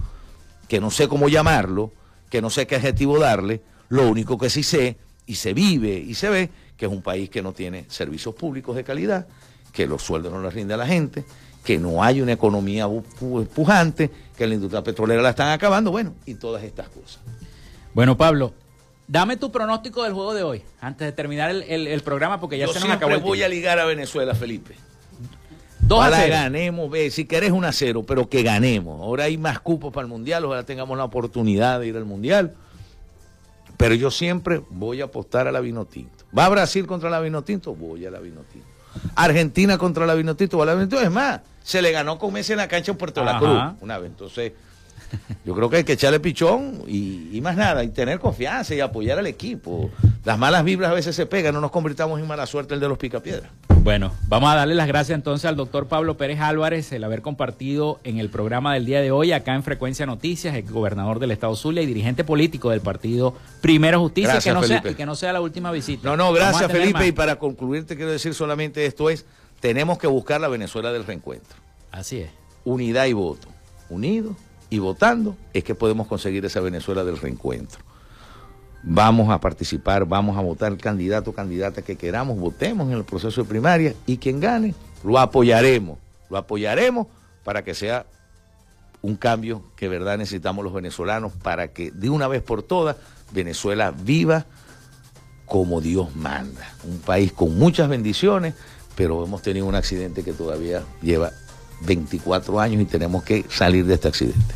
que 0.69 0.81
no 0.81 0.91
sé 0.91 1.09
cómo 1.09 1.29
llamarlo, 1.29 1.93
que 2.31 2.41
no 2.41 2.51
sé 2.51 2.67
qué 2.67 2.77
adjetivo 2.77 3.19
darle, 3.19 3.63
lo 3.89 4.09
único 4.09 4.39
que 4.39 4.51
sí 4.51 4.63
sé 4.63 4.97
y 5.27 5.35
se 5.35 5.55
vive 5.55 5.95
y 5.95 6.15
se 6.15 6.29
ve 6.29 6.51
que 6.77 6.87
es 6.87 6.93
un 6.93 7.03
país 7.03 7.31
que 7.31 7.43
no 7.43 7.53
tiene 7.53 7.87
servicios 7.89 8.35
públicos 8.35 8.77
de 8.77 8.85
calidad, 8.85 9.27
que 9.73 9.87
los 9.87 10.03
sueldos 10.03 10.33
no 10.33 10.43
les 10.43 10.53
rinde 10.53 10.75
a 10.75 10.77
la 10.77 10.87
gente, 10.87 11.25
que 11.65 11.79
no 11.79 12.03
hay 12.03 12.21
una 12.21 12.33
economía 12.33 12.87
pujante, 13.55 14.11
que 14.37 14.47
la 14.47 14.55
industria 14.55 14.83
petrolera 14.83 15.23
la 15.23 15.31
están 15.31 15.53
acabando, 15.53 15.91
bueno, 15.91 16.15
y 16.27 16.35
todas 16.35 16.63
estas 16.63 16.89
cosas. 16.89 17.21
Bueno, 17.95 18.17
Pablo, 18.17 18.53
Dame 19.09 19.37
tu 19.37 19.53
pronóstico 19.53 20.03
del 20.03 20.13
juego 20.13 20.35
de 20.35 20.43
hoy, 20.43 20.63
antes 20.81 21.07
de 21.07 21.13
terminar 21.13 21.51
el, 21.51 22.03
programa, 22.03 22.41
porque 22.41 22.59
ya 22.59 22.67
se 22.67 22.81
nos 22.81 22.91
acabó. 22.91 23.13
Yo 23.13 23.21
voy 23.21 23.43
a 23.43 23.49
ligar 23.49 23.79
a 23.79 23.85
Venezuela, 23.85 24.35
Felipe. 24.35 24.75
Dos 25.79 26.05
a 26.05 26.11
cero. 26.11 26.27
ganemos, 26.33 26.91
ve, 26.91 27.13
si 27.13 27.25
querés 27.27 27.53
un 27.53 27.65
a 27.65 27.71
cero, 27.71 28.03
pero 28.05 28.29
que 28.29 28.43
ganemos. 28.43 29.01
Ahora 29.01 29.25
hay 29.25 29.39
más 29.39 29.61
cupos 29.61 29.93
para 29.93 30.03
el 30.03 30.09
Mundial, 30.09 30.45
ojalá 30.45 30.65
tengamos 30.65 30.99
la 30.99 31.05
oportunidad 31.05 31.79
de 31.79 31.87
ir 31.87 31.97
al 31.97 32.05
Mundial. 32.05 32.55
Pero 33.77 33.95
yo 33.95 34.11
siempre 34.11 34.63
voy 34.71 35.01
a 35.01 35.05
apostar 35.05 35.49
a 35.49 35.53
la 35.53 35.61
Vinotinto. 35.61 36.25
¿Va 36.37 36.47
a 36.47 36.49
Brasil 36.49 36.87
contra 36.87 37.11
la 37.11 37.21
Vinotinto? 37.21 37.75
Voy 37.75 38.07
a 38.07 38.11
la 38.11 38.21
Vinotinto. 38.21 38.67
Argentina 39.15 39.77
contra 39.77 40.07
la 40.07 40.15
Vinotinto, 40.15 40.59
va 40.59 40.65
a 40.65 40.67
la 40.67 40.75
Vinotinto. 40.75 41.05
Es 41.05 41.11
más, 41.11 41.41
se 41.63 41.83
le 41.83 41.93
ganó 41.93 42.19
con 42.19 42.33
Messi 42.33 42.53
en 42.53 42.59
la 42.59 42.69
cancha 42.69 42.93
en 42.93 42.99
Puerto 42.99 43.25
La 43.25 43.39
Cruz 43.39 43.61
una 43.81 43.99
vez. 43.99 44.11
Entonces, 44.11 44.53
yo 45.45 45.55
creo 45.55 45.71
que 45.71 45.77
hay 45.79 45.85
que 45.85 45.93
echarle 45.93 46.21
pichón 46.21 46.83
y, 46.87 47.39
más 47.43 47.57
nada, 47.57 47.85
y 47.85 47.89
tener 47.89 48.19
confianza 48.19 48.75
y 48.75 48.81
apoyar 48.81 49.19
al 49.19 49.27
equipo. 49.27 49.91
Las 50.25 50.39
malas 50.39 50.65
vibras 50.65 50.91
a 50.91 50.95
veces 50.95 51.15
se 51.15 51.27
pegan, 51.27 51.55
no 51.55 51.61
nos 51.61 51.71
convirtamos 51.71 52.21
en 52.21 52.27
mala 52.27 52.47
suerte 52.47 52.75
el 52.75 52.81
de 52.81 52.89
los 52.89 52.99
picapiedras. 52.99 53.51
Bueno, 53.83 54.13
vamos 54.27 54.51
a 54.51 54.57
darle 54.57 54.75
las 54.75 54.89
gracias 54.89 55.15
entonces 55.15 55.45
al 55.45 55.55
doctor 55.55 55.87
Pablo 55.87 56.17
Pérez 56.17 56.41
Álvarez, 56.41 56.91
el 56.91 57.05
haber 57.05 57.23
compartido 57.23 58.01
en 58.03 58.19
el 58.19 58.31
programa 58.31 58.75
del 58.75 58.85
día 58.85 59.01
de 59.01 59.13
hoy, 59.13 59.31
acá 59.31 59.55
en 59.55 59.63
Frecuencia 59.63 60.07
Noticias, 60.07 60.57
el 60.57 60.65
gobernador 60.65 61.21
del 61.21 61.31
Estado 61.31 61.55
Zulia 61.55 61.83
y 61.83 61.87
dirigente 61.87 62.25
político 62.25 62.71
del 62.71 62.81
partido 62.81 63.37
Primero 63.61 64.01
Justicia, 64.01 64.41
que 64.41 64.53
no 64.53 64.65
sea, 64.65 64.83
y 64.85 64.95
que 64.95 65.07
no 65.07 65.15
sea 65.15 65.33
la 65.33 65.41
última 65.41 65.71
visita. 65.71 66.09
No, 66.09 66.17
no, 66.17 66.33
gracias 66.33 66.73
Felipe, 66.73 67.07
y 67.07 67.13
para 67.13 67.37
concluir 67.37 67.87
te 67.87 67.95
quiero 67.95 68.11
decir 68.11 68.35
solamente 68.35 68.87
esto 68.87 69.09
es, 69.09 69.25
tenemos 69.61 69.99
que 69.99 70.09
buscar 70.09 70.41
la 70.41 70.49
Venezuela 70.49 70.93
del 70.93 71.05
reencuentro. 71.05 71.57
Así 71.93 72.19
es. 72.19 72.31
Unidad 72.65 73.07
y 73.07 73.13
voto. 73.13 73.47
Unidos 73.89 74.35
y 74.71 74.79
votando 74.79 75.37
es 75.53 75.65
que 75.65 75.75
podemos 75.75 76.07
conseguir 76.07 76.45
esa 76.45 76.61
Venezuela 76.61 77.05
del 77.05 77.19
reencuentro. 77.19 77.81
Vamos 78.83 79.31
a 79.31 79.41
participar, 79.41 80.07
vamos 80.07 80.37
a 80.37 80.41
votar 80.41 80.77
candidato 80.77 81.31
o 81.31 81.35
candidata 81.35 81.83
que 81.83 81.97
queramos, 81.97 82.39
votemos 82.39 82.89
en 82.89 82.97
el 82.97 83.05
proceso 83.05 83.43
de 83.43 83.49
primaria 83.49 83.95
y 84.07 84.19
quien 84.19 84.39
gane 84.39 84.75
lo 85.03 85.19
apoyaremos, 85.19 85.99
lo 86.31 86.37
apoyaremos 86.37 87.07
para 87.45 87.65
que 87.65 87.75
sea 87.75 88.07
un 89.03 89.17
cambio 89.17 89.63
que 89.77 89.89
verdad 89.89 90.19
necesitamos 90.19 90.65
los 90.65 90.73
venezolanos 90.73 91.33
para 91.33 91.69
que 91.69 91.91
de 91.91 92.11
una 92.11 92.29
vez 92.29 92.43
por 92.43 92.63
todas 92.63 92.97
Venezuela 93.33 93.93
viva 93.93 94.47
como 95.47 95.81
Dios 95.81 96.15
manda. 96.17 96.69
Un 96.85 96.99
país 96.99 97.33
con 97.33 97.57
muchas 97.57 97.89
bendiciones, 97.89 98.55
pero 98.97 99.25
hemos 99.25 99.43
tenido 99.43 99.67
un 99.67 99.75
accidente 99.75 100.23
que 100.23 100.33
todavía 100.33 100.83
lleva 101.03 101.33
24 101.81 102.61
años 102.61 102.83
y 102.83 102.85
tenemos 102.85 103.23
que 103.23 103.45
salir 103.49 103.85
de 103.87 103.95
este 103.95 104.09
accidente. 104.09 104.55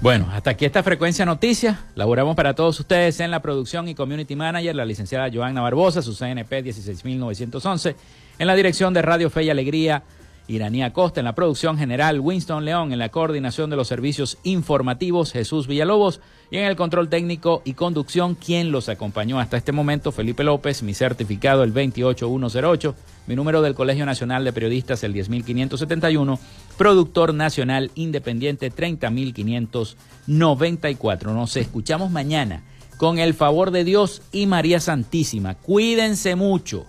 Bueno, 0.00 0.28
hasta 0.30 0.50
aquí 0.50 0.64
esta 0.64 0.82
frecuencia 0.82 1.24
noticias. 1.24 1.78
Laboramos 1.94 2.36
para 2.36 2.54
todos 2.54 2.78
ustedes 2.78 3.18
en 3.20 3.30
la 3.30 3.40
producción 3.40 3.88
y 3.88 3.94
community 3.94 4.36
manager, 4.36 4.74
la 4.74 4.84
licenciada 4.84 5.30
Joanna 5.32 5.62
Barbosa, 5.62 6.02
su 6.02 6.14
CNP 6.14 6.62
16911, 6.62 7.96
en 8.38 8.46
la 8.46 8.54
dirección 8.54 8.92
de 8.92 9.02
Radio 9.02 9.30
Fe 9.30 9.44
y 9.44 9.50
Alegría 9.50 10.02
Iranía 10.48 10.92
Costa 10.92 11.20
en 11.20 11.24
la 11.24 11.34
producción 11.34 11.78
general, 11.78 12.20
Winston 12.20 12.64
León 12.64 12.92
en 12.92 13.00
la 13.00 13.08
coordinación 13.08 13.70
de 13.70 13.76
los 13.76 13.88
servicios 13.88 14.38
informativos, 14.44 15.32
Jesús 15.32 15.66
Villalobos 15.66 16.20
y 16.50 16.58
en 16.58 16.64
el 16.64 16.76
control 16.76 17.08
técnico 17.08 17.62
y 17.64 17.72
conducción, 17.74 18.36
quien 18.36 18.70
los 18.70 18.88
acompañó 18.88 19.40
hasta 19.40 19.56
este 19.56 19.72
momento, 19.72 20.12
Felipe 20.12 20.44
López, 20.44 20.84
mi 20.84 20.94
certificado 20.94 21.64
el 21.64 21.72
28108, 21.72 22.94
mi 23.26 23.34
número 23.34 23.62
del 23.62 23.74
Colegio 23.74 24.06
Nacional 24.06 24.44
de 24.44 24.52
Periodistas 24.52 25.02
el 25.02 25.12
10571, 25.12 26.38
productor 26.78 27.34
nacional 27.34 27.90
independiente 27.96 28.70
30594. 28.70 31.34
Nos 31.34 31.56
escuchamos 31.56 32.12
mañana 32.12 32.62
con 32.96 33.18
el 33.18 33.34
favor 33.34 33.72
de 33.72 33.82
Dios 33.84 34.22
y 34.32 34.46
María 34.46 34.80
Santísima. 34.80 35.54
Cuídense 35.54 36.34
mucho. 36.36 36.86